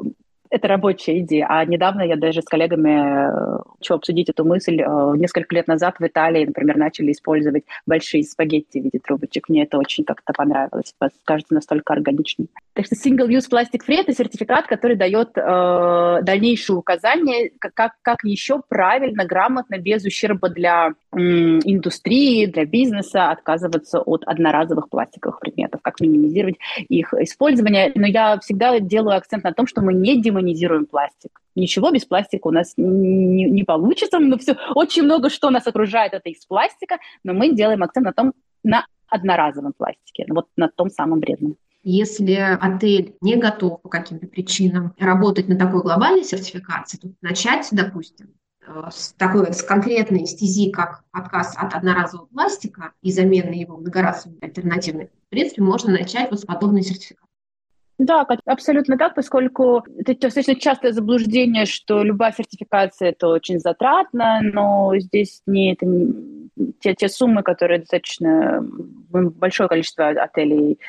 это 0.49 0.67
рабочая 0.67 1.19
идея. 1.19 1.47
А 1.49 1.65
недавно 1.65 2.01
я 2.01 2.15
даже 2.15 2.41
с 2.41 2.45
коллегами 2.45 3.61
хочу 3.77 3.93
обсудить 3.95 4.29
эту 4.29 4.45
мысль. 4.45 4.81
Э, 4.81 5.13
несколько 5.15 5.55
лет 5.55 5.67
назад 5.67 5.95
в 5.99 6.05
Италии, 6.05 6.45
например, 6.45 6.77
начали 6.77 7.11
использовать 7.11 7.63
большие 7.85 8.23
спагетти 8.23 8.79
в 8.79 8.83
виде 8.85 8.99
трубочек. 8.99 9.49
Мне 9.49 9.63
это 9.63 9.77
очень 9.77 10.03
как-то 10.03 10.33
понравилось. 10.33 10.93
Кажется, 11.25 11.53
настолько 11.53 11.93
органичным. 11.93 12.47
Так 12.73 12.85
что 12.85 12.95
single-use 12.95 13.49
plastic 13.51 13.81
free– 13.87 13.97
это 13.99 14.13
сертификат, 14.13 14.67
который 14.67 14.95
дает 14.95 15.31
э, 15.35 16.19
дальнейшие 16.23 16.77
указания, 16.77 17.51
как, 17.59 17.93
как 18.01 18.23
еще 18.23 18.61
правильно, 18.67 19.25
грамотно, 19.25 19.77
без 19.77 20.03
ущерба 20.05 20.49
для 20.49 20.93
э, 21.11 21.17
индустрии, 21.17 22.45
для 22.45 22.65
бизнеса 22.65 23.31
отказываться 23.31 23.99
от 23.99 24.23
одноразовых 24.25 24.89
пластиковых 24.89 25.39
предметов, 25.39 25.81
как 25.83 25.99
минимизировать 25.99 26.55
их 26.87 27.13
использование. 27.13 27.91
Но 27.95 28.07
я 28.07 28.39
всегда 28.39 28.79
делаю 28.79 29.17
акцент 29.17 29.43
на 29.43 29.53
том, 29.53 29.67
что 29.67 29.81
мы 29.81 29.93
не 29.93 30.21
демонизируем 30.39 30.85
пластик. 30.85 31.41
Ничего 31.55 31.91
без 31.91 32.05
пластика 32.05 32.47
у 32.47 32.51
нас 32.51 32.73
не, 32.77 33.45
не 33.45 33.63
получится. 33.63 34.19
Но 34.19 34.37
все, 34.37 34.57
очень 34.75 35.03
много 35.03 35.29
что 35.29 35.49
нас 35.49 35.67
окружает, 35.67 36.13
это 36.13 36.29
из 36.29 36.45
пластика, 36.45 36.97
но 37.23 37.33
мы 37.33 37.53
делаем 37.53 37.83
акцент 37.83 38.05
на 38.05 38.13
том, 38.13 38.33
на 38.63 38.85
одноразовом 39.07 39.73
пластике, 39.73 40.25
вот 40.29 40.47
на 40.55 40.69
том 40.69 40.89
самом 40.89 41.19
вредном. 41.19 41.57
Если 41.83 42.33
отель 42.33 43.15
не 43.21 43.37
готов 43.37 43.81
по 43.81 43.89
каким-то 43.89 44.27
причинам 44.27 44.93
работать 44.99 45.47
на 45.47 45.57
такой 45.57 45.81
глобальной 45.81 46.23
сертификации, 46.23 46.97
то 46.97 47.09
начать, 47.21 47.67
допустим, 47.71 48.33
э, 48.67 48.89
с 48.91 49.13
такой 49.13 49.53
с 49.53 49.63
конкретной 49.63 50.25
стези, 50.25 50.71
как 50.71 51.03
отказ 51.11 51.55
от 51.57 51.73
одноразового 51.73 52.27
пластика 52.27 52.91
и 53.01 53.11
замена 53.11 53.51
его 53.51 53.77
многоразовыми 53.77 54.43
альтернативной, 54.43 55.07
в 55.07 55.29
принципе, 55.29 55.61
можно 55.61 55.93
начать 55.93 56.29
вот 56.29 56.41
с 56.41 56.45
подобной 56.45 56.83
сертификации. 56.83 57.28
Да, 57.99 58.25
абсолютно 58.45 58.97
так, 58.97 59.13
поскольку 59.13 59.83
это 59.97 60.15
достаточно 60.15 60.55
частое 60.55 60.93
заблуждение, 60.93 61.65
что 61.65 62.01
любая 62.01 62.31
сертификация 62.31 63.09
это 63.09 63.27
очень 63.27 63.59
затратно, 63.59 64.39
но 64.41 64.93
здесь 64.97 65.41
не, 65.45 65.73
это 65.73 65.85
не, 65.85 66.49
те, 66.79 66.95
те 66.95 67.09
суммы, 67.09 67.43
которые 67.43 67.79
достаточно 67.79 68.65
большое 69.11 69.69
количество 69.69 70.09
отелей 70.09 70.79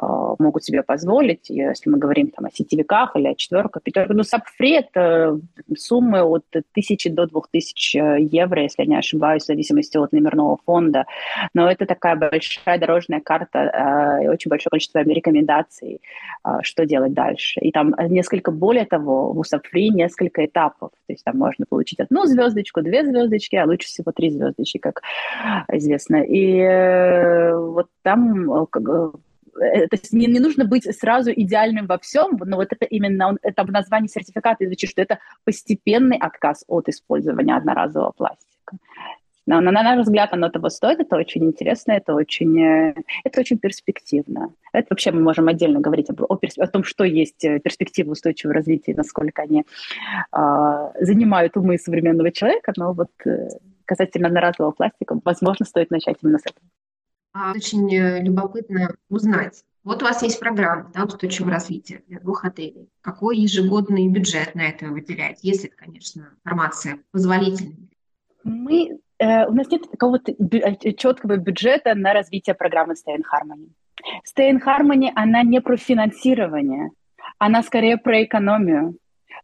э, 0.00 0.06
могут 0.38 0.64
себе 0.64 0.82
позволить, 0.82 1.50
если 1.50 1.90
мы 1.90 1.98
говорим 1.98 2.30
там, 2.30 2.46
о 2.46 2.50
сетевиках 2.50 3.16
или 3.16 3.28
о 3.28 3.34
четверках, 3.34 3.82
пятерках. 3.82 4.16
Ну, 4.16 4.22
сабфри– 4.22 4.72
это 4.78 5.38
суммы 5.76 6.22
от 6.22 6.44
тысячи 6.72 7.08
до 7.08 7.26
двух 7.26 7.48
тысяч 7.48 7.94
евро, 7.94 8.62
если 8.62 8.82
я 8.82 8.88
не 8.88 8.96
ошибаюсь, 8.96 9.44
в 9.44 9.46
зависимости 9.46 9.96
от 9.96 10.12
номерного 10.12 10.58
фонда. 10.64 11.06
Но 11.54 11.70
это 11.70 11.86
такая 11.86 12.16
большая 12.16 12.78
дорожная 12.78 13.20
карта 13.20 13.58
э, 13.58 14.24
и 14.24 14.28
очень 14.28 14.48
большое 14.48 14.70
количество 14.70 15.00
рекомендаций, 15.00 16.00
э, 16.44 16.50
что 16.62 16.86
делать 16.86 17.12
дальше. 17.12 17.60
И 17.60 17.70
там 17.72 17.94
несколько, 18.08 18.50
более 18.50 18.86
того, 18.86 19.32
в 19.32 19.44
сабфри 19.44 19.90
несколько 19.90 20.44
этапов. 20.44 20.90
То 21.06 21.12
есть 21.12 21.24
там 21.24 21.38
можно 21.38 21.64
получить 21.68 22.00
одну 22.00 22.24
звездочку, 22.26 22.82
две 22.82 23.04
звездочки, 23.04 23.56
а 23.56 23.66
лучше 23.66 23.88
всего 23.88 24.12
три 24.12 24.30
звездочки, 24.30 24.78
как 24.78 25.02
известно. 25.72 26.16
И 26.22 26.58
э, 26.58 27.67
вот 27.72 27.88
там 28.02 28.50
э, 28.52 28.66
э, 29.60 29.88
то 29.88 29.96
есть 29.96 30.12
не, 30.12 30.26
не 30.26 30.40
нужно 30.40 30.64
быть 30.64 30.84
сразу 30.96 31.30
идеальным 31.30 31.86
во 31.86 31.98
всем, 31.98 32.38
но 32.44 32.56
вот 32.56 32.72
это 32.72 32.84
именно, 32.84 33.36
это 33.42 33.64
в 33.64 33.70
названии 33.70 34.08
сертификата 34.08 34.64
звучит, 34.66 34.90
что 34.90 35.02
это 35.02 35.18
постепенный 35.44 36.18
отказ 36.18 36.64
от 36.68 36.88
использования 36.88 37.56
одноразового 37.56 38.12
пластика. 38.12 38.76
Но, 39.46 39.62
на 39.62 39.72
наш 39.72 40.00
взгляд, 40.00 40.34
оно 40.34 40.50
того 40.50 40.68
стоит, 40.68 41.00
это 41.00 41.16
очень 41.16 41.42
интересно, 41.42 41.92
это 41.92 42.14
очень, 42.14 42.60
это 43.24 43.40
очень 43.40 43.58
перспективно. 43.58 44.52
Это 44.74 44.88
вообще 44.90 45.10
мы 45.10 45.22
можем 45.22 45.48
отдельно 45.48 45.80
говорить 45.80 46.10
об, 46.10 46.20
о, 46.20 46.38
о 46.58 46.66
том, 46.66 46.84
что 46.84 47.04
есть 47.04 47.40
перспективы 47.40 48.12
устойчивого 48.12 48.56
развития, 48.56 48.94
насколько 48.94 49.40
они 49.40 49.60
э, 49.60 50.90
занимают 51.00 51.56
умы 51.56 51.78
современного 51.78 52.30
человека, 52.30 52.74
но 52.76 52.92
вот 52.92 53.08
касательно 53.88 54.28
одноразового 54.28 54.72
пластика, 54.72 55.18
возможно, 55.24 55.64
стоит 55.64 55.90
начать 55.90 56.18
именно 56.22 56.38
с 56.38 56.42
этого. 56.42 56.66
А, 57.32 57.52
очень 57.52 57.94
э, 57.94 58.22
любопытно 58.22 58.94
узнать. 59.08 59.62
Вот 59.84 60.02
у 60.02 60.06
вас 60.06 60.22
есть 60.22 60.38
программа 60.40 60.90
да, 60.94 61.04
устойчивого 61.04 61.52
развития 61.52 62.02
для 62.08 62.20
двух 62.20 62.44
отелей. 62.44 62.88
Какой 63.00 63.38
ежегодный 63.38 64.08
бюджет 64.08 64.54
на 64.54 64.68
это 64.68 64.86
выделять, 64.86 65.38
если, 65.42 65.68
конечно, 65.68 66.30
информация 66.44 66.98
позволительная? 67.12 67.88
Мы, 68.44 68.98
э, 69.18 69.46
у 69.46 69.52
нас 69.52 69.68
нет 69.70 69.82
какого-то 69.90 70.32
э, 70.32 70.92
четкого 70.94 71.36
бюджета 71.36 71.94
на 71.94 72.12
развитие 72.12 72.54
программы 72.54 72.94
Stay 72.94 73.16
in 73.16 73.22
Harmony. 73.22 73.70
Stay 74.26 74.50
in 74.50 74.60
Harmony, 74.62 75.10
она 75.14 75.42
не 75.42 75.60
про 75.60 75.76
финансирование, 75.76 76.90
она 77.38 77.62
скорее 77.62 77.98
про 77.98 78.24
экономию 78.24 78.96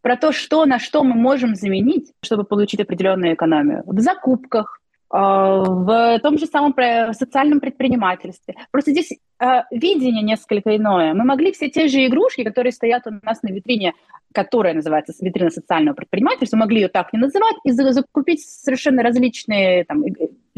про 0.05 0.18
то, 0.18 0.32
что 0.32 0.66
на 0.66 0.78
что 0.78 1.03
мы 1.03 1.14
можем 1.14 1.55
заменить, 1.55 2.12
чтобы 2.22 2.45
получить 2.45 2.78
определенную 2.78 3.32
экономию. 3.32 3.82
В 3.87 4.01
закупках, 4.01 4.80
в 5.16 6.18
том 6.22 6.38
же 6.38 6.46
самом 6.46 6.74
социальном 7.12 7.60
предпринимательстве. 7.60 8.54
Просто 8.72 8.90
здесь 8.90 9.12
а, 9.38 9.64
видение 9.70 10.22
несколько 10.22 10.76
иное. 10.76 11.14
Мы 11.14 11.24
могли 11.24 11.52
все 11.52 11.68
те 11.68 11.86
же 11.86 12.04
игрушки, 12.04 12.42
которые 12.42 12.72
стоят 12.72 13.06
у 13.06 13.10
нас 13.24 13.42
на 13.42 13.48
витрине, 13.48 13.92
которая 14.32 14.74
называется 14.74 15.14
витрина 15.20 15.50
социального 15.50 15.94
предпринимательства, 15.94 16.56
могли 16.56 16.80
ее 16.80 16.88
так 16.88 17.12
не 17.12 17.20
называть, 17.20 17.54
и 17.64 17.70
закупить 17.70 18.44
совершенно 18.44 19.04
различные 19.04 19.84
там, 19.84 20.02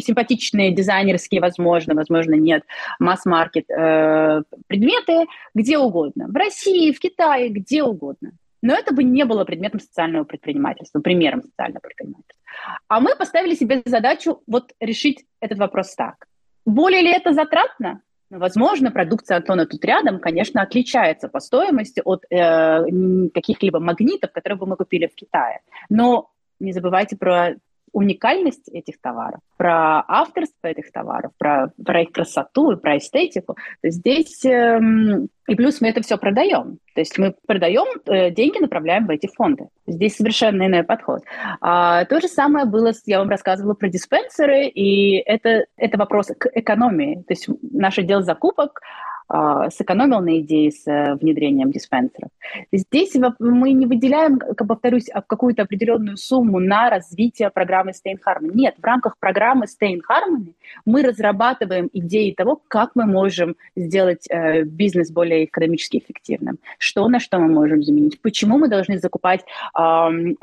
симпатичные 0.01 0.75
дизайнерские, 0.75 1.43
возможно, 1.43 1.95
возможно, 1.95 2.35
нет, 2.35 2.63
масс-маркет 2.99 3.69
э, 3.71 4.43
предметы 4.67 5.27
где 5.55 5.79
угодно. 5.79 6.29
В 6.29 6.35
России, 6.37 6.93
в 6.93 6.99
Китае, 6.99 7.51
где 7.51 7.83
угодно. 7.83 8.33
Но 8.67 8.75
это 8.75 8.93
бы 8.93 9.05
не 9.05 9.25
было 9.25 9.45
предметом 9.45 9.79
социального 9.79 10.25
предпринимательства, 10.25 10.99
примером 11.01 11.41
социального 11.41 11.79
предпринимательства. 11.79 12.43
А 12.89 12.99
мы 12.99 13.15
поставили 13.15 13.55
себе 13.55 13.81
задачу 13.85 14.43
вот 14.49 14.73
решить 14.81 15.25
этот 15.39 15.59
вопрос 15.59 15.95
так. 15.95 16.27
Более 16.65 17.03
ли 17.03 17.13
это 17.13 17.33
затратно? 17.33 18.01
Ну, 18.29 18.41
возможно, 18.41 18.91
продукция 18.91 19.37
Антона 19.37 19.67
тут 19.67 19.85
рядом, 19.85 20.19
конечно, 20.19 20.63
отличается 20.63 21.29
по 21.29 21.39
стоимости 21.39 22.03
от 22.05 22.25
э, 22.29 23.31
каких-либо 23.33 23.79
магнитов, 23.79 24.33
которые 24.33 24.59
бы 24.59 24.67
мы 24.67 24.77
купили 24.77 25.07
в 25.07 25.15
Китае. 25.15 25.61
Но 25.89 26.33
не 26.59 26.73
забывайте 26.73 27.17
про 27.17 27.55
уникальность 27.97 28.69
этих 28.69 29.01
товаров, 29.01 29.41
про 29.57 30.05
авторство 30.07 30.67
этих 30.67 30.93
товаров, 30.93 31.33
про, 31.39 31.73
про 31.83 32.03
их 32.03 32.13
красоту 32.13 32.73
и 32.73 32.77
про 32.77 32.99
эстетику, 32.99 33.57
то 33.81 33.89
здесь 33.89 34.45
эм, 34.45 35.29
и 35.49 35.55
плюс 35.55 35.81
мы 35.81 35.89
это 35.89 36.03
все 36.03 36.19
продаем. 36.19 36.79
То 36.95 37.01
есть 37.01 37.17
мы 37.19 37.35
продаем, 37.47 37.87
э, 38.07 38.31
деньги 38.31 38.59
направляем 38.59 39.07
в 39.07 39.11
эти 39.11 39.29
фонды. 39.35 39.69
Здесь 39.87 40.17
совершенно 40.17 40.67
иной 40.67 40.83
подход. 40.83 41.23
А, 41.63 42.05
то 42.05 42.21
же 42.21 42.29
самое 42.29 42.67
было, 42.67 42.93
я 43.07 43.21
вам 43.21 43.31
рассказывала 43.31 43.73
про 43.73 43.89
диспенсеры, 43.89 44.67
и 44.67 45.17
это, 45.17 45.65
это 45.79 45.97
вопрос 45.97 46.33
к 46.39 46.51
экономии. 46.53 47.25
То 47.27 47.33
есть 47.33 47.49
наше 47.63 48.03
дело 48.03 48.23
закупок 48.23 48.81
сэкономил 49.29 50.21
на 50.21 50.41
идее 50.41 50.71
с 50.71 50.87
э, 50.87 51.15
внедрением 51.15 51.71
диспенсеров. 51.73 52.31
Здесь 52.73 53.15
мы 53.39 53.73
не 53.73 53.87
выделяем, 53.87 54.39
повторюсь, 54.39 55.07
какую-то 55.27 55.63
определенную 55.63 56.17
сумму 56.17 56.61
на 56.61 56.91
развитие 56.91 57.51
программы 57.51 57.91
Stay 57.91 58.15
Harmony. 58.15 58.53
Нет, 58.55 58.77
в 58.79 58.85
рамках 58.85 59.19
программы 59.19 59.67
Stay 59.67 59.97
Harmony 59.97 60.55
мы 60.85 61.03
разрабатываем 61.03 61.91
идеи 61.93 62.33
того, 62.33 62.61
как 62.69 62.93
мы 62.95 63.07
можем 63.07 63.57
сделать 63.75 64.27
э, 64.31 64.63
бизнес 64.63 65.11
более 65.11 65.45
экономически 65.45 65.99
эффективным, 65.99 66.59
что 66.79 67.09
на 67.09 67.19
что 67.19 67.39
мы 67.39 67.49
можем 67.49 67.83
заменить, 67.83 68.21
почему 68.21 68.59
мы 68.59 68.69
должны 68.69 68.99
закупать 68.99 69.41
э, 69.41 69.81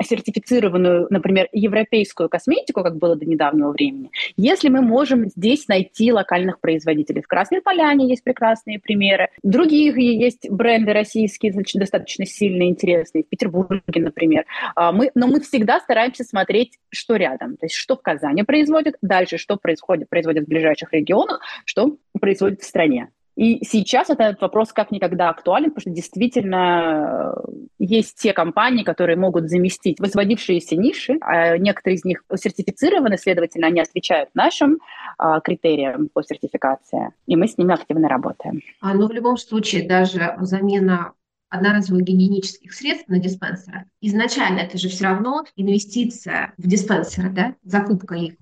сертифицированную, 0.02 1.06
например, 1.10 1.48
европейскую 1.52 2.28
косметику, 2.28 2.82
как 2.82 2.96
было 2.96 3.16
до 3.16 3.24
недавнего 3.24 3.70
времени, 3.70 4.10
если 4.36 4.68
мы 4.68 4.82
можем 4.82 5.28
здесь 5.30 5.68
найти 5.68 6.12
локальных 6.12 6.60
производителей. 6.60 7.22
В 7.22 7.28
Красной 7.28 7.62
Поляне 7.62 8.08
есть 8.08 8.22
прекрасные 8.22 8.73
прекрасные 8.74 8.80
примеры. 8.80 9.28
Другие 9.42 9.92
есть 10.18 10.48
бренды 10.50 10.92
российские, 10.92 11.52
достаточно 11.74 12.26
сильные, 12.26 12.70
интересные. 12.70 13.24
В 13.24 13.28
Петербурге, 13.28 13.82
например. 13.96 14.44
А, 14.74 14.92
мы, 14.92 15.10
но 15.14 15.26
мы 15.26 15.40
всегда 15.40 15.80
стараемся 15.80 16.24
смотреть, 16.24 16.78
что 16.90 17.16
рядом. 17.16 17.56
То 17.56 17.66
есть, 17.66 17.74
что 17.74 17.96
в 17.96 18.02
Казани 18.02 18.42
производят, 18.42 18.96
дальше, 19.02 19.38
что 19.38 19.56
происходит, 19.56 20.08
производят 20.08 20.44
в 20.44 20.48
ближайших 20.48 20.92
регионах, 20.92 21.40
что 21.64 21.96
происходит 22.20 22.62
в 22.62 22.64
стране. 22.64 23.08
И 23.36 23.64
сейчас 23.64 24.10
этот 24.10 24.40
вопрос 24.40 24.72
как 24.72 24.90
никогда 24.92 25.28
актуален, 25.28 25.70
потому 25.70 25.80
что 25.80 25.90
действительно 25.90 27.34
э, 27.36 27.52
есть 27.78 28.16
те 28.16 28.32
компании, 28.32 28.84
которые 28.84 29.16
могут 29.16 29.50
заместить 29.50 29.98
возводившиеся 29.98 30.76
ниши, 30.76 31.18
а 31.20 31.58
некоторые 31.58 31.96
из 31.96 32.04
них 32.04 32.24
сертифицированы, 32.34 33.18
следовательно, 33.18 33.66
они 33.66 33.80
отвечают 33.80 34.30
нашим 34.34 34.78
а, 35.18 35.40
критериям 35.40 36.08
по 36.12 36.22
сертификации, 36.22 37.10
и 37.26 37.36
мы 37.36 37.48
с 37.48 37.58
ними 37.58 37.74
активно 37.74 38.08
работаем. 38.08 38.60
А, 38.80 38.94
но 38.94 39.08
в 39.08 39.12
любом 39.12 39.36
случае 39.36 39.86
даже 39.88 40.36
замена 40.40 41.12
одноразовых 41.48 42.02
гигиенических 42.02 42.72
средств 42.72 43.08
на 43.08 43.18
диспенсеры, 43.18 43.84
изначально 44.00 44.60
это 44.60 44.78
же 44.78 44.88
все 44.88 45.04
равно 45.04 45.44
инвестиция 45.56 46.52
в 46.56 46.66
диспенсеры, 46.66 47.30
да, 47.30 47.54
закупка 47.64 48.14
их. 48.14 48.34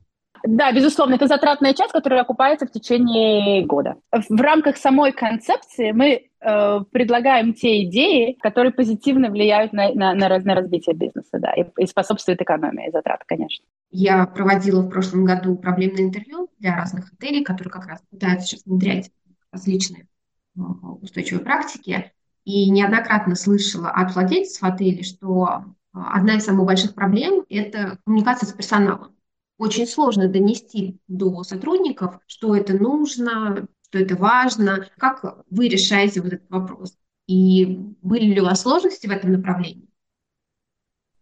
Да, 0.44 0.72
безусловно, 0.72 1.14
это 1.14 1.26
затратная 1.26 1.72
часть, 1.72 1.92
которая 1.92 2.22
окупается 2.22 2.66
в 2.66 2.72
течение 2.72 3.64
года. 3.64 3.96
В 4.10 4.40
рамках 4.40 4.76
самой 4.76 5.12
концепции 5.12 5.92
мы 5.92 6.30
э, 6.40 6.80
предлагаем 6.90 7.54
те 7.54 7.84
идеи, 7.84 8.36
которые 8.40 8.72
позитивно 8.72 9.30
влияют 9.30 9.72
на, 9.72 9.92
на, 9.94 10.14
на, 10.14 10.38
на 10.38 10.54
развитие 10.54 10.96
бизнеса, 10.96 11.38
да, 11.38 11.52
и, 11.52 11.64
и 11.78 11.86
способствуют 11.86 12.40
экономии 12.40 12.90
затрат, 12.90 13.22
конечно. 13.26 13.64
Я 13.90 14.26
проводила 14.26 14.82
в 14.82 14.88
прошлом 14.88 15.24
году 15.24 15.56
проблемное 15.56 16.02
интервью 16.02 16.48
для 16.58 16.74
разных 16.74 17.12
отелей, 17.12 17.44
которые 17.44 17.70
как 17.70 17.86
раз 17.86 18.02
пытаются 18.10 18.48
сейчас 18.48 18.64
внедрять 18.66 19.10
различные 19.52 20.08
э, 20.56 20.60
устойчивые 21.02 21.44
практики, 21.44 22.12
и 22.44 22.68
неоднократно 22.70 23.36
слышала 23.36 23.90
от 23.90 24.12
владельцев 24.14 24.64
отелей, 24.64 25.04
что 25.04 25.64
э, 25.94 25.98
одна 25.98 26.34
из 26.34 26.44
самых 26.44 26.66
больших 26.66 26.96
проблем– 26.96 27.44
это 27.48 27.98
коммуникация 28.04 28.48
с 28.48 28.52
персоналом 28.52 29.12
очень 29.58 29.86
сложно 29.86 30.28
донести 30.28 30.98
до 31.08 31.42
сотрудников, 31.42 32.18
что 32.26 32.56
это 32.56 32.74
нужно, 32.74 33.68
что 33.88 33.98
это 33.98 34.16
важно. 34.16 34.88
Как 34.98 35.44
вы 35.50 35.68
решаете 35.68 36.20
вот 36.20 36.32
этот 36.32 36.50
вопрос? 36.50 36.96
И 37.26 37.78
были 38.02 38.34
ли 38.34 38.40
у 38.40 38.44
вас 38.44 38.62
сложности 38.62 39.06
в 39.06 39.10
этом 39.10 39.32
направлении? 39.32 39.88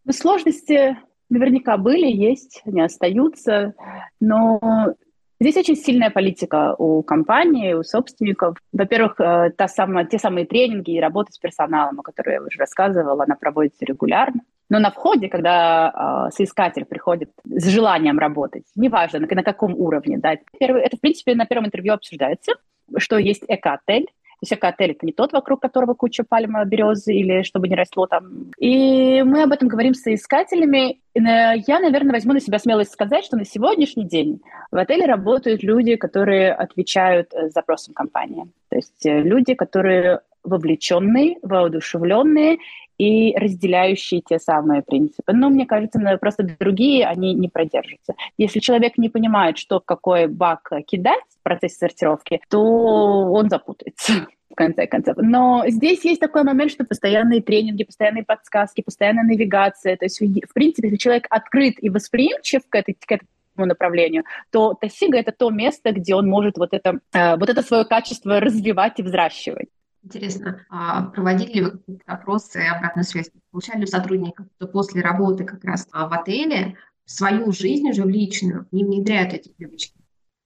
Ну, 0.05 0.13
сложности 0.13 0.97
наверняка 1.29 1.77
были, 1.77 2.07
есть, 2.07 2.63
они 2.65 2.81
остаются, 2.81 3.75
но 4.19 4.95
Здесь 5.43 5.57
очень 5.57 5.77
сильная 5.77 6.11
политика 6.11 6.75
у 6.77 7.03
компании, 7.03 7.73
у 7.73 7.83
собственников. 7.83 8.59
Во-первых, 8.73 9.19
э, 9.21 9.51
та 9.57 9.69
самая, 9.69 10.05
те 10.05 10.19
самые 10.19 10.45
тренинги 10.45 10.91
и 10.91 11.01
работа 11.01 11.33
с 11.33 11.39
персоналом, 11.39 11.99
о 11.99 12.03
которой 12.03 12.35
я 12.35 12.43
уже 12.43 12.59
рассказывала, 12.59 13.25
она 13.25 13.37
проводится 13.37 13.87
регулярно. 13.87 14.43
Но 14.71 14.79
на 14.79 14.91
входе, 14.91 15.29
когда 15.29 16.29
э, 16.29 16.31
соискатель 16.33 16.85
приходит 16.85 17.31
с 17.45 17.67
желанием 17.69 18.19
работать, 18.19 18.65
неважно 18.77 19.19
на, 19.19 19.27
на 19.29 19.43
каком 19.43 19.75
уровне, 19.75 20.17
да, 20.17 20.37
первый, 20.59 20.83
это, 20.83 20.97
в 20.97 21.01
принципе, 21.01 21.35
на 21.35 21.45
первом 21.45 21.67
интервью 21.67 21.93
обсуждается, 21.93 22.53
что 22.97 23.19
есть 23.19 23.43
эко-отель, 23.47 24.07
то 24.07 24.45
есть 24.45 24.53
эко-отель— 24.55 24.91
это 24.93 25.05
не 25.05 25.13
тот, 25.13 25.35
вокруг 25.35 25.61
которого 25.61 25.93
куча 25.93 26.25
пальма, 26.25 26.65
березы 26.65 27.13
или 27.13 27.43
чтобы 27.43 27.69
не 27.69 27.75
росло 27.75 28.07
там. 28.07 28.51
И 28.59 29.23
мы 29.23 29.43
об 29.43 29.53
этом 29.53 29.69
говорим 29.69 29.93
с 29.93 30.01
соискателями. 30.01 30.99
Я, 31.15 31.79
наверное, 31.79 32.13
возьму 32.13 32.33
на 32.33 32.41
себя 32.41 32.59
смелость 32.59 32.93
сказать, 32.93 33.23
что 33.23 33.37
на 33.37 33.45
сегодняшний 33.45 34.05
день 34.05 34.41
в 34.71 34.79
отеле 34.79 35.05
работают 35.05 35.63
люди, 35.63 35.97
которые 35.97 36.55
отвечают 36.55 37.35
э, 37.35 37.51
запросам 37.51 37.93
компании. 37.93 38.47
То 38.71 38.77
есть 38.77 39.05
э, 39.05 39.21
люди, 39.21 39.53
которые 39.53 40.21
вовлеченные, 40.43 41.37
воодушевленные 41.43 42.59
и 43.01 43.35
разделяющие 43.35 44.21
те 44.21 44.39
самые 44.39 44.83
принципы. 44.83 45.33
Но 45.33 45.49
мне 45.49 45.65
кажется, 45.65 45.99
просто 46.21 46.43
другие, 46.59 47.07
они 47.07 47.33
не 47.33 47.49
продержатся. 47.49 48.13
Если 48.37 48.61
человек 48.61 48.99
не 48.99 49.09
понимает, 49.09 49.57
что 49.57 49.81
в 49.81 49.85
какой 49.87 50.27
бак 50.27 50.71
кидать 50.87 51.25
в 51.41 51.43
процессе 51.43 51.77
сортировки, 51.77 52.43
то 52.51 52.61
он 52.61 53.49
запутается 53.49 54.27
в 54.51 54.55
конце 54.55 54.87
концов. 54.87 55.17
Но 55.17 55.65
здесь 55.69 56.05
есть 56.05 56.21
такой 56.21 56.43
момент, 56.43 56.73
что 56.73 56.85
постоянные 56.85 57.41
тренинги, 57.41 57.85
постоянные 57.85 58.25
подсказки, 58.25 58.83
постоянная 58.83 59.25
навигация. 59.25 59.97
То 59.97 60.05
есть, 60.05 60.21
в 60.21 60.53
принципе, 60.53 60.89
если 60.89 60.99
человек 60.99 61.27
открыт 61.31 61.77
и 61.81 61.89
восприимчив 61.89 62.61
к, 62.69 62.75
этой, 62.75 62.93
к 62.93 63.11
этому 63.11 63.67
направлению, 63.67 64.25
то 64.51 64.75
Тасига— 64.75 65.17
это 65.21 65.33
то 65.33 65.49
место, 65.49 65.93
где 65.93 66.15
он 66.15 66.29
может 66.29 66.59
вот 66.59 66.75
это, 66.75 67.01
э, 67.15 67.37
вот 67.37 67.49
это 67.49 67.63
свое 67.63 67.87
качество 67.87 68.41
развивать 68.41 68.99
и 68.99 69.03
взращивать. 69.03 69.69
Интересно, 70.03 70.65
а 70.71 71.03
проводили 71.03 71.53
ли 71.53 71.61
вы 71.63 71.71
какие-то 71.73 72.05
опросы 72.07 72.63
и 72.63 72.67
обратную 72.67 73.05
связь? 73.05 73.31
Получали 73.51 73.81
ли 73.81 73.87
сотрудников, 73.87 74.47
что 74.57 74.67
после 74.67 75.03
работы 75.03 75.45
как 75.45 75.63
раз 75.65 75.87
а, 75.93 76.09
в 76.09 76.13
отеле 76.13 76.77
свою 77.05 77.53
жизнь 77.53 77.89
уже 77.91 78.05
в 78.05 78.09
личную 78.09 78.67
не 78.73 78.85
внедряют 78.85 79.35
эти 79.35 79.51
привычки? 79.51 80.01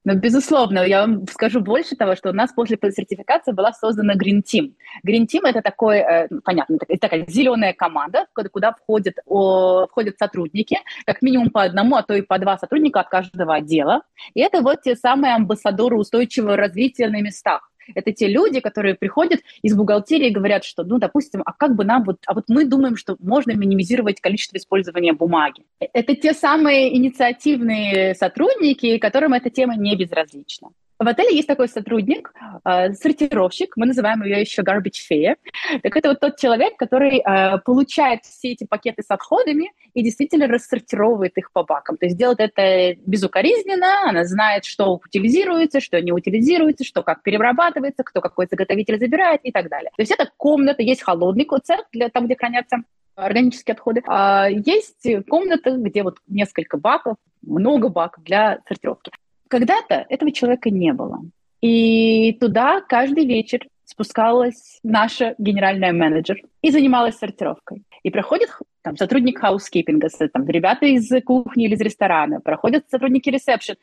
Ну, 0.06 0.14
безусловно, 0.16 0.80
я 0.80 1.00
вам 1.00 1.26
скажу 1.28 1.60
больше 1.60 1.96
того, 1.96 2.14
что 2.14 2.28
у 2.28 2.34
нас 2.34 2.52
после 2.52 2.76
сертификации 2.78 3.52
была 3.52 3.72
создана 3.72 4.14
Green 4.14 4.42
Team. 4.42 4.74
Green 5.06 5.26
Team— 5.26 5.40
это 5.44 5.62
такой, 5.62 5.98
э, 5.98 6.28
понятно, 6.44 6.76
такая, 7.00 7.24
зеленая 7.26 7.72
команда, 7.72 8.26
куда 8.34 8.72
входят, 8.72 9.14
о, 9.24 9.86
входят 9.86 10.18
сотрудники, 10.18 10.78
как 11.06 11.22
минимум 11.22 11.48
по 11.50 11.62
одному, 11.62 11.96
а 11.96 12.02
то 12.02 12.12
и 12.12 12.20
по 12.20 12.38
два 12.38 12.58
сотрудника 12.58 13.00
от 13.00 13.08
каждого 13.08 13.54
отдела. 13.54 14.02
И 14.34 14.40
это 14.40 14.60
вот 14.60 14.82
те 14.82 14.94
самые 14.94 15.36
амбассадоры 15.36 15.96
устойчивого 15.96 16.54
развития 16.54 17.08
на 17.08 17.22
местах. 17.22 17.70
Это 17.94 18.12
те 18.12 18.28
люди, 18.28 18.60
которые 18.60 18.94
приходят 18.94 19.40
из 19.62 19.74
бухгалтерии 19.76 20.28
и 20.28 20.32
говорят, 20.32 20.64
что, 20.64 20.84
ну, 20.84 20.98
допустим, 20.98 21.42
а 21.44 21.52
как 21.52 21.74
бы 21.74 21.84
нам 21.84 22.04
вот, 22.04 22.18
а 22.26 22.34
вот 22.34 22.44
мы 22.48 22.64
думаем, 22.64 22.96
что 22.96 23.16
можно 23.20 23.52
минимизировать 23.52 24.20
количество 24.20 24.56
использования 24.56 25.12
бумаги. 25.12 25.64
Это 25.92 26.14
те 26.14 26.32
самые 26.32 26.96
инициативные 26.96 28.14
сотрудники, 28.14 28.98
которым 28.98 29.34
эта 29.34 29.50
тема 29.50 29.76
не 29.76 29.96
безразлична. 29.96 30.70
В 30.98 31.08
отеле 31.08 31.34
есть 31.34 31.48
такой 31.48 31.68
сотрудник, 31.68 32.32
э, 32.64 32.92
сортировщик, 32.92 33.76
мы 33.76 33.86
называем 33.86 34.22
ее 34.22 34.40
еще 34.40 34.62
garbage 34.62 35.00
fee. 35.10 35.36
Так 35.82 35.96
это 35.96 36.10
вот 36.10 36.20
тот 36.20 36.36
человек, 36.38 36.76
который 36.76 37.18
э, 37.18 37.58
получает 37.64 38.24
все 38.24 38.52
эти 38.52 38.64
пакеты 38.64 39.02
с 39.02 39.10
отходами 39.10 39.72
и 39.92 40.04
действительно 40.04 40.46
рассортировывает 40.46 41.36
их 41.36 41.50
по 41.52 41.64
бакам. 41.64 41.96
То 41.96 42.06
есть 42.06 42.16
делает 42.16 42.38
это 42.40 42.98
безукоризненно, 43.06 44.08
она 44.08 44.24
знает, 44.24 44.64
что 44.64 45.00
утилизируется, 45.04 45.80
что 45.80 46.00
не 46.00 46.12
утилизируется, 46.12 46.84
что 46.84 47.02
как 47.02 47.22
перерабатывается, 47.22 48.04
кто 48.04 48.20
какой 48.20 48.46
заготовитель 48.48 48.98
забирает 48.98 49.40
и 49.42 49.50
так 49.50 49.68
далее. 49.68 49.90
То 49.96 50.02
есть 50.02 50.12
это 50.12 50.30
комната, 50.36 50.82
есть 50.82 51.02
холодный 51.02 51.46
цех 51.64 51.80
для 51.92 52.08
там, 52.08 52.26
где 52.26 52.36
хранятся 52.36 52.78
органические 53.16 53.74
отходы. 53.74 54.02
А 54.06 54.48
есть 54.48 55.06
комната, 55.28 55.72
где 55.72 56.02
вот 56.02 56.18
несколько 56.28 56.76
баков, 56.76 57.16
много 57.42 57.88
баков 57.88 58.22
для 58.24 58.60
сортировки. 58.66 59.10
Когда-то 59.54 60.04
этого 60.08 60.32
человека 60.32 60.68
не 60.68 60.92
было. 60.92 61.20
И 61.60 62.32
туда 62.40 62.80
каждый 62.80 63.24
вечер 63.24 63.60
спускалась 63.84 64.80
наша 64.82 65.36
генеральная 65.38 65.92
менеджер 65.92 66.38
и 66.60 66.72
занималась 66.72 67.18
сортировкой. 67.18 67.84
И 68.02 68.10
проходит 68.10 68.48
там, 68.82 68.96
сотрудник 68.96 69.38
хаускипинга, 69.38 70.08
там, 70.32 70.48
ребята 70.48 70.86
из 70.86 71.08
кухни 71.22 71.66
или 71.66 71.74
из 71.74 71.80
ресторана, 71.80 72.40
проходят 72.40 72.90
сотрудники 72.90 73.30
ресепшн, 73.30 73.74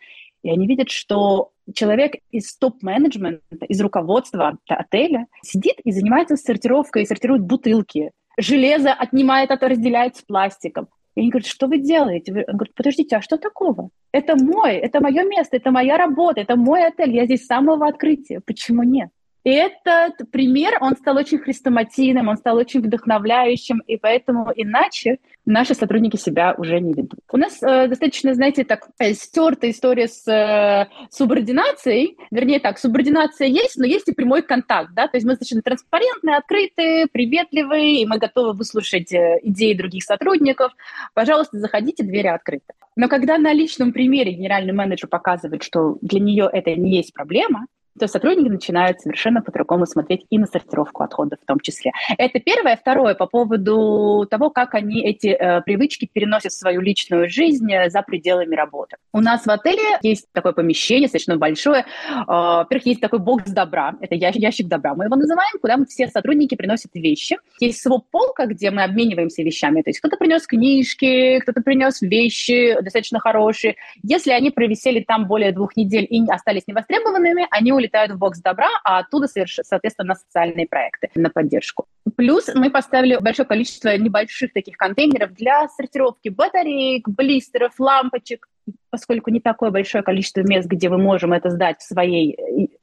и 0.43 0.49
они 0.49 0.67
видят, 0.67 0.89
что 0.89 1.53
человек 1.74 2.15
из 2.32 2.53
топ-менеджмента, 2.57 3.65
из 3.69 3.80
руководства 3.80 4.57
отеля 4.67 5.28
сидит 5.41 5.76
и 5.86 5.93
занимается 5.93 6.36
сортировкой, 6.36 7.05
сортирует 7.05 7.43
бутылки. 7.43 8.11
Железо 8.38 8.91
отнимает 8.91 9.51
это, 9.51 9.69
разделяет 9.69 10.17
с 10.17 10.22
пластиком. 10.22 10.89
И 11.16 11.22
они 11.22 11.30
говорят, 11.30 11.47
что 11.47 11.68
вы 11.68 11.78
делаете? 11.80 12.32
Он 12.32 12.55
говорит, 12.55 12.74
подождите, 12.76 13.18
а 13.18 13.22
что 13.22 13.38
такого? 13.38 13.89
Это 14.12 14.36
мой, 14.36 14.76
это 14.76 15.01
мое 15.01 15.24
место, 15.24 15.57
это 15.57 15.72
моя 15.72 15.97
работа, 15.97 16.41
это 16.41 16.55
мой 16.55 16.86
отель, 16.86 17.14
я 17.14 17.26
здесь 17.26 17.43
с 17.43 17.47
самого 17.47 17.88
открытия. 17.88 18.39
Почему 18.39 18.84
нет? 18.84 19.09
И 19.44 19.50
этот 19.50 20.30
пример, 20.32 20.78
он 20.82 20.96
стал 20.96 21.18
очень 21.18 21.39
хрестоматийным, 21.39 22.28
он 22.28 22.38
стал 22.38 22.58
очень 22.58 22.82
вдохновляющим, 22.82 23.80
и 23.88 23.98
поэтому 23.98 24.52
иначе 24.56 25.18
наши 25.46 25.74
сотрудники 25.74 26.16
себя 26.16 26.54
уже 26.58 26.80
не 26.80 26.94
ведут. 26.94 27.20
У 27.32 27.38
нас 27.38 27.62
э, 27.64 27.88
достаточно, 27.88 28.36
знаете, 28.36 28.64
так 28.64 28.88
э, 29.00 29.14
стертая 29.14 29.72
история 29.72 30.08
с 30.08 30.28
э, 30.28 30.88
субординацией, 31.10 32.18
вернее 32.30 32.60
так, 32.60 32.78
субординация 32.78 33.48
есть, 33.48 33.78
но 33.78 33.86
есть 33.86 34.08
и 34.08 34.14
прямой 34.14 34.44
контакт, 34.44 34.92
да, 34.94 35.08
то 35.08 35.18
есть 35.18 35.26
мы 35.26 35.32
достаточно 35.32 35.64
транспарентные, 35.64 36.38
открытые, 36.38 37.08
приветливые, 37.08 38.02
и 38.02 38.06
мы 38.06 38.20
готовы 38.20 38.54
выслушать 38.54 39.12
э, 39.12 39.39
идеи 39.42 39.74
других 39.74 40.04
сотрудников. 40.04 40.72
Пожалуйста, 41.16 41.58
заходите, 41.58 42.04
двери 42.04 42.28
открыты. 42.28 42.74
Но 42.96 43.08
когда 43.08 43.39
на 43.39 43.54
личном 43.54 43.92
примере 43.92 44.34
генеральный 44.34 44.74
менеджер 44.74 45.08
показывает, 45.10 45.64
что 45.64 45.98
для 46.02 46.20
нее 46.20 46.48
это 46.52 46.76
не 46.76 46.98
есть 46.98 47.14
проблема, 47.14 47.66
то 48.00 48.08
сотрудники 48.08 48.50
начинают 48.50 49.00
совершенно 49.02 49.42
по-другому 49.42 49.86
смотреть 49.86 50.26
и 50.30 50.38
на 50.38 50.48
сортировку 50.48 51.04
отходов 51.04 51.39
в 51.42 51.46
том 51.46 51.60
числе. 51.60 51.92
Это 52.18 52.39
первое. 52.39 52.78
Второе, 52.78 53.16
по 53.16 53.28
поводу 53.28 54.26
того, 54.30 54.50
как 54.50 54.76
они 54.76 55.02
эти 55.04 55.28
э, 55.28 55.62
привычки 55.62 56.10
переносят 56.12 56.52
в 56.52 56.58
свою 56.58 56.82
личную 56.82 57.30
жизнь 57.30 57.72
э, 57.72 57.89
за 57.89 58.02
пределами 58.02 58.56
работы. 58.56 58.98
У 59.14 59.20
нас 59.20 59.46
в 59.46 59.50
отеле 59.50 60.00
есть 60.02 60.28
такое 60.32 60.54
помещение, 60.54 61.08
достаточно 61.08 61.38
большое. 61.38 61.86
Э, 62.10 62.24
во-первых, 62.28 62.86
есть 62.86 63.02
такой 63.02 63.20
бокс 63.20 63.52
добра, 63.52 63.96
это 64.00 64.16
ящик 64.16 64.68
добра, 64.68 64.96
мы 64.96 65.06
его 65.06 65.16
называем, 65.16 65.60
куда 65.62 65.78
все 65.88 66.08
сотрудники 66.08 66.56
приносят 66.56 66.92
вещи. 66.94 67.38
Есть 67.60 67.82
своп 67.82 68.06
полка, 68.10 68.46
где 68.46 68.72
мы 68.72 68.84
обмениваемся 68.84 69.44
вещами. 69.44 69.82
То 69.82 69.89
есть 69.89 70.00
кто-то 70.00 70.18
принес 70.18 70.48
книжки, 70.48 71.39
кто-то 71.39 71.62
принес 71.62 72.02
вещи 72.02 72.78
достаточно 72.82 73.20
хорошие. 73.20 73.76
Если 74.04 74.32
они 74.32 74.52
провисели 74.52 75.02
там 75.02 75.28
более 75.28 75.52
двух 75.52 75.76
недель 75.76 76.08
и 76.10 76.22
остались 76.30 76.68
невостребованными, 76.68 77.48
они 77.50 77.72
улетают 77.82 78.13
в 78.13 78.17
бокс 78.17 78.39
добра, 78.39 78.69
а 78.84 78.99
оттуда, 78.99 79.27
соответственно, 79.27 80.09
на 80.09 80.15
социальные 80.15 80.67
проекты, 80.67 81.09
на 81.15 81.29
поддержку. 81.29 81.86
Плюс 82.15 82.49
мы 82.53 82.69
поставили 82.69 83.17
большое 83.17 83.47
количество 83.47 83.95
небольших 83.97 84.53
таких 84.53 84.77
контейнеров 84.77 85.34
для 85.34 85.67
сортировки 85.69 86.29
батареек, 86.29 87.07
блистеров, 87.09 87.79
лампочек, 87.79 88.47
поскольку 88.89 89.32
не 89.32 89.39
такое 89.39 89.71
большое 89.71 90.03
количество 90.03 90.41
мест, 90.41 90.67
где 90.67 90.89
мы 90.89 90.97
можем 90.97 91.34
это 91.34 91.49
сдать 91.49 91.79
в 91.79 91.84
своей 91.84 92.38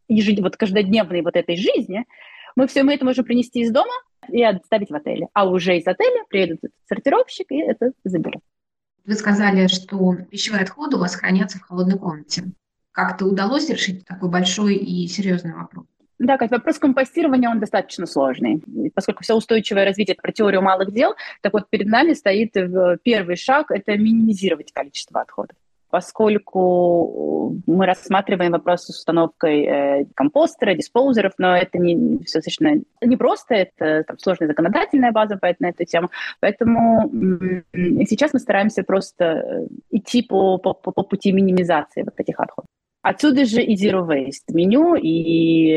ежедневной, 0.08 0.50
вот 0.50 0.56
каждодневной 0.56 1.22
вот 1.22 1.36
этой 1.36 1.56
жизни, 1.56 2.04
мы 2.56 2.66
все 2.66 2.82
мы 2.82 2.94
это 2.94 3.04
можем 3.04 3.24
принести 3.24 3.60
из 3.60 3.70
дома 3.70 3.92
и 4.28 4.42
отставить 4.42 4.90
в 4.90 4.94
отеле. 4.94 5.28
А 5.32 5.48
уже 5.48 5.76
из 5.78 5.86
отеля 5.86 6.24
приедет 6.28 6.60
сортировщик 6.88 7.50
и 7.50 7.60
это 7.60 7.92
заберет. 8.04 8.42
Вы 9.04 9.14
сказали, 9.14 9.68
что 9.68 10.16
пищевые 10.30 10.64
отходы 10.64 10.96
у 10.96 11.00
вас 11.00 11.14
хранятся 11.14 11.58
в 11.58 11.62
холодной 11.62 11.98
комнате. 11.98 12.44
Как-то 12.98 13.26
удалось 13.26 13.70
решить 13.70 14.04
такой 14.04 14.28
большой 14.28 14.74
и 14.74 15.06
серьезный 15.06 15.54
вопрос? 15.54 15.86
Да, 16.18 16.36
Кать, 16.36 16.50
вопрос 16.50 16.80
компостирования, 16.80 17.48
он 17.48 17.60
достаточно 17.60 18.06
сложный. 18.06 18.60
Поскольку 18.92 19.22
все 19.22 19.36
устойчивое 19.36 19.84
развитие– 19.84 20.16
про 20.20 20.32
теорию 20.32 20.62
малых 20.62 20.92
дел, 20.92 21.14
так 21.40 21.52
вот 21.52 21.70
перед 21.70 21.86
нами 21.86 22.14
стоит 22.14 22.56
э, 22.56 22.96
первый 23.04 23.36
шаг– 23.36 23.66
это 23.70 23.96
минимизировать 23.96 24.72
количество 24.72 25.20
отходов. 25.20 25.56
Поскольку 25.90 27.62
мы 27.68 27.86
рассматриваем 27.86 28.50
вопрос 28.50 28.86
с 28.86 28.88
установкой 28.88 29.62
э, 29.62 30.04
компостера, 30.16 30.74
диспоузеров, 30.74 31.34
но 31.38 31.56
это 31.56 31.78
не 31.78 32.18
все 32.24 32.38
достаточно 32.38 32.82
непросто, 33.00 33.54
это 33.54 34.02
там, 34.08 34.18
сложная 34.18 34.48
законодательная 34.48 35.12
база 35.12 35.38
на 35.60 35.68
эту 35.68 35.84
тему. 35.84 36.10
Поэтому 36.40 37.12
сейчас 38.08 38.32
мы 38.32 38.40
стараемся 38.40 38.82
просто 38.82 39.24
э, 39.24 39.66
идти 39.92 40.22
по, 40.22 40.58
по, 40.58 40.74
по 40.74 41.02
пути 41.04 41.30
минимизации 41.30 42.02
вот 42.02 42.14
этих 42.18 42.40
отходов. 42.40 42.67
Отсюда 43.08 43.46
же 43.46 43.62
и 43.62 43.74
zero 43.74 44.06
waste 44.06 44.52
меню, 44.52 44.94
и 44.94 45.70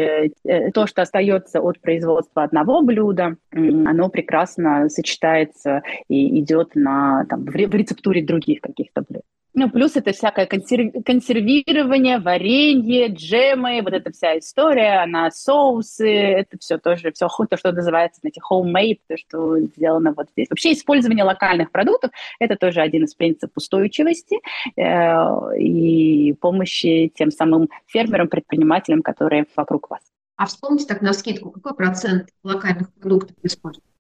э, 0.44 0.72
то, 0.74 0.86
что 0.86 1.02
остается 1.02 1.62
от 1.62 1.80
производства 1.80 2.44
одного 2.44 2.82
блюда, 2.82 3.38
оно 3.54 4.10
прекрасно 4.10 4.90
сочетается 4.90 5.82
и 6.10 6.42
идет 6.42 6.76
на, 6.76 7.26
там, 7.30 7.46
в 7.46 7.56
рецептуре 7.56 8.22
других 8.22 8.60
каких-то 8.60 9.06
блюд. 9.08 9.24
Ну, 9.54 9.70
плюс 9.70 9.98
это 9.98 10.14
всякое 10.14 10.46
консерв... 10.46 11.04
консервирование, 11.06 12.20
варенье, 12.20 13.08
джемы, 13.08 13.82
вот 13.84 13.94
эта 13.94 14.12
вся 14.12 14.40
история, 14.40 15.04
она 15.04 15.30
соусы, 15.30 16.10
это 16.10 16.58
все 16.58 16.78
тоже, 16.78 17.12
все 17.12 17.28
то, 17.28 17.58
что 17.58 17.72
называется, 17.74 18.22
знаете, 18.22 18.40
homemade, 18.50 19.00
то, 19.08 19.18
что 19.18 19.60
сделано 19.60 20.14
вот 20.16 20.30
здесь. 20.32 20.48
Вообще 20.50 20.72
использование 20.72 21.26
локальных 21.26 21.72
продуктов– 21.72 22.12
это 22.40 22.56
тоже 22.56 22.80
один 22.80 23.04
из 23.04 23.14
принципов 23.14 23.52
устойчивости 23.58 24.38
э, 24.78 25.58
и 25.58 26.34
помощи 26.34 27.12
тем 27.14 27.30
самым 27.30 27.70
фермерам, 27.88 28.30
предпринимателям, 28.30 29.02
которые 29.02 29.46
вокруг 29.56 29.90
вас. 29.90 30.02
А 30.38 30.46
вспомните 30.46 30.86
так 30.86 31.02
на 31.02 31.12
скидку, 31.14 31.52
какой 31.52 31.76
процент 31.76 32.30
локальных 32.44 32.94
продуктов 32.94 33.36
используют? 33.44 33.91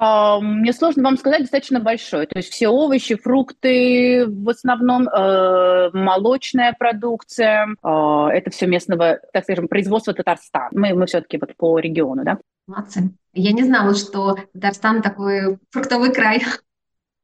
А, 0.00 0.38
мне 0.40 0.72
сложно 0.72 1.02
вам 1.02 1.16
сказать, 1.16 1.40
достаточно 1.40 1.80
большой. 1.80 2.26
То 2.26 2.38
есть 2.38 2.52
все 2.52 2.68
овощи, 2.68 3.16
фрукты, 3.16 4.26
в 4.28 4.48
основном 4.48 5.08
э, 5.08 5.90
молочная 5.92 6.72
продукция, 6.78 7.66
э, 7.66 8.28
это 8.32 8.50
все 8.50 8.68
местного, 8.68 9.18
так 9.32 9.42
скажем, 9.42 9.66
производства 9.66 10.14
Татарстана. 10.14 10.68
Мы, 10.70 10.94
мы 10.94 11.06
все-таки 11.06 11.36
вот 11.38 11.56
по 11.56 11.80
региону, 11.80 12.22
да? 12.22 12.38
Молодцы. 12.68 13.10
Я 13.34 13.50
не 13.52 13.64
знала, 13.64 13.96
что 13.96 14.36
Татарстан 14.52 15.02
такой 15.02 15.58
фруктовый 15.70 16.12
край. 16.12 16.44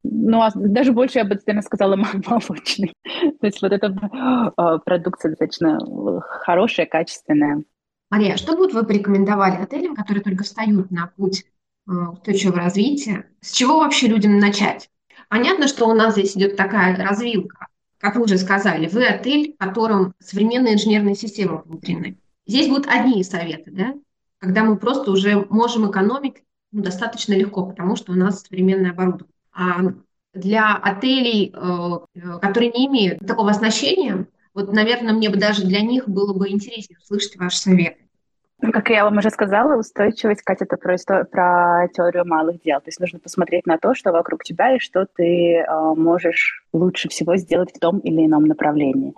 Ну, 0.02 0.42
а 0.42 0.50
даже 0.52 0.90
больше 0.90 1.18
я 1.18 1.24
бы, 1.24 1.36
наверное, 1.46 1.62
сказала 1.62 1.94
молочный. 1.96 2.92
То 3.40 3.46
есть 3.46 3.62
вот 3.62 3.70
эта 3.70 3.86
э, 3.86 4.78
продукция 4.84 5.30
достаточно 5.30 5.78
хорошая, 6.22 6.86
качественная. 6.86 7.62
Мария, 8.10 8.36
что 8.36 8.56
бы 8.56 8.68
вы 8.68 8.84
порекомендовали 8.84 9.62
отелям, 9.62 9.94
которые 9.94 10.24
только 10.24 10.42
встают 10.42 10.90
на 10.90 11.12
путь 11.16 11.44
Э, 11.44 11.53
устойчивого 11.86 12.58
развития. 12.58 13.30
С 13.40 13.52
чего 13.52 13.78
вообще 13.78 14.08
людям 14.08 14.38
начать? 14.38 14.90
Понятно, 15.28 15.68
что 15.68 15.86
у 15.86 15.94
нас 15.94 16.14
здесь 16.14 16.36
идет 16.36 16.56
такая 16.56 16.96
развилка. 16.96 17.66
Как 17.98 18.16
вы 18.16 18.24
уже 18.24 18.38
сказали, 18.38 18.88
вы 18.88 19.06
отель, 19.06 19.54
в 19.54 19.58
котором 19.58 20.14
современные 20.18 20.74
инженерные 20.74 21.14
системы 21.14 21.62
внутрены. 21.64 22.18
Здесь 22.46 22.68
будут 22.68 22.86
одни 22.86 23.24
советы, 23.24 23.70
да? 23.70 23.94
когда 24.44 24.62
мы 24.62 24.76
просто 24.76 25.10
уже 25.10 25.46
можем 25.48 25.90
экономить 25.90 26.42
ну, 26.70 26.82
достаточно 26.82 27.32
легко, 27.32 27.64
потому 27.64 27.96
что 27.96 28.12
у 28.12 28.14
нас 28.14 28.42
современное 28.42 28.90
оборудование. 28.90 29.34
А 29.52 29.80
для 30.34 30.74
отелей, 30.74 31.54
э, 31.54 32.38
которые 32.42 32.70
не 32.72 32.86
имеют 32.86 33.20
такого 33.20 33.50
оснащения, 33.50 34.26
вот, 34.52 34.72
наверное, 34.72 35.14
мне 35.14 35.30
бы 35.30 35.36
даже 35.36 35.64
для 35.64 35.80
них 35.80 36.08
было 36.08 36.34
бы 36.34 36.50
интереснее 36.50 36.98
услышать 36.98 37.36
ваши 37.36 37.58
советы. 37.58 38.03
Ну, 38.66 38.72
как 38.72 38.88
я 38.88 39.04
вам 39.04 39.18
уже 39.18 39.28
сказала, 39.28 39.78
устойчивость, 39.78 40.40
Катя, 40.40 40.64
это 40.64 40.78
про, 40.78 40.96
про 41.30 41.86
теорию 41.88 42.24
малых 42.26 42.62
дел. 42.62 42.78
То 42.78 42.88
есть 42.88 42.98
нужно 42.98 43.18
посмотреть 43.18 43.66
на 43.66 43.76
то, 43.76 43.94
что 43.94 44.10
вокруг 44.10 44.42
тебя 44.42 44.74
и 44.74 44.78
что 44.78 45.04
ты 45.04 45.56
э, 45.56 45.94
можешь 45.94 46.64
лучше 46.72 47.10
всего 47.10 47.36
сделать 47.36 47.72
в 47.74 47.78
том 47.78 47.98
или 47.98 48.24
ином 48.24 48.44
направлении. 48.44 49.12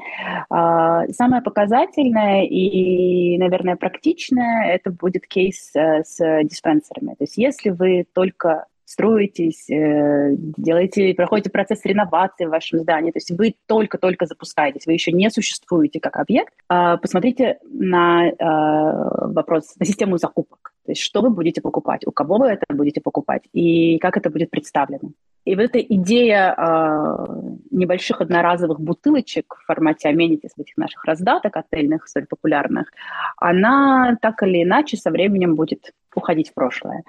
Э, 0.51 1.09
самое 1.13 1.43
показательное 1.43 2.43
и, 2.43 3.39
наверное, 3.39 3.77
практичное 3.77 4.67
это 4.67 4.91
будет 4.91 5.29
кейс 5.29 5.71
э, 5.77 6.03
с 6.03 6.19
диспенсерами. 6.43 7.11
То 7.11 7.23
есть 7.23 7.37
если 7.37 7.71
вы 7.71 8.05
только 8.15 8.67
строитесь, 8.87 9.68
э, 9.68 10.30
делаете, 10.39 11.12
проходите 11.14 11.51
процесс 11.51 11.84
реновации 11.84 12.47
в 12.47 12.51
вашем 12.51 12.78
здании, 12.78 13.11
то 13.11 13.18
есть 13.18 13.32
вы 13.32 13.57
только-только 13.66 14.26
запускаетесь, 14.26 14.87
вы 14.87 14.93
еще 14.93 15.12
не 15.12 15.28
существуете 15.28 15.99
как 16.01 16.16
объект, 16.16 16.55
а, 16.68 16.97
посмотрите 16.97 17.59
на 17.64 18.28
а, 18.28 19.28
вопрос, 19.28 19.74
на 19.78 19.84
систему 19.84 20.18
закупок. 20.18 20.72
То 20.87 20.93
есть 20.93 21.03
что 21.03 21.20
вы 21.20 21.30
будете 21.30 21.61
покупать, 21.61 22.07
у 22.07 22.12
кого 22.12 22.39
вы 22.39 22.47
это 22.47 22.64
будете 22.72 23.01
покупать 23.01 23.43
и 23.53 23.99
как 23.99 24.16
это 24.16 24.30
будет 24.30 24.51
представлено. 24.51 25.11
И 25.45 25.55
вот 25.55 25.62
эта 25.62 25.78
идея 25.80 26.55
э, 26.57 27.26
небольших 27.70 28.20
одноразовых 28.20 28.80
бутылочек 28.80 29.55
в 29.55 29.64
формате 29.64 30.11
амenities, 30.11 30.51
этих 30.59 30.76
наших 30.76 31.05
раздаток 31.05 31.57
отельных, 31.57 32.09
столь 32.09 32.26
популярных, 32.26 32.91
она 33.37 34.16
так 34.20 34.43
или 34.43 34.64
иначе 34.64 34.97
со 34.97 35.12
временем 35.12 35.55
будет 35.55 35.93
уходить 36.16 36.51
в 36.51 36.55
прошлое. 36.55 37.05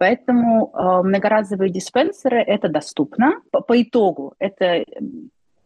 Поэтому 0.00 0.72
э, 0.72 1.02
многоразовые 1.02 1.70
диспенсеры 1.70 2.38
это 2.38 2.70
доступно. 2.70 3.42
По, 3.50 3.60
по 3.60 3.82
итогу 3.82 4.32
это 4.38 4.82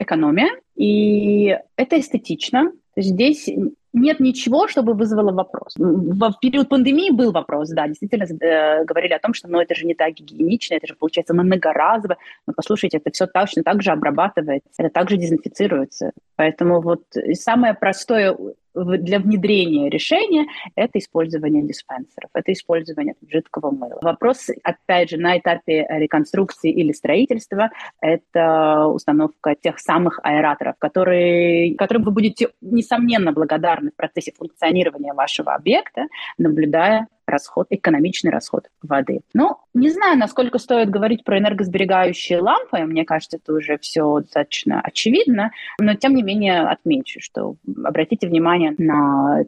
экономия 0.01 0.51
и 0.75 1.57
это 1.77 2.01
эстетично. 2.01 2.73
Здесь 2.97 3.49
нет 3.95 4.21
ничего, 4.21 4.69
чтобы 4.69 4.95
вызвало 4.95 5.33
вопрос. 5.33 5.75
В 5.77 6.33
период 6.41 6.69
пандемии 6.69 7.11
был 7.11 7.33
вопрос, 7.33 7.71
да, 7.71 7.87
действительно 7.87 8.25
э, 8.25 8.85
говорили 8.85 9.13
о 9.15 9.19
том, 9.19 9.33
что 9.33 9.49
ну, 9.49 9.61
это 9.61 9.75
же 9.75 9.87
не 9.87 9.95
так 9.95 10.13
гигиенично, 10.15 10.75
это 10.75 10.87
же 10.87 10.95
получается 10.95 11.33
многоразово. 11.33 12.17
Но 12.47 12.53
послушайте, 12.55 12.99
это 12.99 13.11
все 13.13 13.27
точно 13.27 13.63
так 13.63 13.83
же 13.83 13.93
обрабатывается, 13.93 14.69
это 14.79 14.91
также 14.91 15.17
дезинфицируется. 15.17 16.13
Поэтому 16.37 16.81
вот 16.81 17.05
самое 17.35 17.75
простое 17.75 18.37
для 18.75 19.21
внедрения 19.21 19.89
решения– 19.89 20.47
это 20.75 20.99
использование 20.99 21.63
диспенсеров, 21.63 22.31
это 22.35 22.53
использование 22.53 23.15
жидкого 23.29 23.71
мыла. 23.71 23.99
Вопрос, 24.03 24.51
опять 24.63 25.11
же, 25.11 25.17
на 25.17 25.39
этапе 25.39 25.87
реконструкции 25.89 26.73
или 26.73 26.93
строительства– 26.93 27.71
это 28.01 28.87
установка 28.87 29.55
тех 29.55 29.79
самых 29.79 30.19
аэраторов, 30.23 30.75
которые, 30.79 31.77
которым 31.77 32.03
вы 32.03 32.11
будете, 32.11 32.49
несомненно, 32.61 33.33
благодарны 33.33 33.84
в 33.91 33.97
процессе 33.97 34.33
функционирования 34.37 35.13
вашего 35.13 35.55
объекта, 35.55 36.07
наблюдая 36.39 37.09
расход, 37.27 37.67
экономичный 37.71 38.31
расход 38.31 38.69
воды. 38.83 39.21
Ну, 39.33 39.57
не 39.73 39.91
знаю, 39.91 40.19
насколько 40.19 40.59
стоит 40.59 40.91
говорить 40.91 41.25
про 41.25 41.39
энергосберегающие 41.39 42.41
лампы, 42.41 42.79
мне 42.81 43.05
кажется, 43.05 43.39
это 43.39 43.55
уже 43.55 43.79
все 43.79 44.21
достаточно 44.21 44.81
очевидно, 44.81 45.51
но 45.81 45.95
тем 45.95 46.15
не 46.15 46.23
менее 46.23 46.61
отмечу, 46.63 47.21
что 47.21 47.57
обратите 47.85 48.29
внимание 48.29 48.75
на 48.79 49.45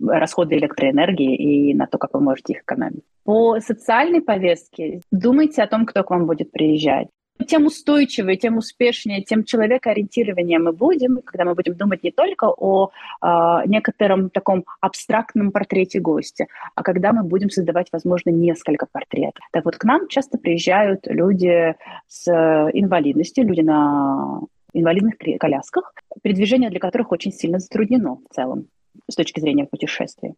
расходы 0.00 0.56
электроэнергии 0.56 1.70
и 1.70 1.74
на 1.74 1.86
то, 1.86 1.98
как 1.98 2.14
вы 2.14 2.20
можете 2.20 2.54
их 2.54 2.62
экономить. 2.62 3.02
По 3.24 3.58
социальной 3.60 4.22
повестке 4.22 5.00
думайте 5.10 5.62
о 5.62 5.66
том, 5.66 5.84
кто 5.84 6.04
к 6.04 6.10
вам 6.10 6.26
будет 6.26 6.52
приезжать 6.52 7.08
тем 7.44 7.66
устойчивее, 7.66 8.36
тем 8.36 8.56
успешнее, 8.56 9.22
тем 9.22 9.44
человекоориентированнее 9.44 10.58
мы 10.58 10.72
будем, 10.72 11.20
когда 11.24 11.44
мы 11.44 11.54
будем 11.54 11.74
думать 11.74 12.02
не 12.02 12.10
только 12.10 12.48
о 12.48 12.90
э, 13.22 13.26
некотором 13.66 14.30
таком 14.30 14.64
абстрактном 14.80 15.52
портрете 15.52 16.00
гостя, 16.00 16.46
а 16.74 16.82
когда 16.82 17.12
мы 17.12 17.22
будем 17.22 17.50
создавать, 17.50 17.88
возможно, 17.92 18.30
несколько 18.30 18.86
портретов. 18.90 19.44
Так 19.52 19.64
вот, 19.64 19.76
к 19.76 19.84
нам 19.84 20.08
часто 20.08 20.38
приезжают 20.38 21.06
люди 21.06 21.74
с 22.08 22.28
инвалидностью, 22.28 23.46
люди 23.46 23.60
на 23.60 24.40
инвалидных 24.72 25.14
колясках, 25.38 25.94
передвижение 26.22 26.70
для 26.70 26.80
которых 26.80 27.12
очень 27.12 27.32
сильно 27.32 27.58
затруднено 27.58 28.18
в 28.30 28.34
целом 28.34 28.66
с 29.08 29.14
точки 29.14 29.40
зрения 29.40 29.64
путешествия. 29.64 30.34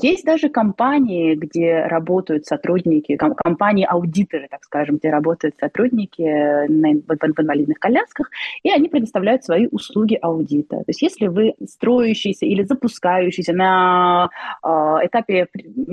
Есть 0.00 0.24
даже 0.24 0.48
компании, 0.48 1.36
где 1.36 1.84
работают 1.86 2.46
сотрудники, 2.46 3.16
компании-аудиторы, 3.16 4.48
так 4.50 4.64
скажем, 4.64 4.96
где 4.96 5.10
работают 5.10 5.54
сотрудники 5.60 6.22
на, 6.68 7.00
в, 7.00 7.16
в 7.16 7.40
инвалидных 7.40 7.78
колясках, 7.78 8.28
и 8.64 8.70
они 8.70 8.88
предоставляют 8.88 9.44
свои 9.44 9.68
услуги 9.70 10.18
аудита. 10.20 10.78
То 10.78 10.84
есть 10.88 11.00
если 11.00 11.28
вы 11.28 11.54
строящийся 11.64 12.44
или 12.44 12.64
запускающийся 12.64 13.52
на 13.52 14.30
э, 14.64 14.68
этапе 14.68 15.46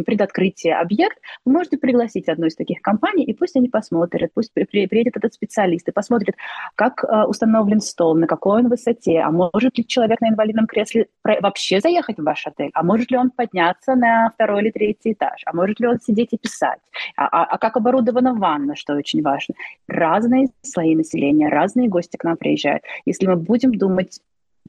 предоткрытия 0.06 0.80
объект, 0.80 1.20
вы 1.46 1.54
можете 1.54 1.78
пригласить 1.78 2.28
одну 2.28 2.48
из 2.48 2.56
таких 2.56 2.82
компаний, 2.82 3.24
и 3.24 3.34
пусть 3.34 3.56
они 3.56 3.70
посмотрят, 3.70 4.32
пусть 4.34 4.52
при, 4.52 4.64
при, 4.64 4.88
приедет 4.88 5.18
этот 5.18 5.36
специалист 5.36 5.88
и 5.88 5.92
посмотрит, 5.92 6.36
как 6.74 7.04
э, 7.04 7.26
установлен 7.28 7.80
стол, 7.80 8.16
на 8.16 8.26
какой 8.26 8.62
он 8.62 8.70
высоте, 8.70 9.20
а 9.20 9.30
может 9.30 9.78
ли 9.78 9.86
человек 9.86 10.22
на 10.22 10.30
инвалидном 10.30 10.66
кресле 10.66 11.08
вообще 11.24 11.80
заехать 11.80 12.18
в 12.18 12.24
ваш 12.24 12.48
отель, 12.48 12.72
а 12.74 12.82
может 12.82 13.12
ли 13.12 13.18
он 13.18 13.30
подняться 13.30 13.91
подняться 13.92 13.96
на 13.96 14.30
второй 14.34 14.62
или 14.62 14.72
третий 14.72 15.14
этаж? 15.14 15.42
А 15.46 15.56
может 15.56 15.80
ли 15.80 15.88
он 15.88 16.00
сидеть 16.00 16.34
и 16.34 16.38
писать? 16.38 16.80
А, 17.16 17.28
а, 17.28 17.44
а 17.46 17.58
как 17.58 17.78
оборудована 17.78 18.34
ванна, 18.34 18.76
что 18.76 18.96
очень 18.96 19.22
важно? 19.22 19.56
Разные 19.88 20.48
слои 20.62 20.96
населения, 20.96 21.50
разные 21.50 21.90
гости 21.90 22.18
к 22.18 22.24
нам 22.24 22.38
приезжают. 22.38 22.84
Если 23.06 23.28
мы 23.28 23.36
будем 23.36 23.74
думать 23.74 24.20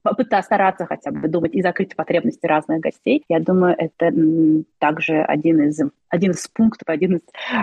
попытаться 0.02 0.46
стараться 0.46 0.86
хотя 0.86 1.12
бы 1.12 1.28
думать 1.28 1.54
и 1.54 1.62
закрыть 1.62 1.94
потребности 1.94 2.44
разных 2.46 2.80
гостей, 2.80 3.24
я 3.28 3.38
думаю, 3.38 3.76
это 3.78 4.10
также 4.78 5.22
один 5.22 5.62
из, 5.68 5.80
один 6.08 6.32
из 6.32 6.48
пунктов, 6.48 6.88
один 6.88 7.16
из 7.16 7.20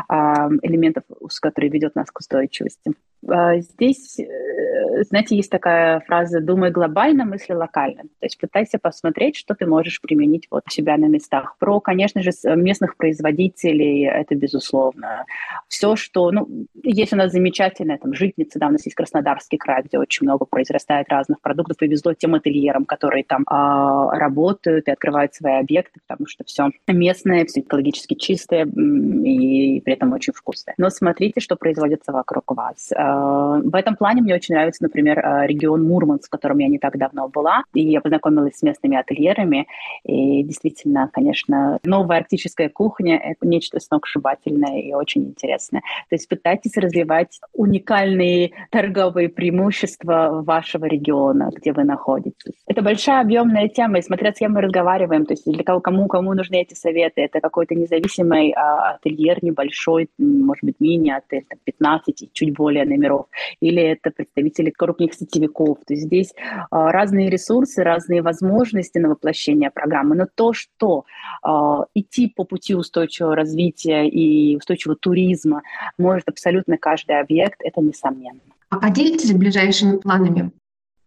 а, 0.08 0.48
элементов, 0.62 1.04
который 1.42 1.70
ведет 1.70 1.96
нас 1.96 2.10
к 2.12 2.20
устойчивости. 2.20 2.94
А, 3.28 3.58
здесь, 3.60 4.20
э, 4.20 5.04
знаете, 5.04 5.36
есть 5.36 5.50
такая 5.50 6.00
фраза 6.02 6.40
«думай 6.40 6.72
глобально, 6.72 7.26
мысли 7.26 7.54
локально». 7.54 8.04
То 8.04 8.26
есть 8.26 8.38
пытайся 8.38 8.80
посмотреть, 8.80 9.36
что 9.36 9.56
ты 9.56 9.66
можешь 9.66 10.02
применить 10.02 10.48
вот 10.50 10.64
у 10.68 10.70
себя 10.70 10.98
на 10.98 11.06
местах. 11.06 11.56
Про, 11.60 11.80
конечно 11.82 12.22
же, 12.22 12.32
местных 12.56 12.96
производителей 12.96 14.06
это 14.06 14.36
безусловно. 14.36 15.26
Все, 15.68 15.96
что... 15.96 16.32
Ну, 16.32 16.48
есть 16.84 17.14
у 17.14 17.18
нас 17.18 17.32
замечательная 17.32 17.98
там 17.98 18.14
житница, 18.14 18.60
да, 18.60 18.68
у 18.68 18.72
нас 18.72 18.86
есть 18.86 18.96
Краснодарский 18.96 19.58
край, 19.58 19.84
где 19.84 19.98
очень 19.98 20.26
много 20.26 20.46
произрастает 20.46 21.10
разных 21.10 21.42
продуктов. 21.42 21.78
Повезло 21.78 22.14
тем 22.14 22.36
ательерам, 22.36 22.86
которые 22.86 23.24
там 23.24 23.44
а, 23.48 24.12
работают 24.18 24.88
и 24.88 24.92
открывают 24.92 25.34
свои 25.34 25.56
объекты, 25.56 26.00
потому 26.08 26.28
что 26.28 26.44
все 26.46 26.70
местное, 26.88 27.46
все 27.46 27.62
экологически 27.62 28.14
чистое 28.14 28.66
и 28.66 29.82
при 29.82 29.94
этом 29.94 30.14
очень 30.14 30.34
вкусное. 30.34 30.74
Но 30.78 30.90
смотрите, 30.90 31.40
что 31.42 31.56
производится 31.56 32.12
вокруг 32.12 32.56
вас 32.56 32.92
а, 32.96 33.09
в 33.10 33.76
этом 33.76 33.96
плане 33.96 34.22
мне 34.22 34.36
очень 34.36 34.56
нравится, 34.56 34.84
например, 34.84 35.20
э, 35.20 35.48
регион 35.48 35.84
Мурманск, 35.84 36.28
в 36.28 36.30
котором 36.30 36.60
я 36.60 36.68
не 36.68 36.80
так 36.80 36.98
давно 36.98 37.28
была, 37.28 37.64
и 37.74 37.82
я 37.82 38.02
познакомилась 38.02 38.58
с 38.58 38.64
местными 38.64 38.98
ательерами, 38.98 39.68
и 40.04 40.44
действительно, 40.44 41.10
конечно, 41.12 41.80
новая 41.84 42.18
арктическая 42.18 42.70
кухня— 42.70 43.18
это 43.24 43.48
нечто 43.48 43.80
сногсшибательное 43.80 44.82
и 44.82 44.94
очень 44.94 45.26
интересное. 45.26 45.82
То 46.10 46.16
есть 46.16 46.28
пытайтесь 46.28 46.78
развивать 46.78 47.40
уникальные 47.54 48.52
торговые 48.72 49.30
преимущества 49.30 50.42
вашего 50.46 50.86
региона, 50.86 51.50
где 51.56 51.74
вы 51.74 51.84
находитесь. 51.84 52.54
Это 52.68 52.82
большая 52.82 53.22
объемная 53.22 53.68
тема, 53.68 54.00
и 54.00 54.02
смотря 54.02 54.34
с 54.34 54.38
кем 54.38 54.54
мы 54.54 54.62
разговариваем, 54.62 55.26
то 55.26 55.34
есть 55.34 55.46
для 55.46 55.64
кого, 55.64 55.80
кому, 55.80 56.08
кому 56.08 56.34
нужны 56.34 56.62
эти 56.62 56.74
советы, 56.74 57.22
это 57.22 57.42
какой-то 57.42 57.76
независимый 57.76 58.52
а, 58.52 58.92
ательер 58.92 59.44
небольшой, 59.44 60.10
может 60.18 60.64
быть, 60.64 60.76
мини-отель, 60.80 61.46
там, 61.48 61.60
15 61.64 62.22
и 62.22 62.30
чуть 62.34 62.54
более 62.54 62.86
номеров, 63.00 63.28
или 63.62 63.82
это 63.82 64.12
представители 64.12 64.70
крупных 64.70 65.14
сетевиков. 65.14 65.78
То 65.88 65.94
есть 65.94 66.06
здесь 66.06 66.34
а, 66.70 66.92
разные 66.92 67.30
ресурсы, 67.30 67.84
разные 67.84 68.22
возможности 68.22 68.98
на 68.98 69.10
воплощение 69.10 69.72
программы. 69.72 70.16
Но 70.16 70.28
то, 70.34 70.54
что 70.54 71.06
а, 71.42 71.86
идти 71.94 72.28
по 72.28 72.44
пути 72.44 72.76
устойчивого 72.76 73.36
развития 73.36 74.08
и 74.08 74.56
устойчивого 74.58 74.98
туризма 74.98 75.62
может 75.98 76.28
абсолютно 76.28 76.78
каждый 76.78 77.20
объект, 77.20 77.60
это 77.64 77.82
несомненно. 77.82 78.40
А 78.70 78.78
поделитесь 78.78 79.34
ближайшими 79.34 79.98
планами 79.98 80.52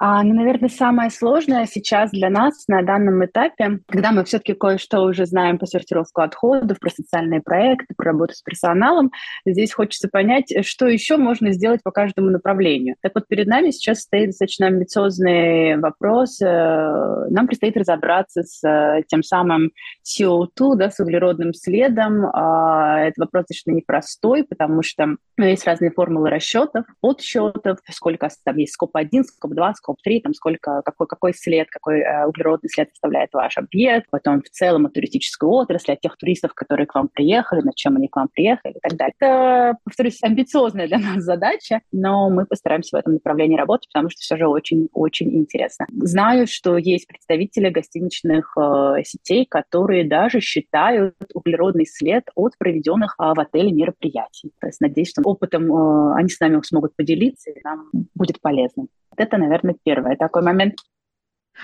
а, 0.04 0.24
ну, 0.24 0.34
наверное, 0.34 0.68
самое 0.68 1.10
сложное 1.10 1.64
сейчас 1.66 2.10
для 2.10 2.28
нас 2.28 2.66
на 2.66 2.82
данном 2.82 3.24
этапе, 3.24 3.78
когда 3.86 4.10
мы 4.10 4.24
все-таки 4.24 4.52
кое-что 4.52 5.02
уже 5.02 5.26
знаем 5.26 5.58
по 5.58 5.66
сортировку 5.66 6.22
отходов, 6.22 6.80
про 6.80 6.90
социальные 6.90 7.40
проекты, 7.40 7.94
про 7.96 8.06
работу 8.06 8.34
с 8.34 8.42
персоналом, 8.42 9.12
здесь 9.46 9.72
хочется 9.72 10.08
понять, 10.08 10.52
что 10.66 10.88
еще 10.88 11.18
можно 11.18 11.52
сделать 11.52 11.84
по 11.84 11.92
каждому 11.92 12.30
направлению. 12.30 12.96
Так 13.00 13.12
вот, 13.14 13.28
перед 13.28 13.46
нами 13.46 13.70
сейчас 13.70 14.00
стоит 14.00 14.30
достаточно 14.30 14.66
амбициозный 14.66 15.76
вопрос. 15.78 16.42
Э, 16.42 17.28
нам 17.30 17.46
предстоит 17.46 17.76
разобраться 17.76 18.42
с 18.42 18.60
э, 18.66 19.04
тем 19.06 19.22
самым 19.22 19.70
CO2, 20.04 20.74
да, 20.78 20.90
с 20.90 20.98
углеродным 20.98 21.54
следом. 21.54 22.26
А, 22.26 22.98
это 23.02 23.20
вопрос 23.20 23.42
достаточно 23.42 23.70
непростой, 23.70 24.42
потому 24.42 24.82
что 24.82 25.14
ну, 25.36 25.44
есть 25.44 25.64
разные 25.64 25.92
формулы 25.92 26.28
расчетов, 26.28 26.86
подсчетов, 27.00 27.78
сколько 27.88 28.28
там 28.44 28.56
есть 28.56 28.74
скоп-1, 28.74 29.22
скоп-2, 29.38 29.74
скоп 29.74 29.91
скоп-3, 29.92 30.20
там 30.22 30.34
сколько, 30.34 30.82
какой, 30.84 31.06
какой 31.06 31.34
след, 31.34 31.68
какой 31.70 32.00
э, 32.00 32.26
углеродный 32.26 32.68
след 32.68 32.90
оставляет 32.92 33.30
ваш 33.32 33.56
объект, 33.58 34.08
потом 34.10 34.42
в 34.42 34.50
целом 34.50 34.86
от 34.86 34.94
туристической 34.94 35.48
отрасли, 35.48 35.92
от 35.92 36.00
тех 36.00 36.16
туристов, 36.16 36.54
которые 36.54 36.86
к 36.86 36.94
вам 36.94 37.08
приехали, 37.08 37.60
на 37.60 37.72
чем 37.74 37.96
они 37.96 38.08
к 38.08 38.16
вам 38.16 38.28
приехали 38.28 38.74
и 38.74 38.80
так 38.80 38.96
далее. 38.96 39.14
Это, 39.18 39.78
повторюсь, 39.84 40.22
амбициозная 40.22 40.86
для 40.86 40.98
нас 40.98 41.22
задача, 41.22 41.80
но 41.92 42.30
мы 42.30 42.46
постараемся 42.46 42.96
в 42.96 43.00
этом 43.00 43.14
направлении 43.14 43.56
работать, 43.56 43.88
потому 43.92 44.10
что 44.10 44.20
все 44.20 44.36
же 44.36 44.46
очень-очень 44.46 45.34
интересно. 45.36 45.86
Знаю, 45.90 46.46
что 46.46 46.76
есть 46.76 47.06
представители 47.06 47.68
гостиничных 47.68 48.56
э, 48.56 49.02
сетей, 49.04 49.46
которые 49.48 50.08
даже 50.08 50.40
считают 50.40 51.14
углеродный 51.34 51.86
след 51.86 52.24
от 52.34 52.56
проведенных 52.58 53.16
э, 53.18 53.32
в 53.34 53.40
отеле 53.40 53.72
мероприятий. 53.72 54.52
То 54.60 54.68
есть 54.68 54.80
надеюсь, 54.80 55.10
что 55.10 55.22
опытом 55.24 55.72
э, 55.72 56.14
они 56.16 56.28
с 56.28 56.40
нами 56.40 56.60
смогут 56.62 56.94
поделиться, 56.96 57.50
и 57.50 57.60
нам 57.62 57.90
будет 58.14 58.40
полезно. 58.40 58.86
Это, 59.16 59.36
наверное, 59.36 59.74
первый 59.84 60.16
такой 60.16 60.42
момент. 60.42 60.74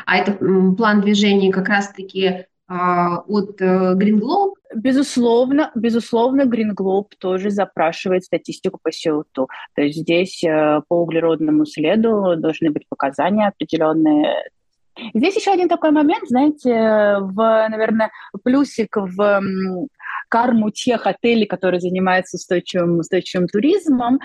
А 0.06 0.16
это 0.16 0.32
план 0.32 1.00
движения 1.00 1.52
как 1.52 1.68
раз-таки 1.68 2.46
а, 2.68 3.20
от 3.26 3.60
э, 3.62 3.94
Green 3.94 4.20
Globe? 4.20 4.54
Безусловно, 4.74 5.70
безусловно, 5.74 6.42
Green 6.42 6.74
Globe 6.74 7.08
тоже 7.18 7.50
запрашивает 7.50 8.24
статистику 8.24 8.78
по 8.82 8.90
CO2. 8.90 9.46
То 9.74 9.82
есть 9.82 10.00
здесь 10.00 10.44
э, 10.44 10.82
по 10.86 11.02
углеродному 11.02 11.64
следу 11.64 12.36
должны 12.36 12.70
быть 12.70 12.86
показания 12.88 13.48
определенные. 13.48 14.50
Здесь 15.14 15.36
еще 15.36 15.52
один 15.52 15.68
такой 15.68 15.92
момент, 15.92 16.28
знаете, 16.28 17.18
в, 17.20 17.66
наверное, 17.70 18.10
плюсик 18.42 18.96
в 18.96 19.40
карму 20.28 20.70
тех 20.70 21.06
отелей, 21.06 21.46
которые 21.46 21.80
занимаются 21.80 22.36
устойчивым, 22.36 22.98
устойчивым 22.98 23.48
туризмом. 23.48 24.20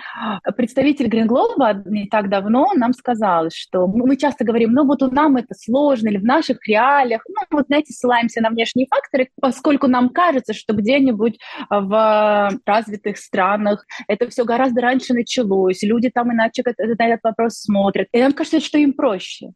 Представитель 0.55 1.07
Green 1.07 1.27
Globe 1.27 1.81
не 1.85 2.07
так 2.07 2.29
давно 2.29 2.71
нам 2.75 2.93
сказал, 2.93 3.49
что 3.53 3.87
мы 3.87 4.17
часто 4.17 4.43
говорим, 4.43 4.71
ну 4.71 4.85
вот 4.85 5.01
у 5.01 5.09
нам 5.09 5.37
это 5.37 5.53
сложно, 5.55 6.09
или 6.09 6.17
в 6.17 6.23
наших 6.23 6.67
реалиях, 6.67 7.23
ну 7.27 7.57
вот, 7.57 7.67
знаете, 7.67 7.93
ссылаемся 7.93 8.41
на 8.41 8.49
внешние 8.49 8.87
факторы, 8.87 9.29
поскольку 9.39 9.87
нам 9.87 10.09
кажется, 10.09 10.53
что 10.53 10.73
где-нибудь 10.73 11.39
в 11.69 12.59
развитых 12.65 13.17
странах 13.17 13.85
это 14.07 14.29
все 14.29 14.43
гораздо 14.43 14.81
раньше 14.81 15.13
началось, 15.13 15.83
люди 15.83 16.09
там 16.09 16.31
иначе 16.31 16.63
на 16.77 17.07
этот 17.07 17.23
вопрос 17.23 17.55
смотрят. 17.55 18.07
И 18.11 18.21
нам 18.21 18.33
кажется, 18.33 18.59
что 18.59 18.77
им 18.77 18.93
проще. 18.93 19.51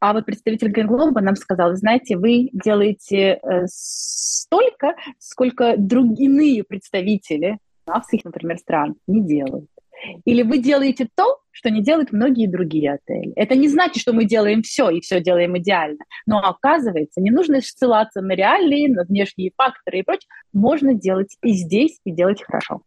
А 0.00 0.12
вот 0.12 0.26
представитель 0.26 0.68
Гринглоба 0.68 1.20
нам 1.20 1.36
сказал, 1.36 1.74
знаете, 1.76 2.16
вы 2.16 2.50
делаете 2.52 3.40
э, 3.42 3.66
столько, 3.66 4.96
сколько 5.18 5.76
другие 5.76 6.64
представители 6.64 7.58
австрийских, 7.86 8.26
например, 8.26 8.58
стран 8.58 8.96
не 9.06 9.22
делают. 9.22 9.66
Или 10.24 10.42
вы 10.42 10.58
делаете 10.58 11.08
то, 11.14 11.38
что 11.52 11.70
не 11.70 11.82
делают 11.82 12.12
многие 12.12 12.48
другие 12.48 12.94
отели. 12.94 13.32
Это 13.36 13.54
не 13.54 13.68
значит, 13.68 13.98
что 13.98 14.12
мы 14.12 14.24
делаем 14.24 14.62
все 14.62 14.90
и 14.90 15.00
все 15.00 15.20
делаем 15.20 15.56
идеально. 15.58 16.04
Но 16.26 16.38
оказывается, 16.38 17.20
не 17.20 17.30
нужно 17.30 17.60
ссылаться 17.60 18.20
на 18.20 18.32
реалии, 18.32 18.88
на 18.88 19.04
внешние 19.04 19.52
факторы 19.56 20.00
и 20.00 20.02
прочее. 20.02 20.28
Можно 20.52 20.94
делать 20.94 21.36
и 21.42 21.52
здесь, 21.52 22.00
и 22.04 22.10
делать 22.10 22.42
хорошо. 22.42 22.82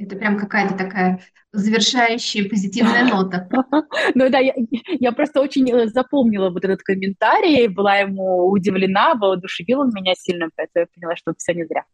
Это 0.00 0.16
прям 0.16 0.38
какая-то 0.38 0.78
такая 0.78 1.20
завершающая 1.52 2.48
позитивная 2.48 3.04
нота. 3.04 3.46
Ну 4.14 4.30
да, 4.30 4.38
я, 4.38 4.54
я 4.98 5.12
просто 5.12 5.42
очень 5.42 5.70
э, 5.70 5.88
запомнила 5.88 6.48
вот 6.48 6.64
этот 6.64 6.82
комментарий, 6.82 7.68
была 7.68 7.96
ему 7.96 8.48
удивлена, 8.50 9.14
воодушевил 9.14 9.80
он 9.80 9.90
меня 9.92 10.14
сильно, 10.16 10.48
поэтому 10.56 10.84
я 10.84 10.86
поняла, 10.94 11.16
что 11.16 11.34
все 11.36 11.52
не 11.52 11.64
зря. 11.66 11.84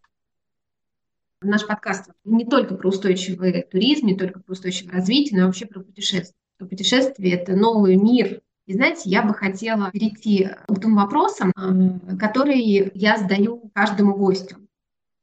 Наш 1.42 1.66
подкаст 1.66 2.11
не 2.24 2.44
только 2.44 2.76
про 2.76 2.90
устойчивый 2.90 3.62
туризм, 3.62 4.07
не 4.07 4.16
только 4.16 4.38
про 4.38 4.52
устойчивое 4.52 4.92
развитие, 4.92 5.40
но 5.40 5.46
вообще 5.46 5.66
про 5.66 5.80
путешествия. 5.80 6.36
Путешествие– 6.59 7.34
это 7.34 7.57
новый 7.57 7.96
мир. 7.96 8.40
И 8.66 8.74
знаете, 8.74 9.11
я 9.11 9.22
бы 9.22 9.34
хотела 9.34 9.90
перейти 9.90 10.48
к 10.68 10.80
тем 10.80 10.94
вопросам, 10.94 11.52
э, 11.57 12.16
которые 12.16 12.88
я 12.94 13.16
задаю 13.16 13.68
каждому 13.74 14.14
гостю. 14.14 14.59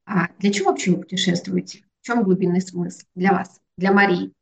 А 0.06 0.28
для 0.40 0.52
чего 0.52 0.72
вообще 0.72 0.92
вы 0.92 0.98
путешествуете? 0.98 1.84
В 2.04 2.06
чем 2.06 2.24
глубинный 2.24 2.60
смысл 2.60 3.06
для 3.16 3.32
вас, 3.32 3.62
для 3.78 3.94
Марии? 3.94 4.34